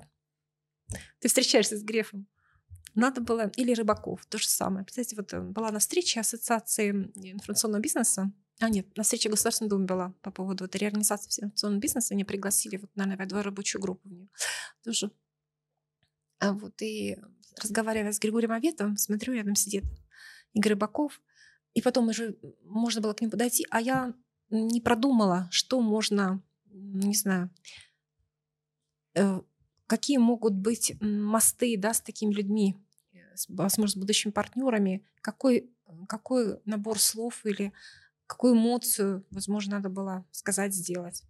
ты 1.18 1.28
встречаешься 1.28 1.76
с 1.76 1.82
Грефом, 1.82 2.26
надо 2.94 3.20
было, 3.20 3.50
или 3.56 3.72
Рыбаков, 3.72 4.26
то 4.26 4.38
же 4.38 4.48
самое. 4.48 4.84
Представляете, 4.84 5.16
вот 5.16 5.32
э, 5.32 5.40
была 5.40 5.70
на 5.70 5.78
встрече 5.78 6.20
Ассоциации 6.20 6.90
информационного 6.90 7.80
бизнеса, 7.80 8.32
а 8.58 8.68
нет, 8.68 8.96
на 8.96 9.04
встрече 9.04 9.28
Государственной 9.28 9.70
Думы 9.70 9.86
была 9.86 10.14
по 10.22 10.30
поводу 10.30 10.64
вот, 10.64 10.74
реорганизации 10.74 11.44
информационного 11.44 11.80
бизнеса, 11.80 12.14
они 12.14 12.24
пригласили, 12.24 12.76
вот, 12.76 12.90
наверное, 12.94 13.26
два 13.26 13.42
рабочую 13.42 13.80
группу 13.80 14.08
в 14.08 14.12
нее 14.12 14.28
тоже. 14.82 15.10
А 16.40 16.52
вот, 16.52 16.80
и 16.82 17.16
разговаривая 17.62 18.12
с 18.12 18.18
Григорием 18.18 18.52
Аветовым, 18.52 18.96
смотрю, 18.96 19.34
рядом 19.34 19.54
сидит 19.54 19.84
Игорь 20.52 20.72
Рыбаков, 20.72 21.20
и 21.74 21.82
потом 21.82 22.08
уже 22.08 22.36
можно 22.64 23.00
было 23.00 23.12
к 23.12 23.20
ним 23.20 23.30
подойти, 23.30 23.66
а 23.70 23.80
я 23.80 24.14
не 24.50 24.80
продумала, 24.80 25.48
что 25.50 25.80
можно, 25.80 26.42
не 26.70 27.14
знаю, 27.14 27.50
э, 29.14 29.40
какие 29.86 30.18
могут 30.18 30.54
быть 30.54 30.94
мосты 31.00 31.76
да, 31.76 31.94
с 31.94 32.00
такими 32.00 32.32
людьми, 32.32 32.76
э, 33.12 33.18
возможно, 33.48 33.92
с 33.92 33.96
будущими 33.96 34.32
партнерами, 34.32 35.04
какой, 35.20 35.70
какой 36.08 36.60
набор 36.64 36.98
слов 36.98 37.44
или 37.46 37.72
какую 38.26 38.54
эмоцию, 38.54 39.24
возможно, 39.30 39.76
надо 39.76 39.88
было 39.88 40.24
сказать, 40.30 40.74
сделать. 40.74 41.24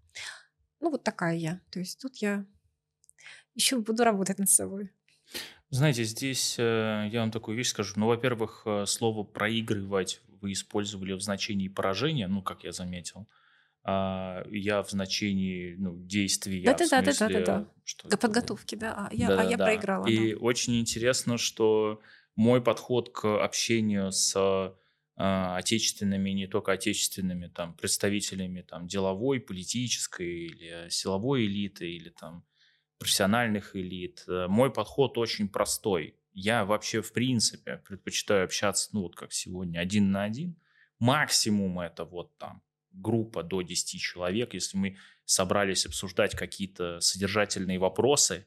Ну, 0.80 0.90
вот 0.90 1.04
такая 1.04 1.36
я. 1.36 1.60
То 1.70 1.78
есть 1.78 2.00
тут 2.00 2.16
я 2.16 2.46
еще 3.54 3.78
буду 3.78 4.04
работать 4.04 4.38
над 4.38 4.50
собой. 4.50 4.90
Знаете, 5.70 6.04
здесь 6.04 6.56
э, 6.58 7.08
я 7.12 7.20
вам 7.20 7.30
такую 7.30 7.56
вещь 7.56 7.68
скажу. 7.68 7.94
Ну, 7.96 8.06
во-первых, 8.06 8.62
э, 8.66 8.86
слово 8.86 9.22
«проигрывать» 9.22 10.20
вы 10.40 10.52
использовали 10.52 11.12
в 11.12 11.20
значении 11.20 11.68
поражения, 11.68 12.28
ну, 12.28 12.42
как 12.42 12.64
я 12.64 12.72
заметил 12.72 13.28
а 13.82 14.42
я 14.50 14.82
в 14.82 14.90
значении 14.90 15.74
ну, 15.78 15.96
действия. 15.96 16.62
Да, 16.64 16.74
да, 16.74 16.86
да, 16.88 17.02
да, 17.02 17.12
да, 17.12 17.28
да, 17.28 17.66
да. 18.10 18.16
Подготовки, 18.18 18.74
да. 18.74 19.08
А 19.10 19.14
я, 19.14 19.28
да, 19.28 19.40
а 19.40 19.44
я 19.44 19.56
да. 19.56 19.64
проиграла. 19.64 20.06
И 20.06 20.34
да. 20.34 20.40
очень 20.40 20.78
интересно, 20.78 21.38
что 21.38 22.00
мой 22.36 22.62
подход 22.62 23.10
к 23.10 23.42
общению 23.42 24.12
с 24.12 24.34
а, 25.16 25.56
отечественными, 25.56 26.30
не 26.30 26.46
только 26.46 26.72
отечественными 26.72 27.46
там 27.46 27.74
представителями 27.74 28.62
там 28.62 28.86
деловой, 28.86 29.40
политической 29.40 30.46
или 30.46 30.88
силовой 30.90 31.46
элиты 31.46 31.90
или 31.90 32.10
там 32.10 32.44
профессиональных 32.98 33.74
элит. 33.76 34.24
Э, 34.28 34.46
мой 34.46 34.70
подход 34.70 35.16
очень 35.16 35.48
простой. 35.48 36.16
Я 36.32 36.64
вообще 36.64 37.02
в 37.02 37.12
принципе 37.12 37.78
предпочитаю 37.78 38.44
общаться, 38.44 38.90
ну 38.92 39.02
вот 39.02 39.16
как 39.16 39.32
сегодня, 39.32 39.78
один 39.80 40.10
на 40.10 40.24
один. 40.24 40.56
Максимум 40.98 41.80
это 41.80 42.04
вот 42.04 42.36
там 42.38 42.62
группа 42.92 43.42
до 43.42 43.62
10 43.62 44.00
человек, 44.00 44.54
если 44.54 44.76
мы 44.76 44.96
собрались 45.24 45.86
обсуждать 45.86 46.34
какие-то 46.34 47.00
содержательные 47.00 47.78
вопросы, 47.78 48.46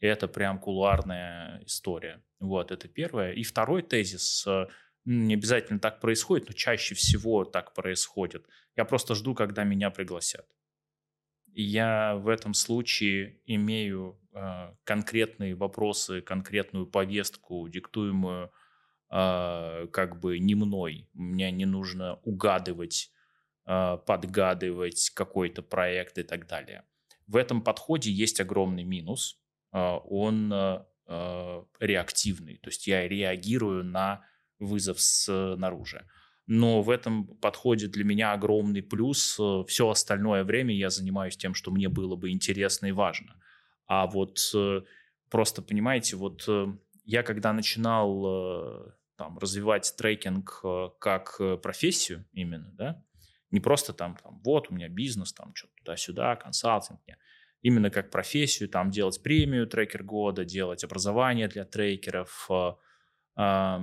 это 0.00 0.28
прям 0.28 0.58
кулуарная 0.58 1.62
история. 1.64 2.22
Вот, 2.40 2.72
это 2.72 2.88
первое. 2.88 3.32
И 3.32 3.44
второй 3.44 3.82
тезис, 3.82 4.44
э, 4.46 4.66
не 5.04 5.34
обязательно 5.34 5.78
так 5.78 6.00
происходит, 6.00 6.48
но 6.48 6.54
чаще 6.54 6.94
всего 6.94 7.44
так 7.44 7.74
происходит. 7.74 8.46
Я 8.76 8.84
просто 8.84 9.14
жду, 9.14 9.34
когда 9.34 9.64
меня 9.64 9.90
пригласят. 9.90 10.46
И 11.52 11.62
я 11.62 12.16
в 12.16 12.28
этом 12.28 12.54
случае 12.54 13.40
имею 13.46 14.18
конкретные 14.84 15.54
вопросы, 15.54 16.20
конкретную 16.20 16.86
повестку, 16.86 17.68
диктуемую 17.68 18.50
э, 19.10 19.86
как 19.92 20.20
бы 20.20 20.38
не 20.38 20.54
мной. 20.54 21.08
Мне 21.12 21.50
не 21.50 21.66
нужно 21.66 22.14
угадывать 22.22 23.12
а, 23.64 23.98
подгадывать 23.98 25.10
какой-то 25.10 25.62
проект 25.62 26.18
и 26.18 26.24
так 26.24 26.48
далее. 26.48 26.84
В 27.28 27.36
этом 27.36 27.62
подходе 27.62 28.10
есть 28.10 28.40
огромный 28.40 28.82
минус. 28.82 29.40
А, 29.70 29.98
он 29.98 30.52
а, 30.52 30.86
реактивный, 31.78 32.58
то 32.58 32.70
есть 32.70 32.86
я 32.86 33.06
реагирую 33.06 33.84
на 33.84 34.24
вызов 34.58 35.00
снаружи. 35.00 36.06
Но 36.46 36.82
в 36.82 36.90
этом 36.90 37.26
подходе 37.36 37.86
для 37.86 38.04
меня 38.04 38.32
огромный 38.32 38.82
плюс. 38.82 39.38
Все 39.68 39.88
остальное 39.88 40.42
время 40.44 40.74
я 40.74 40.90
занимаюсь 40.90 41.36
тем, 41.36 41.54
что 41.54 41.70
мне 41.70 41.88
было 41.88 42.16
бы 42.16 42.30
интересно 42.30 42.86
и 42.86 42.92
важно. 42.92 43.36
А 43.94 44.06
вот 44.06 44.38
просто, 45.28 45.60
понимаете, 45.60 46.16
вот 46.16 46.48
я 47.04 47.22
когда 47.22 47.52
начинал 47.52 48.94
там, 49.16 49.38
развивать 49.38 49.94
трекинг 49.98 50.64
как 50.98 51.38
профессию 51.62 52.24
именно, 52.32 52.70
да, 52.72 53.04
не 53.50 53.60
просто 53.60 53.92
там, 53.92 54.16
там 54.16 54.40
вот 54.42 54.70
у 54.70 54.74
меня 54.74 54.88
бизнес, 54.88 55.34
там 55.34 55.54
что-то 55.54 55.74
туда-сюда, 55.76 56.36
консалтинг. 56.36 57.00
Нет. 57.06 57.18
Именно 57.60 57.90
как 57.90 58.10
профессию, 58.10 58.70
там 58.70 58.90
делать 58.90 59.22
премию 59.22 59.66
трекер 59.66 60.04
года, 60.04 60.46
делать 60.46 60.84
образование 60.84 61.48
для 61.48 61.66
трекеров. 61.66 62.48
Э, 63.36 63.80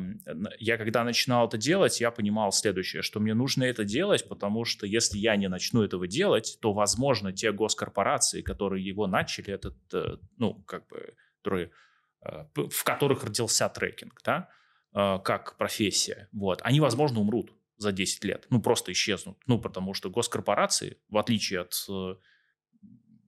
я 0.60 0.78
когда 0.78 1.04
начинал 1.04 1.48
это 1.48 1.58
делать, 1.58 2.00
я 2.02 2.12
понимал 2.12 2.52
следующее, 2.52 3.02
что 3.02 3.20
мне 3.20 3.34
нужно 3.34 3.64
это 3.64 3.84
делать, 3.84 4.28
потому 4.28 4.66
что 4.66 4.86
если 4.86 5.18
я 5.18 5.36
не 5.36 5.48
начну 5.50 5.84
этого 5.84 6.08
делать, 6.08 6.58
то, 6.62 6.74
возможно, 6.74 7.32
те 7.34 7.52
госкорпорации, 7.52 8.42
которые 8.42 8.86
его 8.86 9.08
начали, 9.08 9.54
этот, 9.54 9.78
э, 9.94 10.18
ну, 10.38 10.56
как 10.64 10.88
бы, 10.88 11.14
которые, 11.38 11.72
э, 12.26 12.46
в 12.56 12.84
которых 12.84 13.24
родился 13.24 13.70
трекинг, 13.70 14.22
да, 14.24 14.50
как 14.92 15.56
профессия, 15.58 16.30
вот, 16.32 16.62
они, 16.64 16.80
возможно, 16.80 17.20
умрут 17.20 17.54
за 17.80 17.92
10 17.92 18.24
лет. 18.26 18.46
Ну, 18.50 18.62
просто 18.62 18.92
исчезнут. 18.92 19.38
Ну, 19.48 19.60
потому 19.60 19.94
что 19.94 20.10
госкорпорации, 20.10 20.98
в 21.08 21.18
отличие 21.18 21.62
от, 21.62 21.74
э, 21.90 22.16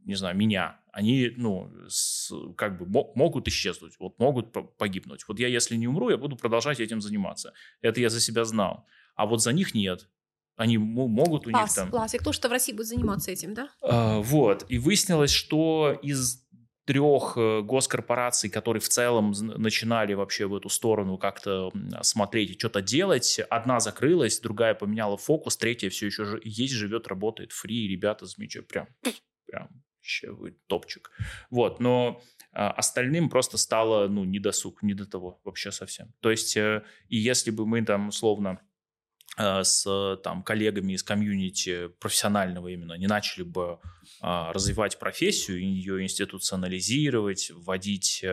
не 0.06 0.16
знаю, 0.16 0.36
меня, 0.36 0.80
они, 0.92 1.32
ну, 1.38 1.72
с, 1.88 2.32
как 2.58 2.78
бы 2.78 2.86
могут 3.16 3.48
исчезнуть, 3.48 3.94
вот 4.00 4.20
могут 4.20 4.52
погибнуть. 4.78 5.26
Вот 5.28 5.40
я, 5.40 5.48
если 5.48 5.76
не 5.76 5.88
умру, 5.88 6.10
я 6.10 6.18
буду 6.18 6.36
продолжать 6.36 6.80
этим 6.80 7.02
заниматься. 7.02 7.54
Это 7.82 8.02
я 8.02 8.10
за 8.10 8.20
себя 8.20 8.46
знал. 8.46 8.86
А 9.16 9.26
вот 9.26 9.42
за 9.42 9.54
них 9.54 9.74
нет. 9.74 10.10
Они 10.58 10.78
могут 10.78 11.48
у 11.48 11.52
Класс, 11.52 11.70
них 11.70 11.76
там... 11.76 11.90
Класс, 11.90 12.14
и 12.14 12.18
кто 12.18 12.34
что 12.34 12.50
в 12.50 12.52
России 12.52 12.74
будет 12.74 12.88
заниматься 12.88 13.32
этим, 13.32 13.54
да? 13.54 13.70
А, 13.82 14.20
вот. 14.20 14.66
И 14.70 14.78
выяснилось, 14.78 15.32
что 15.32 15.98
из 16.04 16.46
трех 16.86 17.38
э, 17.38 17.62
госкорпораций, 17.62 18.50
которые 18.50 18.82
в 18.82 18.90
целом 18.90 19.32
начинали 19.32 20.14
вообще 20.14 20.46
в 20.46 20.56
эту 20.56 20.68
сторону 20.70 21.18
как-то 21.18 21.72
смотреть 22.02 22.52
и 22.52 22.60
что-то 22.60 22.82
делать. 22.82 23.40
Одна 23.50 23.80
закрылась, 23.80 24.40
другая 24.40 24.76
поменяла 24.76 25.18
фокус, 25.18 25.58
третья 25.58 25.90
все 25.90 26.08
еще 26.08 26.40
есть, 26.44 26.74
живет, 26.74 27.08
работает, 27.08 27.54
фри, 27.54 27.88
ребята 27.88 28.26
замечают, 28.26 28.68
прям, 28.68 28.88
прям 29.46 29.70
вообще 30.02 30.32
вы 30.32 30.52
топчик. 30.68 31.12
Вот, 31.50 31.80
но 31.80 32.22
а, 32.52 32.72
остальным 32.72 33.30
просто 33.30 33.58
стало, 33.58 34.08
ну, 34.08 34.24
не 34.26 34.40
досуг, 34.40 34.84
не 34.84 34.94
до 34.94 35.06
того 35.06 35.40
вообще 35.44 35.72
совсем. 35.72 36.14
То 36.20 36.32
есть, 36.32 36.58
э, 36.58 36.84
и 37.08 37.18
если 37.18 37.52
бы 37.52 37.66
мы 37.66 37.84
там, 37.86 38.10
условно, 38.10 38.60
Э, 39.38 39.64
с 39.64 40.18
там, 40.24 40.44
коллегами 40.44 40.94
из 40.94 41.04
комьюнити 41.04 41.88
профессионального 42.00 42.68
именно 42.68 42.94
не 42.94 43.08
начали 43.08 43.44
бы 43.44 43.80
а, 44.20 44.52
развивать 44.52 45.00
профессию, 45.00 45.62
ее 45.62 46.04
институционализировать, 46.04 47.50
вводить 47.52 48.26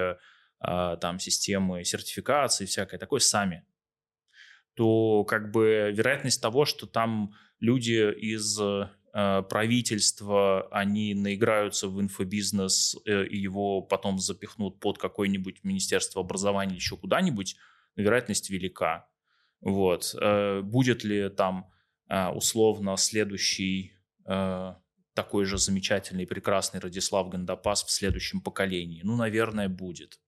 а, 0.61 0.97
там 0.97 1.21
системы 1.21 1.85
сертификации, 1.85 2.67
всякое 2.67 2.99
такое 2.99 3.21
сами, 3.21 3.65
то 4.75 5.25
как 5.25 5.53
бы 5.53 5.93
вероятность 5.95 6.43
того, 6.43 6.65
что 6.65 6.87
там 6.87 7.33
люди 7.61 8.13
из 8.13 8.59
а, 8.61 8.91
правительства, 9.13 10.69
они 10.71 11.15
наиграются 11.15 11.89
в 11.89 12.01
инфобизнес 12.01 12.97
и 13.05 13.37
его 13.37 13.83
потом 13.83 14.19
запихнут 14.19 14.81
под 14.81 14.99
какое-нибудь 14.99 15.65
министерство 15.65 16.21
образования 16.21 16.73
или 16.73 16.79
еще 16.79 16.97
куда-нибудь, 16.97 17.57
вероятность 17.97 18.51
велика. 18.51 19.09
Вот. 19.61 20.15
Э, 20.21 20.61
будет 20.63 21.05
ли 21.05 21.29
там 21.29 21.71
э, 22.09 22.29
условно 22.29 22.97
следующий 22.97 23.93
э, 24.27 24.75
такой 25.15 25.45
же 25.45 25.59
замечательный, 25.59 26.27
прекрасный 26.27 26.81
Радислав 26.81 27.29
Гандапас 27.29 27.85
в 27.85 27.91
следующем 27.91 28.41
поколении? 28.41 29.03
Ну, 29.03 29.17
наверное, 29.17 29.69
будет. 29.69 30.21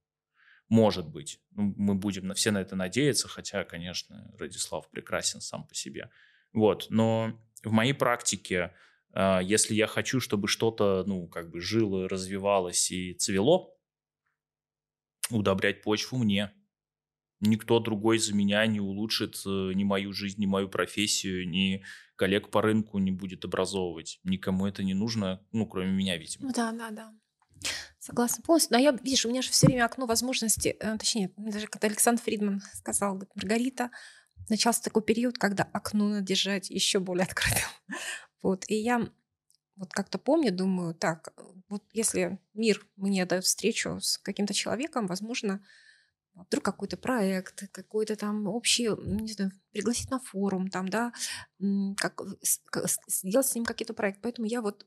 Может 0.68 1.09
быть. 1.09 1.41
Ну, 1.53 1.74
мы 1.76 1.95
будем 1.95 2.33
все 2.35 2.51
на 2.51 2.61
это 2.61 2.76
надеяться, 2.76 3.28
хотя, 3.28 3.64
конечно, 3.64 4.33
Радислав 4.39 4.89
прекрасен 4.91 5.41
сам 5.41 5.66
по 5.66 5.74
себе. 5.74 6.11
Вот. 6.53 6.87
Но 6.91 7.41
в 7.63 7.73
моей 7.73 7.93
практике 7.93 8.73
А, 9.13 9.41
если 9.41 9.75
я 9.75 9.87
хочу, 9.87 10.21
чтобы 10.21 10.49
что-то, 10.49 11.05
ну, 11.07 11.27
как 11.27 11.51
бы 11.51 11.61
жило, 11.61 12.09
развивалось 12.09 12.91
и 12.91 13.15
цвело, 13.15 13.77
удобрять 15.31 15.83
почву 15.83 16.19
мне. 16.19 16.53
Никто 17.41 17.81
другой 17.81 18.19
за 18.19 18.35
меня 18.35 18.67
не 18.67 18.81
улучшит 18.81 19.41
э, 19.47 19.73
ни 19.75 19.83
мою 19.83 20.13
жизнь, 20.13 20.41
ни 20.41 20.47
мою 20.47 20.69
профессию, 20.69 21.49
ни 21.49 21.83
коллег 22.17 22.51
по 22.51 22.61
рынку 22.61 22.99
не 22.99 23.11
будет 23.11 23.47
образовывать. 23.47 24.21
Никому 24.25 24.67
это 24.67 24.83
не 24.83 24.93
нужно, 24.93 25.43
ну, 25.51 25.67
кроме 25.67 25.91
меня, 25.91 26.19
видимо. 26.19 26.49
Ну 26.49 26.53
да, 26.53 26.71
да, 26.73 26.91
да. 26.91 27.15
Согласна 27.99 28.43
полностью. 28.45 28.77
Но 28.77 28.83
я, 28.83 28.93
видишь, 28.93 29.25
у 29.25 29.31
меня 29.31 29.41
же 29.41 29.51
все 29.51 29.69
время 29.69 29.87
окно 29.87 30.05
возможностей, 30.05 30.77
э, 30.79 30.99
точнее, 30.99 31.33
даже 31.39 31.67
когда 31.67 31.89
Александр 31.89 32.21
Фридман 32.21 32.61
сказал, 32.75 33.15
говорит, 33.15 33.35
Маргарита, 33.35 33.91
начался 34.49 34.82
такой 34.82 35.03
период, 35.03 35.38
когда 35.38 35.64
окно 35.64 36.09
надо 36.09 36.22
держать 36.22 36.70
еще 36.70 36.99
более 36.99 37.24
открытым. 37.28 37.68
Вот, 38.43 38.64
и 38.68 38.74
я 38.74 39.09
вот 39.76 39.93
как-то 39.93 40.18
помню, 40.18 40.53
думаю, 40.53 40.95
так, 40.95 41.32
вот 41.68 41.82
если 41.93 42.38
мир 42.55 42.86
мне 42.97 43.24
дает 43.24 43.45
встречу 43.45 43.99
с 44.01 44.18
каким-то 44.18 44.53
человеком, 44.53 45.07
возможно, 45.07 45.64
вдруг 46.34 46.64
какой-то 46.64 46.97
проект, 46.97 47.70
какой-то 47.72 48.16
там 48.16 48.47
общий, 48.47 48.88
не 49.05 49.32
знаю, 49.32 49.53
пригласить 49.72 50.11
на 50.11 50.20
форум, 50.20 50.68
там, 50.68 50.88
да, 50.88 51.12
как, 51.97 52.20
сделать 53.09 53.47
с 53.47 53.55
ним 53.55 53.64
какие-то 53.64 53.95
проекты. 53.95 54.20
Поэтому 54.22 54.47
я 54.47 54.61
вот 54.61 54.86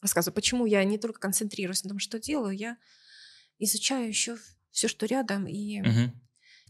рассказываю, 0.00 0.34
почему 0.34 0.66
я 0.66 0.84
не 0.84 0.98
только 0.98 1.20
концентрируюсь 1.20 1.82
на 1.84 1.90
том, 1.90 1.98
что 1.98 2.18
делаю, 2.20 2.56
я 2.56 2.76
изучаю 3.58 4.08
еще 4.08 4.36
все, 4.70 4.88
что 4.88 5.06
рядом, 5.06 5.46
и 5.46 5.80
угу. 5.80 6.12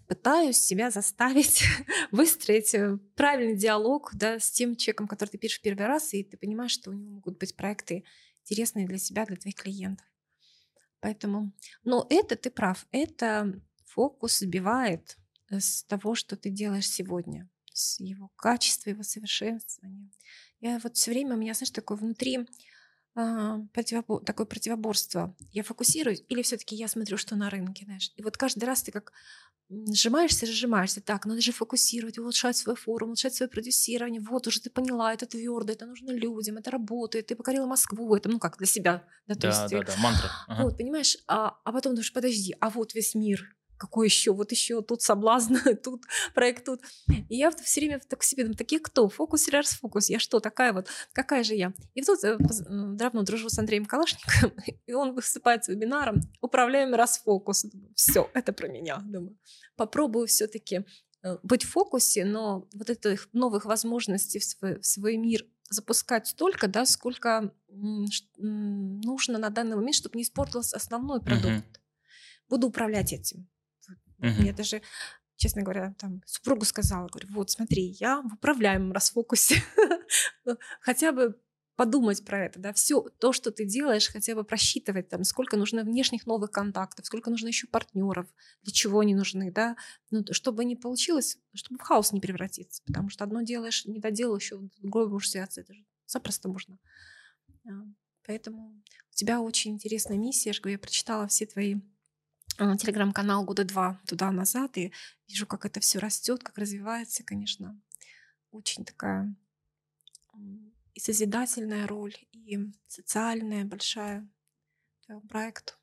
Пытаюсь 0.07 0.59
себя 0.59 0.91
заставить 0.91 1.65
выстроить 2.11 2.75
э, 2.75 2.99
правильный 3.17 3.57
диалог 3.57 4.11
да, 4.15 4.39
с 4.39 4.51
тем 4.51 4.77
человеком, 4.77 5.09
который 5.09 5.31
ты 5.31 5.39
пишешь 5.39 5.61
первый 5.61 5.87
раз, 5.87 6.15
и 6.15 6.23
ты 6.23 6.37
понимаешь, 6.37 6.73
что 6.73 6.91
у 6.91 6.95
него 6.95 7.15
могут 7.15 7.39
быть 7.39 7.57
проекты 7.57 8.05
интересные 8.43 8.87
для 8.87 8.99
себя, 8.99 9.25
для 9.25 9.37
твоих 9.37 9.57
клиентов. 9.57 10.07
Поэтому, 11.01 11.53
но 11.83 12.07
это 12.09 12.37
ты 12.37 12.51
прав, 12.51 12.87
это 12.91 13.61
фокус 13.87 14.39
сбивает 14.39 15.19
с 15.51 15.85
того, 15.85 16.15
что 16.15 16.37
ты 16.37 16.51
делаешь 16.51 16.89
сегодня, 16.89 17.49
с 17.73 18.01
его 18.01 18.29
качества, 18.37 18.91
его 18.91 19.03
совершенствования. 19.03 20.11
Я 20.61 20.79
вот 20.83 20.97
все 20.97 21.11
время, 21.11 21.35
у 21.35 21.39
меня, 21.39 21.55
знаешь, 21.55 21.71
такое 21.71 21.99
внутри 21.99 22.47
а, 23.17 23.61
противобор, 23.73 24.25
такое 24.25 24.47
противоборство. 24.47 25.37
Я 25.53 25.62
фокусируюсь 25.62 26.25
или 26.29 26.43
все-таки 26.43 26.75
я 26.75 26.89
смотрю, 26.89 27.17
что 27.17 27.37
на 27.37 27.49
рынке, 27.49 27.85
знаешь. 27.85 28.12
И 28.17 28.23
вот 28.23 28.37
каждый 28.37 28.65
раз 28.65 28.83
ты 28.83 28.91
как 28.91 29.12
сжимаешься, 29.71 30.47
сжимаешься. 30.47 31.01
Так, 31.01 31.25
надо 31.27 31.41
же 31.41 31.53
фокусировать, 31.53 32.19
улучшать 32.19 32.57
свой 32.57 32.77
форум, 32.77 33.11
улучшать 33.11 33.35
свое 33.35 33.49
продюсирование. 33.49 34.21
Вот 34.21 34.47
уже 34.47 34.61
ты 34.61 34.71
поняла, 34.71 35.15
это 35.15 35.27
твердо, 35.27 35.73
это 35.73 35.87
нужно 35.87 36.11
людям, 36.11 36.57
это 36.57 36.71
работает, 36.71 37.27
ты 37.27 37.37
покорила 37.37 37.67
Москву, 37.67 38.15
это 38.17 38.29
ну 38.29 38.39
как 38.39 38.59
для 38.59 38.67
себя. 38.67 39.05
Да, 39.27 39.35
да, 39.37 39.69
да, 39.69 39.83
да, 39.83 39.97
мантра. 39.99 40.31
Ага. 40.49 40.65
Вот, 40.65 40.77
понимаешь, 40.77 41.17
а, 41.27 41.57
а 41.65 41.73
потом 41.73 41.95
думаешь, 41.95 42.12
подожди, 42.12 42.55
а 42.61 42.69
вот 42.69 42.95
весь 42.95 43.15
мир, 43.15 43.57
какой 43.77 44.07
еще, 44.07 44.33
вот 44.33 44.53
еще 44.53 44.83
тут 44.83 45.03
соблазн, 45.03 45.57
тут 45.83 46.03
проект 46.35 46.64
тут. 46.64 46.81
И 47.29 47.37
я 47.37 47.51
все 47.51 47.81
время 47.81 48.01
так 48.01 48.22
себе 48.22 48.45
думаю, 48.45 48.57
такие 48.57 48.81
кто? 48.81 49.09
Фокус 49.09 49.49
или 49.49 49.57
расфокус? 49.57 50.09
Я 50.09 50.18
что, 50.18 50.41
такая 50.41 50.72
вот, 50.72 50.89
какая 51.12 51.45
же 51.45 51.55
я? 51.55 51.72
И 51.95 52.03
тут 52.03 52.22
э, 52.25 52.37
давно 52.39 53.22
дружу 53.22 53.49
с 53.49 53.59
Андреем 53.59 53.87
Калашниковым, 53.87 54.57
и 54.87 54.93
он 54.93 55.14
выступает 55.14 55.64
с 55.64 55.68
вебинаром 55.68 56.20
«Управляем 56.41 56.95
расфокус». 56.95 57.66
Все, 57.95 58.31
это 58.35 58.53
про 58.53 58.68
меня, 58.68 58.99
думаю. 59.05 59.37
Попробую 59.77 60.27
все-таки 60.27 60.85
э, 61.22 61.37
быть 61.43 61.64
в 61.64 61.70
фокусе, 61.70 62.25
но 62.25 62.68
вот 62.75 62.91
этих 62.91 63.29
новых 63.33 63.64
возможностей 63.64 64.39
в 64.39 64.45
свой, 64.45 64.81
в 64.81 64.87
свой 64.87 65.16
мир 65.16 65.45
запускать 65.70 66.27
столько, 66.29 66.68
да, 66.68 66.87
сколько 66.87 67.53
нужно 68.39 69.39
на 69.39 69.51
данный 69.51 69.77
момент, 69.77 69.97
чтобы 69.97 70.16
не 70.16 70.22
испортился 70.22 70.77
основной 70.77 71.20
продукт. 71.20 71.49
Uh-huh. 71.49 71.81
Буду 72.49 72.68
управлять 72.68 73.12
этим. 73.12 73.49
Угу. 74.19 74.43
Я 74.43 74.53
даже, 74.53 74.83
честно 75.37 75.62
говоря, 75.62 75.95
там 75.99 76.23
супругу 76.27 76.65
сказала, 76.65 77.09
говорю, 77.09 77.29
вот 77.33 77.51
смотри, 77.51 77.97
я 78.01 78.21
в 78.23 78.35
управляемом 78.35 78.93
расфокусе. 78.93 79.57
Ну, 80.45 80.59
хотя 80.81 81.12
бы 81.12 81.41
подумать 81.77 82.25
про 82.25 82.45
это, 82.45 82.61
да, 82.61 82.73
все 82.73 83.01
то, 83.19 83.33
что 83.33 83.51
ты 83.51 83.65
делаешь, 83.65 84.09
хотя 84.09 84.35
бы 84.35 84.45
просчитывать, 84.45 85.09
там, 85.09 85.25
сколько 85.25 85.57
нужно 85.57 85.83
внешних 85.83 86.27
новых 86.27 86.51
контактов, 86.51 87.07
сколько 87.07 87.31
нужно 87.31 87.49
еще 87.49 87.67
партнеров, 87.67 88.27
для 88.62 88.73
чего 88.73 89.01
они 89.01 89.15
нужны, 89.15 89.51
да, 89.51 89.77
ну, 90.11 90.25
чтобы 90.31 90.65
не 90.65 90.77
получилось, 90.77 91.39
чтобы 91.55 91.79
в 91.79 91.83
хаос 91.83 92.12
не 92.12 92.21
превратиться, 92.21 92.83
потому 92.87 93.09
что 93.09 93.25
одно 93.25 93.43
делаешь, 93.43 93.85
не 93.87 93.99
доделал, 93.99 94.37
еще 94.37 94.61
другое 94.79 95.09
можешь 95.09 95.31
связаться, 95.31 95.62
это 95.62 95.75
же 95.75 95.85
запросто 96.07 96.49
можно. 96.49 96.79
А, 97.67 97.71
поэтому 98.27 98.83
у 99.11 99.15
тебя 99.15 99.41
очень 99.41 99.73
интересная 99.73 100.19
миссия, 100.19 100.51
я 100.51 100.53
же 100.53 100.61
говорю, 100.61 100.77
я 100.77 100.79
прочитала 100.79 101.27
все 101.27 101.47
твои 101.47 101.77
телеграм-канал 102.57 103.45
года 103.45 103.65
два 103.65 104.01
туда 104.07 104.31
назад 104.31 104.77
и 104.77 104.93
вижу, 105.29 105.47
как 105.47 105.65
это 105.65 105.81
все 105.81 105.99
растет, 105.99 106.43
как 106.43 106.59
развивается, 106.59 107.25
конечно, 107.25 107.81
очень 108.51 108.85
такая 108.85 109.35
и 110.95 111.01
созидательная 111.01 111.87
роль, 111.87 112.15
и 112.33 112.59
социальная 112.87 113.65
большая 113.65 114.29
проект. 115.29 115.79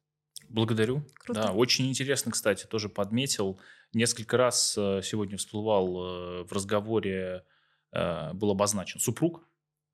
Благодарю. 0.47 1.03
Круто. 1.15 1.41
Да, 1.41 1.51
очень 1.51 1.87
интересно, 1.87 2.31
кстати, 2.31 2.65
тоже 2.65 2.89
подметил. 2.89 3.59
Несколько 3.93 4.37
раз 4.37 4.77
э, 4.77 5.01
сегодня 5.03 5.37
всплывал 5.37 5.87
э, 5.87 6.43
в 6.43 6.51
разговоре, 6.51 7.45
э, 7.91 8.33
был 8.33 8.51
обозначен 8.51 8.99
супруг. 8.99 9.41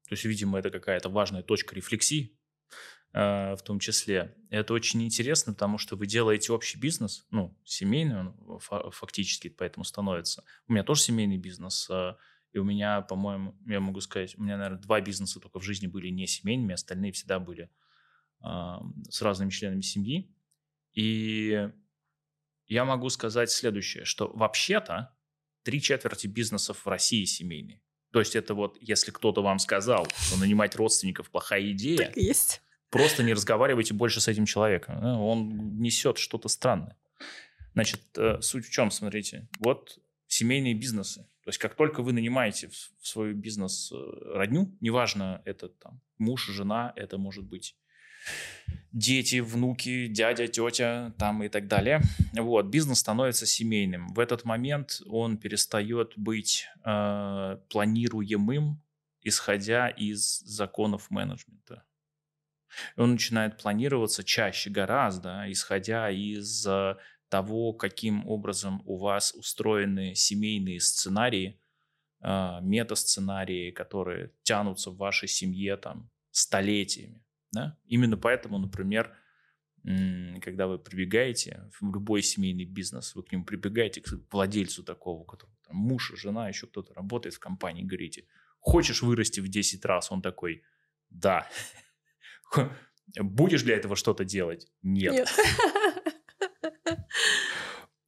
То 0.08 0.14
есть, 0.14 0.24
видимо, 0.24 0.60
это 0.60 0.70
какая-то 0.70 1.10
важная 1.10 1.44
точка 1.44 1.76
рефлексии 1.76 2.38
Э, 2.70 2.74
в 3.14 3.60
том 3.64 3.80
числе. 3.80 4.36
Это 4.50 4.74
очень 4.74 5.02
интересно, 5.04 5.54
потому 5.54 5.78
что 5.78 5.96
вы 5.96 6.06
делаете 6.06 6.54
общий 6.54 6.78
бизнес, 6.78 7.26
ну, 7.32 7.58
семейный 7.64 8.20
он 8.20 8.60
фактически 8.92 9.50
поэтому 9.50 9.86
становится. 9.86 10.44
У 10.68 10.74
меня 10.74 10.84
тоже 10.84 11.02
семейный 11.02 11.38
бизнес, 11.38 11.90
э, 11.90 12.16
и 12.52 12.60
у 12.60 12.64
меня, 12.64 13.02
по-моему, 13.02 13.58
я 13.66 13.80
могу 13.80 14.02
сказать, 14.02 14.38
у 14.38 14.44
меня, 14.44 14.58
наверное, 14.58 14.82
два 14.82 15.02
бизнеса 15.02 15.40
только 15.40 15.60
в 15.60 15.64
жизни 15.64 15.88
были 15.88 16.10
не 16.10 16.28
семейными, 16.28 16.74
остальные 16.74 17.12
всегда 17.14 17.40
были 17.40 17.70
с 18.40 19.22
разными 19.22 19.50
членами 19.50 19.82
семьи. 19.82 20.32
И 20.94 21.70
я 22.68 22.86
могу 22.86 23.10
сказать 23.10 23.50
следующее, 23.50 24.06
что 24.06 24.28
вообще-то 24.28 25.16
три 25.64 25.82
четверти 25.82 26.28
бизнесов 26.28 26.86
в 26.86 26.88
России 26.88 27.26
семейные. 27.26 27.82
То 28.12 28.20
есть 28.20 28.36
это 28.36 28.54
вот, 28.54 28.78
если 28.80 29.12
кто-то 29.12 29.42
вам 29.42 29.60
сказал, 29.60 30.08
что 30.18 30.38
нанимать 30.38 30.76
родственников 30.76 31.30
плохая 31.30 31.72
идея. 31.72 31.98
Так 31.98 32.18
есть 32.18 32.62
Просто 32.90 33.24
не 33.24 33.34
разговаривайте 33.34 33.94
больше 33.94 34.22
с 34.22 34.28
этим 34.28 34.46
человеком. 34.46 35.04
Он 35.04 35.80
несет 35.80 36.18
что-то 36.18 36.48
странное. 36.48 36.96
Значит, 37.74 38.02
э, 38.18 38.42
суть 38.42 38.66
в 38.66 38.72
чем, 38.72 38.92
смотрите. 38.92 39.48
Вот 39.60 40.00
семейные 40.28 40.74
бизнесы. 40.74 41.28
То 41.44 41.50
есть 41.50 41.60
как 41.60 41.76
только 41.76 42.02
вы 42.02 42.12
нанимаете 42.12 42.70
в 42.70 43.08
свой 43.08 43.34
бизнес 43.34 43.92
э, 43.92 43.96
родню, 44.34 44.76
неважно, 44.82 45.42
это 45.46 45.70
там 45.70 46.02
муж, 46.18 46.48
жена, 46.48 46.94
это 46.96 47.18
может 47.18 47.46
быть 47.46 47.76
дети, 48.92 49.40
внуки, 49.40 50.08
дядя, 50.08 50.48
тетя 50.48 51.14
там 51.18 51.44
и 51.44 51.50
так 51.50 51.68
далее. 51.68 52.02
Вот, 52.34 52.66
бизнес 52.66 53.00
становится 53.00 53.46
семейным. 53.46 54.08
В 54.10 54.20
этот 54.20 54.44
момент 54.44 55.02
он 55.06 55.38
перестает 55.38 56.14
быть 56.18 56.66
э, 56.84 57.58
планируемым, 57.70 58.82
исходя 59.22 59.88
из 59.90 60.40
законов 60.40 61.10
менеджмента. 61.12 61.84
Он 62.96 63.12
начинает 63.12 63.58
планироваться 63.58 64.24
чаще 64.24 64.70
гораздо, 64.70 65.46
исходя 65.52 66.10
из 66.10 66.66
э, 66.66 66.96
того, 67.30 67.74
каким 67.74 68.28
образом 68.28 68.82
у 68.86 68.98
вас 68.98 69.34
устроены 69.34 70.16
семейные 70.16 70.80
сценарии, 70.80 71.60
э, 72.22 72.60
мета-сценарии, 72.62 73.72
которые 73.72 74.32
тянутся 74.44 74.92
в 74.92 74.98
вашей 74.98 75.28
семье 75.28 75.78
там 75.78 76.10
столетиями. 76.32 77.24
Да? 77.52 77.78
Именно 77.86 78.18
поэтому, 78.18 78.58
например, 78.58 79.16
когда 80.42 80.68
вы 80.68 80.80
прибегаете 80.80 81.70
в 81.80 81.94
любой 81.94 82.22
семейный 82.22 82.66
бизнес, 82.66 83.16
вы 83.16 83.24
к 83.24 83.32
нему 83.32 83.46
прибегаете, 83.46 84.02
к 84.02 84.10
владельцу 84.32 84.84
такого, 84.84 85.22
у 85.22 85.24
которого 85.24 85.56
там 85.66 85.78
муж, 85.78 86.12
жена, 86.16 86.50
еще 86.50 86.68
кто-то 86.68 86.94
работает 86.94 87.36
в 87.36 87.40
компании, 87.40 87.84
говорите, 87.84 88.26
хочешь 88.60 89.02
вырасти 89.02 89.40
в 89.40 89.48
10 89.48 89.86
раз? 89.86 90.12
Он 90.12 90.22
такой, 90.22 90.64
да. 91.10 91.48
Будешь 93.20 93.64
для 93.64 93.76
этого 93.76 93.96
что-то 93.96 94.26
делать? 94.26 94.68
Нет. 94.82 95.14
Нет. 95.14 95.30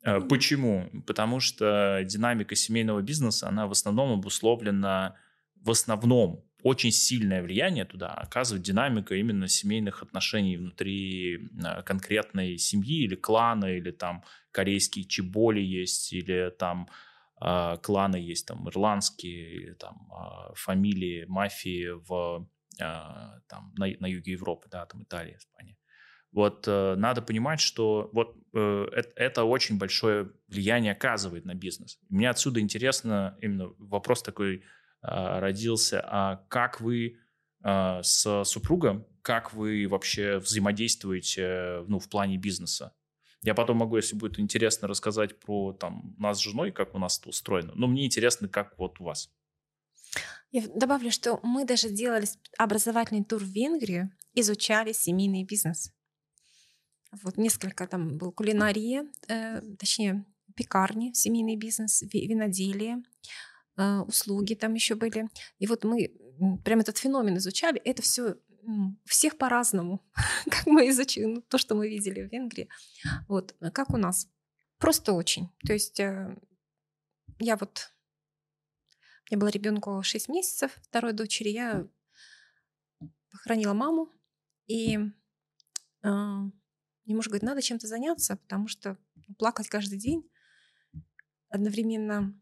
Э, 0.01 0.21
почему? 0.21 0.89
Потому 1.05 1.39
что 1.39 2.01
динамика 2.05 2.55
семейного 2.55 3.01
бизнеса, 3.01 3.49
она 3.49 3.67
в 3.67 3.71
основном 3.71 4.13
обусловлена, 4.13 5.15
в 5.55 5.71
основном 5.71 6.45
очень 6.63 6.91
сильное 6.91 7.41
влияние 7.41 7.85
туда 7.85 8.07
оказывает 8.09 8.63
динамика 8.63 9.15
именно 9.15 9.47
семейных 9.47 10.01
отношений 10.01 10.57
внутри 10.57 11.35
э, 11.37 11.81
конкретной 11.83 12.57
семьи 12.57 13.03
или 13.03 13.15
клана, 13.15 13.65
или 13.65 13.91
там 13.91 14.23
корейские 14.51 15.05
чеболи 15.05 15.61
есть, 15.61 16.13
или 16.13 16.49
там 16.57 16.89
а, 17.41 17.77
кланы 17.77 18.17
есть 18.17 18.47
там 18.47 18.67
ирландские, 18.67 19.53
или 19.53 19.73
там 19.73 20.11
фамилии, 20.55 21.25
мафии 21.27 21.89
в, 21.89 22.47
там, 22.79 23.73
на, 23.77 23.87
на 23.99 24.07
юге 24.07 24.31
Европы, 24.31 24.67
да, 24.69 24.85
там 24.85 25.03
Италия, 25.03 25.37
Испания. 25.37 25.77
Вот 26.31 26.67
э, 26.67 26.95
надо 26.95 27.21
понимать, 27.21 27.59
что 27.59 28.09
вот 28.13 28.37
э, 28.53 28.85
это, 29.15 29.43
очень 29.43 29.77
большое 29.77 30.31
влияние 30.47 30.91
оказывает 30.91 31.45
на 31.45 31.55
бизнес. 31.55 31.99
Мне 32.09 32.29
отсюда 32.29 32.59
интересно 32.59 33.37
именно 33.41 33.71
вопрос 33.79 34.21
такой 34.21 34.57
э, 34.57 34.61
родился, 35.01 36.03
а 36.05 36.45
как 36.47 36.81
вы 36.81 37.17
э, 37.63 37.99
с 38.03 38.43
супругом, 38.43 39.07
как 39.23 39.53
вы 39.53 39.87
вообще 39.87 40.37
взаимодействуете 40.37 41.83
ну, 41.87 41.99
в 41.99 42.07
плане 42.09 42.37
бизнеса? 42.37 42.93
Я 43.41 43.55
потом 43.55 43.77
могу, 43.77 43.95
если 43.95 44.15
будет 44.15 44.37
интересно, 44.37 44.87
рассказать 44.87 45.39
про 45.39 45.73
там, 45.73 46.13
нас 46.19 46.37
с 46.39 46.41
женой, 46.41 46.71
как 46.71 46.93
у 46.93 46.99
нас 46.99 47.19
это 47.19 47.29
устроено. 47.29 47.71
Но 47.73 47.87
мне 47.87 48.05
интересно, 48.05 48.49
как 48.49 48.77
вот 48.77 48.99
у 48.99 49.05
вас. 49.05 49.31
Я 50.51 50.67
добавлю, 50.67 51.11
что 51.11 51.39
мы 51.43 51.65
даже 51.65 51.89
делали 51.89 52.25
образовательный 52.57 53.23
тур 53.23 53.43
в 53.43 53.47
Венгрию, 53.47 54.11
изучали 54.33 54.93
семейный 54.93 55.43
бизнес. 55.43 55.91
Вот 57.23 57.37
несколько 57.37 57.87
там 57.87 58.17
был 58.17 58.31
кулинария, 58.31 59.07
э, 59.27 59.61
точнее 59.77 60.25
пекарни, 60.55 61.13
семейный 61.13 61.55
бизнес, 61.55 62.01
виноделие, 62.01 63.03
э, 63.77 63.99
услуги 63.99 64.55
там 64.55 64.73
еще 64.73 64.95
были. 64.95 65.27
И 65.59 65.67
вот 65.67 65.83
мы 65.83 66.11
прям 66.63 66.79
этот 66.79 66.97
феномен 66.97 67.37
изучали. 67.37 67.79
Это 67.81 68.01
все 68.01 68.35
всех 69.05 69.37
по-разному, 69.37 70.01
как 70.45 70.67
мы 70.67 70.89
изучили, 70.89 71.25
ну, 71.25 71.41
то, 71.41 71.57
что 71.57 71.75
мы 71.75 71.89
видели 71.89 72.27
в 72.27 72.31
Венгрии. 72.31 72.69
Вот, 73.27 73.55
как 73.73 73.89
у 73.91 73.97
нас. 73.97 74.27
Просто 74.77 75.13
очень. 75.13 75.49
То 75.65 75.73
есть 75.73 75.99
э, 75.99 76.35
я 77.39 77.57
вот... 77.57 77.91
Мне 79.29 79.37
было 79.37 79.49
ребенку 79.49 80.01
6 80.01 80.29
месяцев, 80.29 80.71
второй 80.81 81.13
дочери. 81.13 81.49
Я 81.49 81.87
похоронила 83.31 83.73
маму. 83.73 84.09
И 84.67 84.97
э, 84.97 84.99
мне 86.03 87.15
муж 87.15 87.27
говорит, 87.27 87.43
надо 87.43 87.61
чем-то 87.61 87.87
заняться, 87.87 88.37
потому 88.37 88.67
что 88.67 88.97
плакать 89.37 89.67
каждый 89.67 89.99
день, 89.99 90.29
одновременно 91.49 92.39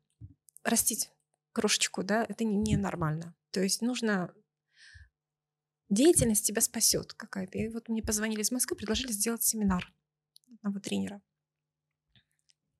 растить 0.63 1.09
крошечку, 1.51 2.03
да, 2.03 2.25
это 2.27 2.43
ненормально. 2.43 3.25
Не, 3.25 3.51
То 3.51 3.61
есть 3.61 3.81
нужно 3.81 4.33
деятельность 5.89 6.45
тебя 6.45 6.61
спасет 6.61 7.13
какая-то. 7.13 7.57
И 7.57 7.69
вот 7.69 7.89
мне 7.89 8.01
позвонили 8.01 8.41
из 8.41 8.51
Москвы, 8.51 8.77
предложили 8.77 9.11
сделать 9.11 9.43
семинар 9.43 9.93
одного 10.53 10.79
тренера. 10.79 11.21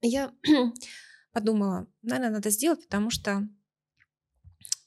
я 0.01 0.33
подумала, 1.31 1.87
наверное, 2.01 2.31
надо 2.31 2.49
сделать, 2.49 2.83
потому 2.83 3.09
что 3.09 3.47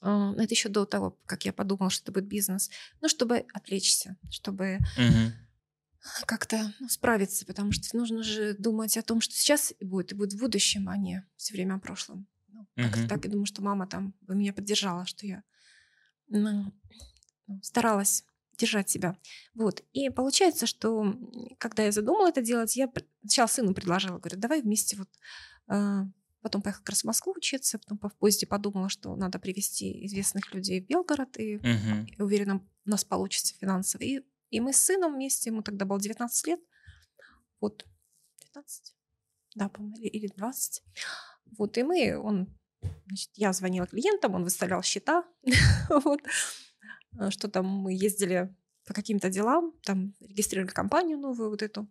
э, 0.01 0.33
это 0.37 0.53
еще 0.53 0.69
до 0.69 0.85
того, 0.85 1.17
как 1.25 1.45
я 1.45 1.53
подумала, 1.53 1.89
что 1.89 2.03
это 2.03 2.11
будет 2.11 2.27
бизнес, 2.27 2.69
ну, 3.01 3.09
чтобы 3.09 3.45
отвлечься, 3.53 4.17
чтобы 4.29 4.79
угу. 4.97 5.31
как-то 6.25 6.73
ну, 6.79 6.89
справиться, 6.89 7.45
потому 7.45 7.71
что 7.71 7.95
нужно 7.97 8.23
же 8.23 8.55
думать 8.55 8.97
о 8.97 9.03
том, 9.03 9.21
что 9.21 9.35
сейчас 9.35 9.73
и 9.79 9.85
будет, 9.85 10.11
и 10.11 10.15
будет 10.15 10.33
в 10.33 10.39
будущем, 10.39 10.89
а 10.89 10.97
не 10.97 11.25
все 11.35 11.53
время 11.53 11.75
о 11.75 11.79
прошлом. 11.79 12.27
Ну, 12.47 12.67
угу. 12.77 13.07
так, 13.07 13.23
я 13.25 13.31
думаю, 13.31 13.45
что 13.45 13.61
мама 13.61 13.87
там 13.87 14.13
бы 14.21 14.35
меня 14.35 14.53
поддержала, 14.53 15.05
что 15.05 15.25
я 15.25 15.43
ну, 16.27 16.73
старалась 17.61 18.25
держать 18.57 18.89
себя. 18.89 19.17
Вот. 19.53 19.83
И 19.91 20.09
получается, 20.09 20.67
что 20.67 21.15
когда 21.57 21.83
я 21.83 21.91
задумала 21.91 22.29
это 22.29 22.41
делать, 22.41 22.75
я 22.75 22.89
сначала 23.21 23.47
сыну 23.47 23.73
предложила, 23.73 24.19
говорю, 24.19 24.37
давай 24.37 24.61
вместе 24.61 24.97
вот 24.97 25.09
э, 25.67 26.03
потом 26.41 26.61
поехала 26.61 26.81
как 26.81 26.89
раз 26.89 27.01
в 27.01 27.05
Москву 27.05 27.33
учиться, 27.35 27.79
потом 27.79 27.99
в 28.09 28.15
поезде 28.15 28.47
подумала, 28.47 28.89
что 28.89 29.15
надо 29.15 29.39
привести 29.39 30.05
известных 30.05 30.53
людей 30.53 30.81
в 30.81 30.87
Белгород, 30.87 31.37
и, 31.37 31.57
uh-huh. 31.57 32.07
и 32.17 32.21
уверена, 32.21 32.61
у 32.85 32.89
нас 32.89 33.03
получится 33.03 33.55
финансово. 33.57 34.03
И, 34.03 34.21
и 34.49 34.59
мы 34.59 34.73
с 34.73 34.77
сыном 34.77 35.13
вместе, 35.13 35.49
ему 35.49 35.61
тогда 35.61 35.85
было 35.85 35.99
19 35.99 36.47
лет, 36.47 36.59
вот, 37.59 37.85
19, 38.41 38.95
да, 39.55 39.69
по-моему, 39.69 39.97
или 39.97 40.27
20. 40.27 40.83
Вот, 41.57 41.77
и 41.77 41.83
мы, 41.83 42.17
он, 42.17 42.47
значит, 43.07 43.29
я 43.35 43.53
звонила 43.53 43.87
клиентам, 43.87 44.35
он 44.35 44.43
выставлял 44.43 44.81
счета, 44.81 45.25
вот, 45.89 46.21
Э, 47.19 47.29
что 47.29 47.47
там 47.47 47.65
мы 47.65 47.93
ездили 47.93 48.53
по 48.85 48.93
каким-то 48.93 49.29
делам, 49.29 49.73
там 49.83 50.13
регистрировали 50.19 50.71
компанию 50.71 51.17
новую 51.17 51.49
вот 51.49 51.61
эту, 51.61 51.87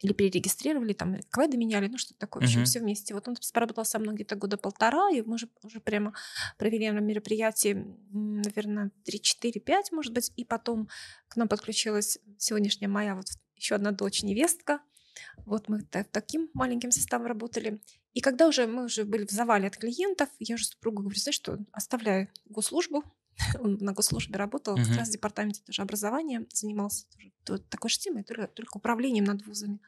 или 0.00 0.12
перерегистрировали, 0.12 0.92
там 0.92 1.16
кведы 1.30 1.56
меняли, 1.56 1.88
ну 1.88 1.98
что-то 1.98 2.18
такое, 2.18 2.42
в 2.42 2.44
общем, 2.44 2.62
uh-huh. 2.62 2.66
все 2.66 2.80
вместе. 2.80 3.14
Вот 3.14 3.28
он 3.28 3.36
поработал 3.52 3.84
со 3.84 3.98
мной 3.98 4.14
где-то 4.14 4.36
года 4.36 4.56
полтора, 4.56 5.10
и 5.10 5.22
мы 5.22 5.38
же 5.38 5.48
уже 5.62 5.80
прямо 5.80 6.14
провели 6.58 6.90
на 6.90 6.98
мероприятии, 6.98 7.86
наверное, 8.10 8.90
3-4-5, 9.06 9.84
может 9.92 10.12
быть, 10.12 10.32
и 10.36 10.44
потом 10.44 10.88
к 11.28 11.36
нам 11.36 11.48
подключилась 11.48 12.18
сегодняшняя 12.38 12.88
моя 12.88 13.14
вот 13.14 13.26
еще 13.54 13.74
одна 13.74 13.92
дочь, 13.92 14.22
невестка. 14.22 14.80
Вот 15.46 15.68
мы 15.68 15.82
таким 15.82 16.50
маленьким 16.52 16.90
составом 16.90 17.26
работали. 17.26 17.80
И 18.12 18.20
когда 18.20 18.48
уже 18.48 18.66
мы 18.66 18.84
уже 18.84 19.04
были 19.04 19.26
в 19.26 19.30
завале 19.30 19.68
от 19.68 19.76
клиентов, 19.76 20.28
я 20.38 20.54
уже 20.54 20.64
супругу 20.64 21.02
говорю, 21.02 21.18
знаешь 21.18 21.36
что, 21.36 21.58
оставляю 21.72 22.28
госслужбу, 22.46 23.04
Он 23.60 23.78
на 23.80 23.92
госслужбе 23.92 24.36
работал, 24.36 24.76
uh-huh. 24.76 24.84
как 24.84 24.96
раз 24.98 25.08
в 25.08 25.12
департаменте 25.12 25.62
тоже 25.62 25.82
образования 25.82 26.46
занимался 26.52 27.06
тоже, 27.44 27.62
такой 27.62 27.90
же 27.90 27.98
темой, 27.98 28.24
только, 28.24 28.46
только 28.48 28.76
управлением 28.76 29.24
над 29.24 29.46
вузами. 29.46 29.80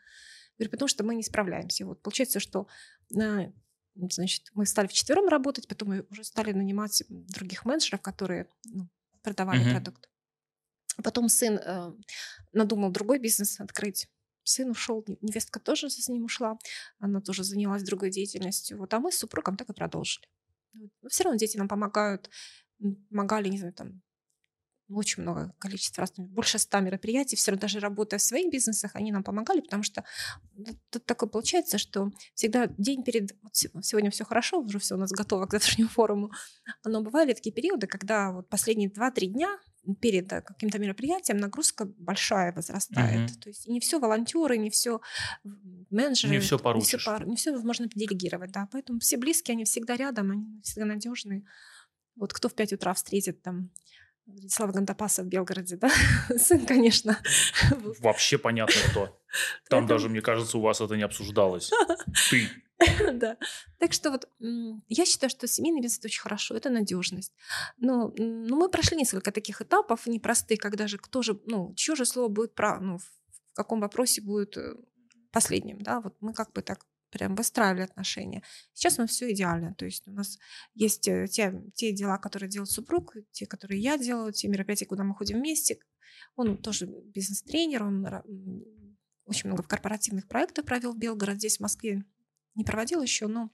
Говорю, 0.59 0.71
потому 0.71 0.89
что 0.89 1.05
мы 1.05 1.15
не 1.15 1.23
справляемся. 1.23 1.87
Вот 1.87 2.03
получается, 2.03 2.41
что 2.41 2.67
э, 3.15 3.53
значит, 3.95 4.51
мы 4.55 4.67
стали 4.67 4.87
вчетвером 4.87 5.29
работать, 5.29 5.69
потом 5.69 5.91
мы 5.91 6.07
уже 6.11 6.25
стали 6.25 6.53
нанимать 6.53 7.03
других 7.09 7.65
менеджеров, 7.65 8.03
которые 8.03 8.49
ну, 8.65 8.89
продавали 9.23 9.65
uh-huh. 9.65 9.71
продукт. 9.73 10.09
Потом 11.03 11.29
сын 11.29 11.59
э, 11.59 11.93
надумал 12.53 12.91
другой 12.91 13.19
бизнес 13.19 13.61
открыть. 13.61 14.09
Сын 14.43 14.71
ушел, 14.71 15.05
невестка 15.21 15.61
тоже 15.61 15.91
с 15.91 16.09
ним 16.09 16.25
ушла, 16.25 16.59
она 16.99 17.21
тоже 17.21 17.45
занялась 17.45 17.83
другой 17.83 18.11
деятельностью. 18.11 18.79
Вот, 18.79 18.93
а 18.95 18.99
мы 18.99 19.13
с 19.13 19.19
супругом 19.19 19.57
так 19.57 19.69
и 19.69 19.75
продолжили. 19.75 20.27
Но 20.73 21.09
все 21.09 21.25
равно 21.25 21.39
дети 21.39 21.57
нам 21.57 21.69
помогают 21.69 22.31
помогали, 23.11 23.49
не 23.49 23.59
знаю, 23.59 23.75
там 23.75 24.03
очень 24.91 25.23
много 25.23 25.55
количества 25.59 26.03
раз, 26.03 26.13
больше 26.17 26.59
ста 26.59 26.81
мероприятий, 26.81 27.37
все 27.37 27.51
равно 27.51 27.61
даже 27.61 27.79
работая 27.81 28.19
в 28.19 28.23
своих 28.23 28.51
бизнесах, 28.51 28.93
они 28.95 29.13
нам 29.13 29.23
помогали, 29.23 29.61
потому 29.61 29.83
что 29.83 30.05
тут 30.91 31.05
такое 31.05 31.29
получается, 31.29 31.79
что 31.79 32.11
всегда 32.35 32.69
день 32.79 33.03
перед, 33.03 33.37
вот 33.43 33.55
сегодня 33.85 34.11
все 34.11 34.25
хорошо, 34.25 34.61
уже 34.61 34.79
все 34.79 34.95
у 34.95 34.99
нас 34.99 35.11
готово 35.11 35.47
к 35.47 35.53
завтрашнему 35.53 35.91
форуму, 35.91 36.31
но 36.85 37.03
бывали 37.03 37.35
такие 37.35 37.53
периоды, 37.53 37.87
когда 37.87 38.33
вот 38.33 38.49
последние 38.49 38.89
2-3 38.89 39.27
дня 39.27 39.59
перед 40.01 40.29
каким-то 40.29 40.79
мероприятием 40.79 41.39
нагрузка 41.39 41.87
большая 41.99 42.53
возрастает. 42.53 43.31
Угу. 43.31 43.41
То 43.41 43.49
есть 43.49 43.67
не 43.69 43.81
все 43.81 43.99
волонтеры, 43.99 44.59
не 44.59 44.71
все 44.71 45.01
менеджеры. 45.91 46.35
Не 46.35 46.41
все 46.41 46.59
поручишь. 46.59 47.07
Не 47.07 47.17
все, 47.17 47.25
не 47.25 47.37
все 47.37 47.59
можно 47.59 47.89
делегировать, 47.89 48.53
да. 48.53 48.69
Поэтому 48.71 49.01
все 49.01 49.17
близкие, 49.17 49.55
они 49.55 49.65
всегда 49.65 49.97
рядом, 49.97 50.31
они 50.31 50.61
всегда 50.63 50.85
надежные. 50.85 51.45
Вот 52.19 52.33
кто 52.33 52.49
в 52.49 52.55
5 52.55 52.75
утра 52.75 52.95
встретит 52.95 53.43
там 53.43 53.71
Слава 54.49 54.73
Гандапаса 54.73 55.23
в 55.23 55.27
Белгороде, 55.27 55.77
да? 55.77 55.91
Сын, 56.39 56.67
конечно. 56.67 57.19
Вообще 58.01 58.37
понятно, 58.37 58.75
кто. 58.91 59.21
Там 59.71 59.87
даже, 59.87 60.09
мне 60.09 60.21
кажется, 60.21 60.59
у 60.59 60.61
вас 60.61 60.81
это 60.81 60.97
не 60.97 61.03
обсуждалось. 61.03 61.71
Ты. 62.31 62.49
Да. 63.13 63.37
Так 63.79 63.93
что 63.93 64.11
вот 64.11 64.29
я 64.89 65.05
считаю, 65.07 65.31
что 65.31 65.47
семейный 65.47 65.81
бизнес 65.81 65.99
это 65.99 66.09
очень 66.09 66.21
хорошо, 66.21 66.55
это 66.55 66.71
надежность. 66.71 67.33
Но, 67.79 68.13
но 68.19 68.57
мы 68.57 68.69
прошли 68.69 68.97
несколько 68.97 69.33
таких 69.33 69.61
этапов 69.63 70.07
непростых, 70.07 70.61
когда 70.61 70.87
же 70.87 70.99
кто 70.99 71.23
же, 71.23 71.41
ну, 71.47 71.75
чье 71.75 71.97
же 71.97 72.05
слово 72.05 72.29
будет 72.29 72.55
прав, 72.55 72.81
ну, 72.81 72.99
в 72.99 73.55
каком 73.55 73.81
вопросе 73.81 74.21
будет 74.21 74.57
э, 74.57 74.75
последним, 75.33 75.81
да? 75.81 76.01
Вот 76.01 76.15
мы 76.21 76.33
как 76.35 76.53
бы 76.53 76.63
так 76.63 76.85
прям 77.11 77.35
выстраивали 77.35 77.83
отношения. 77.83 78.43
Сейчас 78.73 78.99
у 78.99 79.03
нас 79.03 79.11
все 79.11 79.33
идеально. 79.33 79.75
То 79.75 79.85
есть 79.85 80.07
у 80.09 80.13
нас 80.13 80.39
есть 80.75 81.09
э, 81.09 81.27
те, 81.29 81.63
те 81.75 81.93
дела, 81.93 82.19
которые 82.19 82.49
делает 82.49 82.71
супруг, 82.71 83.15
те, 83.31 83.47
которые 83.47 83.81
я 83.81 83.99
делаю, 83.99 84.33
те 84.33 84.49
мероприятия, 84.49 84.87
куда 84.87 85.05
мы 85.05 85.15
ходим 85.15 85.39
вместе. 85.39 85.79
Он 86.37 86.57
тоже 86.57 86.87
бизнес-тренер, 86.87 87.85
он 87.85 88.07
очень 89.25 89.49
много 89.49 89.63
корпоративных 89.63 90.27
проектов 90.27 90.65
провел 90.65 90.93
в 90.93 90.99
Белгороде, 90.99 91.39
здесь 91.39 91.59
в 91.59 91.61
Москве 91.61 92.05
не 92.55 92.65
проводил 92.65 93.03
еще, 93.03 93.27
но 93.29 93.51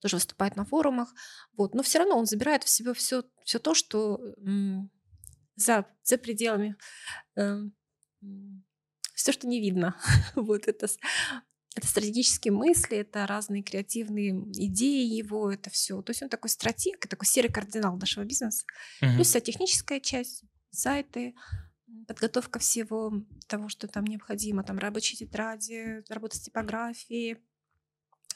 тоже 0.00 0.16
выступает 0.16 0.56
на 0.56 0.64
форумах. 0.64 1.14
Вот. 1.52 1.74
Но 1.74 1.82
все 1.82 1.98
равно 1.98 2.18
он 2.18 2.26
забирает 2.26 2.64
в 2.64 2.68
себя 2.68 2.94
все, 2.94 3.24
все 3.44 3.58
то, 3.58 3.74
что 3.74 4.20
за, 5.56 5.86
за 6.02 6.18
пределами 6.18 6.76
э, 7.36 7.62
все, 9.14 9.32
что 9.32 9.46
не 9.46 9.60
видно. 9.60 9.96
вот 10.36 10.68
это 10.68 10.86
это 11.78 11.86
стратегические 11.86 12.52
мысли, 12.52 12.98
это 12.98 13.26
разные 13.26 13.62
креативные 13.62 14.30
идеи 14.52 15.04
его, 15.06 15.50
это 15.50 15.70
все. 15.70 16.00
То 16.02 16.10
есть 16.10 16.22
он 16.22 16.28
такой 16.28 16.50
стратег, 16.50 17.06
такой 17.06 17.26
серый 17.26 17.50
кардинал 17.50 17.96
нашего 17.96 18.24
бизнеса. 18.24 18.64
Uh-huh. 19.02 19.14
Плюс 19.14 19.28
вся 19.28 19.40
техническая 19.40 20.00
часть, 20.00 20.44
сайты, 20.70 21.34
подготовка 22.06 22.58
всего 22.58 23.12
того, 23.46 23.68
что 23.68 23.88
там 23.88 24.04
необходимо, 24.04 24.62
там 24.62 24.78
рабочие 24.78 25.16
тетради, 25.16 26.02
работа 26.08 26.36
с 26.36 26.40
типографией, 26.40 27.38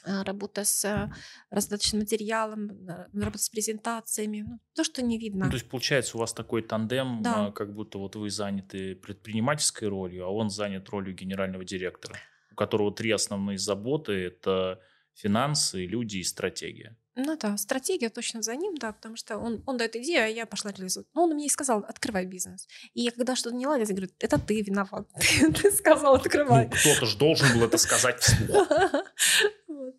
а, 0.05 0.23
работа 0.23 0.65
с 0.65 0.83
э, 0.83 1.09
раздаточным 1.49 2.01
материалом, 2.01 2.71
работа 3.13 3.37
с 3.37 3.49
презентациями, 3.49 4.45
ну, 4.45 4.59
то, 4.75 4.83
что 4.83 5.01
не 5.01 5.17
видно. 5.17 5.45
Ну, 5.45 5.51
то 5.51 5.55
есть 5.55 5.69
получается 5.69 6.17
у 6.17 6.19
вас 6.19 6.33
такой 6.33 6.61
тандем, 6.61 7.21
Да. 7.21 7.47
а, 7.47 7.51
как 7.51 7.73
будто 7.73 7.99
вот 7.99 8.15
вы 8.15 8.29
заняты 8.29 8.95
предпринимательской 8.95 9.87
ролью, 9.87 10.25
а 10.25 10.29
он 10.29 10.49
занят 10.49 10.89
ролью 10.89 11.15
генерального 11.15 11.63
директора, 11.63 12.17
у 12.53 12.55
которого 12.55 12.93
три 12.93 13.11
основные 13.11 13.57
заботы– 13.57 14.13
это 14.13 14.79
финансы, 15.13 15.85
люди 15.85 16.17
и 16.17 16.23
стратегия. 16.23 16.95
Ну 17.15 17.37
да, 17.37 17.57
стратегия 17.57 18.09
точно 18.09 18.41
за 18.41 18.55
ним, 18.55 18.75
да, 18.75 18.91
потому 18.91 19.15
что 19.15 19.37
он, 19.37 19.61
он 19.67 19.77
дает 19.77 19.95
идею, 19.95 20.23
а 20.25 20.27
я 20.27 20.45
пошла 20.47 20.71
реализовать. 20.71 21.07
Но 21.13 21.23
он 21.23 21.33
мне 21.33 21.45
и 21.45 21.49
сказал, 21.49 21.79
открывай 21.87 22.25
бизнес. 22.25 22.67
И 22.95 23.01
я 23.01 23.11
когда 23.11 23.35
что-то 23.35 23.55
не 23.55 23.67
ладит, 23.67 23.89
я 23.89 23.95
говорю, 23.95 24.11
это 24.19 24.39
ты 24.39 24.61
виноват. 24.61 25.07
Ты 25.61 25.71
сказал, 25.71 26.15
Ну, 26.15 26.21
открывай. 26.21 26.69
кто-то 26.69 27.05
же 27.05 27.17
должен 27.17 27.53
был 27.53 27.65
это 27.65 27.77
сказать 27.77 28.19
вслух. 28.21 28.67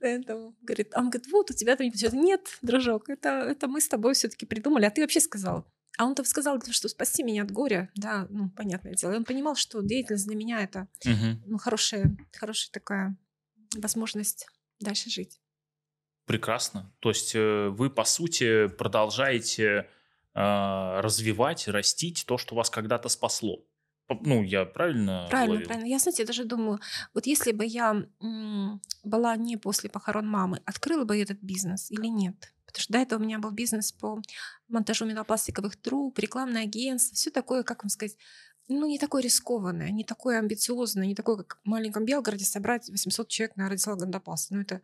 Поэтому, 0.00 0.56
говорит, 0.62 0.92
он 0.96 1.10
говорит, 1.10 1.30
вот, 1.32 1.50
у 1.50 1.54
тебя 1.54 1.76
там. 1.76 1.88
Нет, 2.12 2.46
дружок, 2.62 3.08
это, 3.08 3.28
это 3.28 3.66
мы 3.66 3.80
с 3.80 3.88
тобой 3.88 4.14
все-таки 4.14 4.46
придумали, 4.46 4.84
а 4.84 4.90
ты 4.90 5.00
вообще 5.00 5.20
сказал. 5.20 5.64
А 5.98 6.06
он-то 6.06 6.24
сказал, 6.24 6.60
что 6.70 6.88
спаси 6.88 7.22
меня 7.24 7.42
от 7.42 7.50
горя, 7.50 7.90
да, 7.96 8.26
ну, 8.30 8.50
понятное 8.50 8.94
дело. 8.94 9.12
И 9.12 9.16
он 9.16 9.24
понимал, 9.24 9.56
что 9.56 9.82
деятельность 9.82 10.26
для 10.26 10.36
меня 10.36 10.62
это 10.62 10.88
Мгм. 11.04 11.42
ну, 11.44 11.58
хорошая, 11.58 12.16
хорошая 12.32 12.70
такая 12.72 13.16
возможность 13.76 14.46
дальше 14.80 15.10
жить. 15.10 15.40
Прекрасно. 16.26 16.92
То 17.00 17.08
есть 17.08 17.34
э, 17.34 17.68
вы, 17.68 17.90
по 17.90 18.04
сути, 18.04 18.68
продолжаете 18.68 19.88
а, 20.34 21.00
развивать, 21.00 21.66
растить 21.68 22.24
то, 22.26 22.38
что 22.38 22.54
вас 22.54 22.70
когда-то 22.70 23.08
спасло. 23.08 23.64
Ну, 24.08 24.42
я 24.42 24.66
правильно 24.66 25.30
Правильно, 25.30 25.54
уловил? 25.54 25.66
правильно. 25.66 25.86
Я, 25.86 25.98
знаете, 25.98 26.24
даже 26.24 26.44
думаю, 26.44 26.80
вот 27.14 27.26
если 27.26 27.52
бы 27.52 27.64
я 27.66 28.02
м, 28.20 28.80
была 29.04 29.36
не 29.36 29.56
после 29.58 29.90
похорон 29.90 30.26
мамы, 30.28 30.62
открыла 30.64 31.04
бы 31.04 31.20
этот 31.20 31.38
бизнес 31.42 31.90
или 31.90 32.06
нет? 32.06 32.54
Потому 32.68 32.82
что 32.82 32.92
до 32.92 32.98
этого 32.98 33.18
у 33.18 33.24
меня 33.24 33.38
был 33.38 33.50
бизнес 33.50 33.92
по 33.92 34.20
монтажу 34.68 35.06
металлопластиковых 35.06 35.76
труб, 35.76 36.18
рекламное 36.18 36.64
агентство, 36.64 37.16
все 37.16 37.30
такое, 37.30 37.62
как 37.62 37.82
вам 37.82 37.88
сказать, 37.88 38.16
ну, 38.68 38.86
не 38.86 38.98
такое 38.98 39.22
рискованное, 39.22 39.90
не 39.90 40.04
такое 40.04 40.38
амбициозное, 40.38 41.06
не 41.06 41.14
такое, 41.14 41.38
как 41.38 41.60
в 41.64 41.68
маленьком 41.68 42.04
Белгороде 42.04 42.44
собрать 42.44 42.90
800 42.90 43.28
человек 43.28 43.56
на 43.56 43.70
Радислава 43.70 44.00
Гандапаса. 44.00 44.54
Ну, 44.54 44.60
это, 44.60 44.82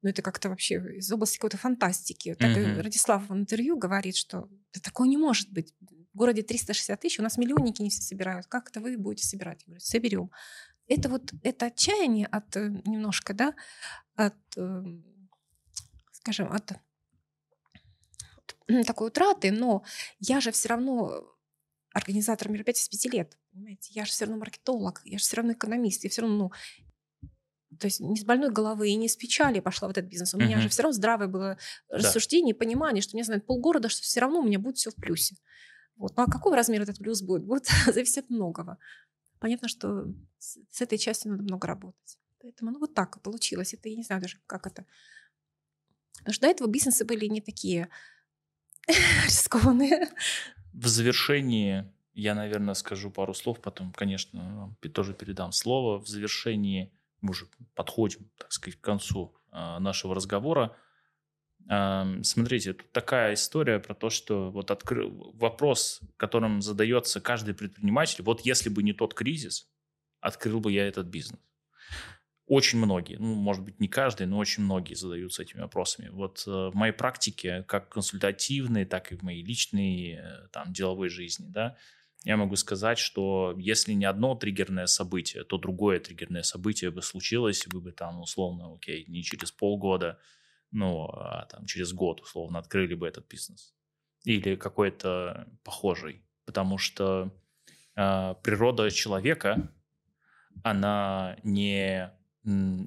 ну, 0.00 0.08
это 0.08 0.22
как-то 0.22 0.48
вообще 0.48 0.76
из 0.96 1.12
области 1.12 1.36
какой-то 1.36 1.58
фантастики. 1.58 2.34
Так 2.34 2.56
Мгм. 2.56 2.80
Радислав 2.80 3.28
в 3.28 3.34
интервью 3.34 3.76
говорит, 3.76 4.16
что 4.16 4.48
«Да 4.72 4.80
такое 4.80 5.08
не 5.08 5.18
может 5.18 5.50
быть. 5.50 5.74
В 6.14 6.16
городе 6.16 6.42
360 6.42 6.98
тысяч, 6.98 7.20
у 7.20 7.22
нас 7.22 7.36
миллионники 7.36 7.82
не 7.82 7.90
все 7.90 8.00
собирают. 8.00 8.46
Как 8.46 8.70
это 8.70 8.80
вы 8.80 8.96
будете 8.96 9.26
собирать? 9.26 9.60
Я 9.60 9.66
говорю, 9.66 9.80
соберем. 9.80 10.30
Это 10.86 11.10
вот 11.10 11.34
это 11.42 11.66
отчаяние 11.66 12.26
от 12.26 12.56
э, 12.56 12.70
немножко, 12.86 13.34
да, 13.34 13.54
от, 14.16 14.34
эм, 14.56 15.04
скажем, 16.12 16.50
от 16.50 16.72
такой 18.86 19.08
утраты, 19.08 19.50
но 19.50 19.82
я 20.20 20.40
же 20.40 20.52
все 20.52 20.68
равно 20.68 21.34
организатор 21.92 22.48
мероприятий 22.48 22.82
с 22.82 22.88
пяти 22.88 23.08
лет, 23.08 23.38
понимаете? 23.52 23.92
Я 23.92 24.04
же 24.04 24.12
все 24.12 24.26
равно 24.26 24.38
маркетолог, 24.38 25.00
я 25.04 25.18
же 25.18 25.24
все 25.24 25.36
равно 25.36 25.52
экономист, 25.52 26.04
я 26.04 26.10
все 26.10 26.22
равно, 26.22 26.52
ну, 27.70 27.76
то 27.78 27.86
есть 27.86 28.00
не 28.00 28.16
с 28.16 28.24
больной 28.24 28.50
головы 28.50 28.90
и 28.90 28.94
не 28.94 29.08
с 29.08 29.16
печали 29.16 29.60
пошла 29.60 29.88
в 29.88 29.90
этот 29.90 30.06
бизнес. 30.06 30.34
У 30.34 30.38
меня 30.38 30.56
Мгм. 30.56 30.60
же 30.62 30.68
все 30.68 30.82
равно 30.82 30.92
здравое 30.94 31.28
было 31.28 31.58
рассуждение, 31.88 32.54
понимание, 32.54 33.02
что 33.02 33.16
мне 33.16 33.24
знает 33.24 33.46
полгорода, 33.46 33.88
что 33.88 34.02
все 34.02 34.20
равно 34.20 34.40
у 34.40 34.44
меня 34.44 34.58
будет 34.58 34.76
все 34.76 34.90
в 34.90 34.94
плюсе. 34.94 35.36
Вот. 35.96 36.16
Ну 36.16 36.22
а 36.22 36.26
какого 36.26 36.56
размера 36.56 36.84
этот 36.84 36.98
плюс 36.98 37.22
будет? 37.22 37.44
Будет 37.44 37.66
зависеть 37.86 38.18
от 38.18 38.30
многого. 38.30 38.78
Понятно, 39.38 39.68
что 39.68 40.06
с, 40.38 40.58
с 40.70 40.80
этой 40.80 40.98
частью 40.98 41.32
надо 41.32 41.42
много 41.42 41.66
работать. 41.66 42.18
Поэтому 42.40 42.70
ну, 42.70 42.78
вот 42.78 42.94
так 42.94 43.16
и 43.16 43.20
получилось. 43.20 43.74
Это 43.74 43.88
я 43.88 43.96
не 43.96 44.02
знаю 44.02 44.22
даже, 44.22 44.38
как 44.46 44.66
это. 44.66 44.86
Потому 46.18 46.32
что 46.32 46.46
до 46.46 46.50
этого 46.50 46.68
бизнесы 46.68 47.04
были 47.04 47.26
не 47.26 47.40
такие 47.40 47.88
рискованные. 49.24 50.08
В 50.72 50.86
завершении 50.86 51.84
я, 52.14 52.34
наверное, 52.34 52.74
скажу 52.74 53.10
пару 53.10 53.34
слов, 53.34 53.60
потом, 53.60 53.92
конечно, 53.92 54.74
тоже 54.92 55.14
передам 55.14 55.52
слово. 55.52 55.98
В 55.98 56.08
завершении 56.08 56.92
мы 57.20 57.30
уже 57.30 57.46
подходим, 57.74 58.30
так 58.36 58.52
сказать, 58.52 58.80
к 58.80 58.84
концу 58.84 59.34
а, 59.50 59.78
нашего 59.78 60.14
разговора. 60.14 60.76
Смотрите, 62.22 62.72
тут 62.72 62.90
такая 62.92 63.34
история 63.34 63.78
про 63.78 63.94
то, 63.94 64.08
что 64.08 64.50
вот 64.50 64.70
откры- 64.70 65.10
вопрос, 65.34 66.00
которым 66.16 66.62
задается 66.62 67.20
каждый 67.20 67.52
предприниматель, 67.52 68.24
вот 68.24 68.40
если 68.40 68.70
бы 68.70 68.82
не 68.82 68.94
тот 68.94 69.12
кризис, 69.12 69.68
открыл 70.20 70.60
бы 70.60 70.72
я 70.72 70.88
этот 70.88 71.08
бизнес. 71.08 71.38
Очень 72.48 72.78
многие, 72.78 73.16
ну, 73.16 73.34
может 73.34 73.62
быть, 73.62 73.78
не 73.78 73.88
каждый, 73.88 74.26
но 74.26 74.38
очень 74.38 74.62
многие 74.62 74.94
задаются 74.94 75.42
этими 75.42 75.60
вопросами. 75.60 76.08
Вот 76.08 76.44
э, 76.46 76.50
в 76.50 76.74
моей 76.74 76.92
практике, 76.94 77.62
как 77.68 77.90
консультативной, 77.90 78.86
так 78.86 79.12
и 79.12 79.16
в 79.16 79.22
моей 79.22 79.44
личной, 79.44 80.14
э, 80.14 80.48
там, 80.50 80.72
деловой 80.72 81.10
жизни, 81.10 81.46
да, 81.48 81.76
я 82.24 82.38
могу 82.38 82.56
сказать, 82.56 82.98
что 82.98 83.54
если 83.58 83.92
не 83.92 84.06
одно 84.06 84.34
триггерное 84.34 84.86
событие, 84.86 85.44
то 85.44 85.58
другое 85.58 86.00
триггерное 86.00 86.42
событие 86.42 86.90
бы 86.90 87.02
случилось, 87.02 87.66
вы 87.66 87.82
бы 87.82 87.92
там, 87.92 88.20
условно, 88.20 88.74
окей, 88.74 89.04
не 89.08 89.22
через 89.22 89.52
полгода, 89.52 90.18
ну, 90.70 91.04
а 91.04 91.46
там 91.50 91.66
через 91.66 91.92
год, 91.92 92.22
условно, 92.22 92.58
открыли 92.58 92.94
бы 92.94 93.06
этот 93.06 93.28
бизнес. 93.28 93.74
Или 94.24 94.56
какой-то 94.56 95.48
похожий. 95.62 96.24
Потому 96.44 96.78
что 96.78 97.30
э, 97.94 98.34
природа 98.42 98.90
человека, 98.90 99.70
она 100.64 101.36
не 101.44 102.10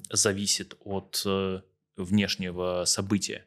зависит 0.10 0.76
от 0.80 1.22
э, 1.26 1.62
внешнего 1.98 2.84
события. 2.86 3.46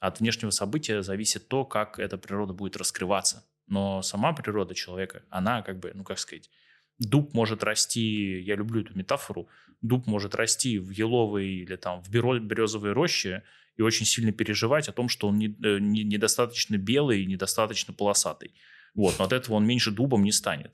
От 0.00 0.20
внешнего 0.20 0.50
события 0.50 1.02
зависит 1.02 1.48
то, 1.48 1.64
как 1.64 1.98
эта 1.98 2.18
природа 2.18 2.52
будет 2.52 2.76
раскрываться. 2.76 3.44
Но 3.66 4.02
сама 4.02 4.32
природа 4.32 4.74
человека, 4.74 5.22
она 5.30 5.62
как 5.62 5.78
бы, 5.78 5.92
ну 5.94 6.04
как 6.04 6.18
сказать, 6.18 6.50
дуб 6.98 7.34
может 7.34 7.64
расти, 7.64 8.40
я 8.40 8.56
люблю 8.56 8.82
эту 8.82 8.96
метафору, 8.96 9.48
дуб 9.82 10.06
может 10.06 10.34
расти 10.34 10.78
в 10.78 10.90
еловой 10.90 11.46
или 11.46 11.76
там 11.76 12.02
в 12.02 12.10
березовой 12.10 12.92
роще 12.92 13.42
и 13.76 13.82
очень 13.82 14.06
сильно 14.06 14.32
переживать 14.32 14.88
о 14.88 14.92
том, 14.92 15.08
что 15.08 15.28
он 15.28 15.38
не- 15.38 15.56
э, 15.62 15.78
не- 15.78 16.04
недостаточно 16.04 16.76
белый 16.76 17.22
и 17.22 17.26
недостаточно 17.26 17.92
полосатый. 17.92 18.54
Вот, 18.94 19.18
но 19.18 19.24
от 19.24 19.32
этого 19.32 19.56
он 19.56 19.66
меньше 19.66 19.90
дубом 19.90 20.22
не 20.24 20.32
станет. 20.32 20.72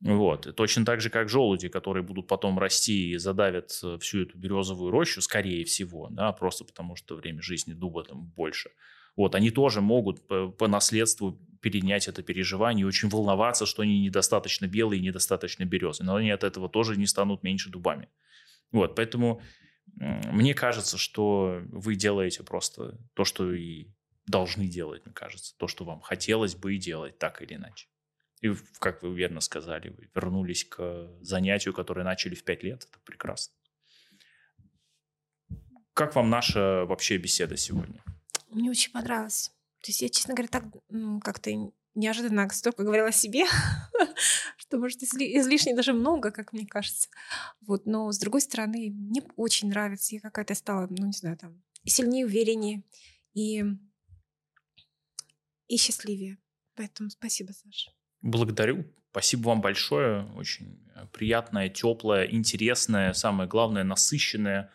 Вот. 0.00 0.54
Точно 0.54 0.84
так 0.84 1.00
же, 1.00 1.10
как 1.10 1.28
желуди, 1.28 1.68
которые 1.68 2.04
будут 2.04 2.28
потом 2.28 2.58
расти 2.58 3.10
и 3.10 3.16
задавят 3.16 3.76
э, 3.82 3.98
всю 4.00 4.22
эту 4.22 4.38
березовую 4.38 4.92
рощу, 4.92 5.20
скорее 5.20 5.64
всего, 5.64 6.08
да, 6.10 6.30
просто 6.32 6.64
потому 6.64 6.94
что 6.94 7.16
время 7.16 7.42
жизни 7.42 7.72
дуба 7.72 8.04
там 8.04 8.26
больше. 8.36 8.70
Вот, 9.16 9.34
они 9.34 9.50
тоже 9.50 9.80
могут 9.80 10.24
по, 10.28 10.48
по 10.48 10.68
наследству 10.68 11.40
перенять 11.60 12.06
это 12.06 12.22
переживание 12.22 12.82
и 12.82 12.86
очень 12.86 13.08
волноваться, 13.08 13.66
что 13.66 13.82
они 13.82 14.00
недостаточно 14.00 14.66
белые 14.68 15.00
и 15.00 15.04
недостаточно 15.04 15.64
березы. 15.64 16.04
Но 16.04 16.14
они 16.14 16.30
от 16.30 16.44
этого 16.44 16.68
тоже 16.68 16.96
не 16.96 17.06
станут 17.06 17.42
меньше 17.42 17.68
дубами. 17.68 18.08
Вот, 18.70 18.94
поэтому 18.94 19.42
мне 19.96 20.54
кажется, 20.54 20.98
что 20.98 21.60
вы 21.72 21.96
делаете 21.96 22.44
просто 22.44 22.96
то, 23.14 23.24
что 23.24 23.52
и 23.52 23.88
должны 24.28 24.68
делать, 24.68 25.04
мне 25.04 25.14
кажется. 25.14 25.56
То, 25.58 25.66
что 25.66 25.84
вам 25.84 26.00
хотелось 26.00 26.54
бы 26.54 26.76
и 26.76 26.78
делать 26.78 27.18
так 27.18 27.42
или 27.42 27.54
иначе. 27.54 27.88
И, 28.40 28.54
как 28.78 29.02
вы 29.02 29.14
верно 29.14 29.40
сказали, 29.40 29.88
вы 29.90 30.08
вернулись 30.14 30.64
к 30.64 31.08
занятию, 31.20 31.74
которое 31.74 32.04
начали 32.04 32.34
в 32.34 32.44
пять 32.44 32.62
лет. 32.62 32.86
Это 32.88 32.98
прекрасно. 33.04 33.54
Как 35.92 36.14
вам 36.14 36.30
наша 36.30 36.84
вообще 36.84 37.16
беседа 37.16 37.56
сегодня? 37.56 38.02
Мне 38.50 38.70
очень 38.70 38.92
понравилось. 38.92 39.50
То 39.80 39.88
есть 39.88 40.02
я, 40.02 40.08
честно 40.08 40.34
говоря, 40.34 40.48
так 40.48 40.64
м, 40.90 41.20
как-то 41.20 41.50
неожиданно 41.94 42.48
столько 42.50 42.84
говорила 42.84 43.08
о 43.08 43.12
себе, 43.12 43.44
что, 44.56 44.78
может, 44.78 45.02
изли- 45.02 45.38
излишне 45.38 45.74
даже 45.74 45.92
много, 45.92 46.30
как 46.30 46.52
мне 46.52 46.66
кажется. 46.66 47.08
Вот, 47.60 47.86
но, 47.86 48.10
с 48.12 48.18
другой 48.18 48.40
стороны, 48.40 48.90
мне 48.90 49.22
очень 49.36 49.68
нравится. 49.68 50.14
Я 50.14 50.20
какая-то 50.20 50.54
стала, 50.54 50.86
ну, 50.88 51.06
не 51.06 51.12
знаю, 51.12 51.36
там, 51.36 51.62
сильнее, 51.84 52.26
увереннее, 52.26 52.84
и, 53.34 53.64
и 55.66 55.76
счастливее. 55.76 56.38
Поэтому 56.74 57.10
спасибо, 57.10 57.52
Саша. 57.52 57.90
Благодарю. 58.22 58.84
Спасибо 59.10 59.48
вам 59.48 59.60
большое. 59.60 60.24
Очень 60.36 60.78
э, 60.94 61.06
приятная, 61.12 61.68
теплая, 61.68 62.26
интересная, 62.26 63.12
самое 63.12 63.48
главное, 63.48 63.84
насыщенная 63.84 64.70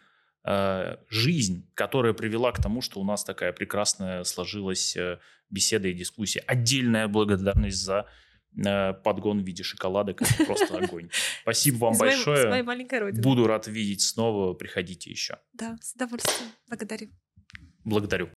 э, 0.45 0.98
жизнь, 1.10 1.70
которая 1.76 2.14
привела 2.14 2.52
к 2.52 2.61
тому, 2.61 2.82
что 2.82 2.99
у 2.99 3.03
нас 3.03 3.24
такая 3.24 3.53
прекрасная 3.53 4.24
сложилась 4.24 4.95
э, 4.95 5.20
беседа 5.49 5.88
и 5.88 5.94
дискуссия. 5.94 6.40
Отдельная 6.48 7.07
благодарность 7.07 7.78
за 7.78 8.07
э, 8.57 8.94
подгон 8.94 9.44
в 9.44 9.45
виде 9.45 9.64
шоколадок. 9.64 10.22
Это 10.22 10.45
просто 10.45 10.78
огонь. 10.78 11.10
Спасибо 11.41 11.86
вам 11.86 11.98
большое. 11.98 12.64
Буду 13.14 13.48
рад 13.48 13.68
видеть 13.68 14.02
снова. 14.02 14.53
Приходите 14.53 15.10
еще. 15.10 15.38
Да, 15.53 15.78
с 15.82 15.94
удовольствием. 15.94 16.49
Благодарю. 16.68 17.10
Благодарю. 17.86 18.30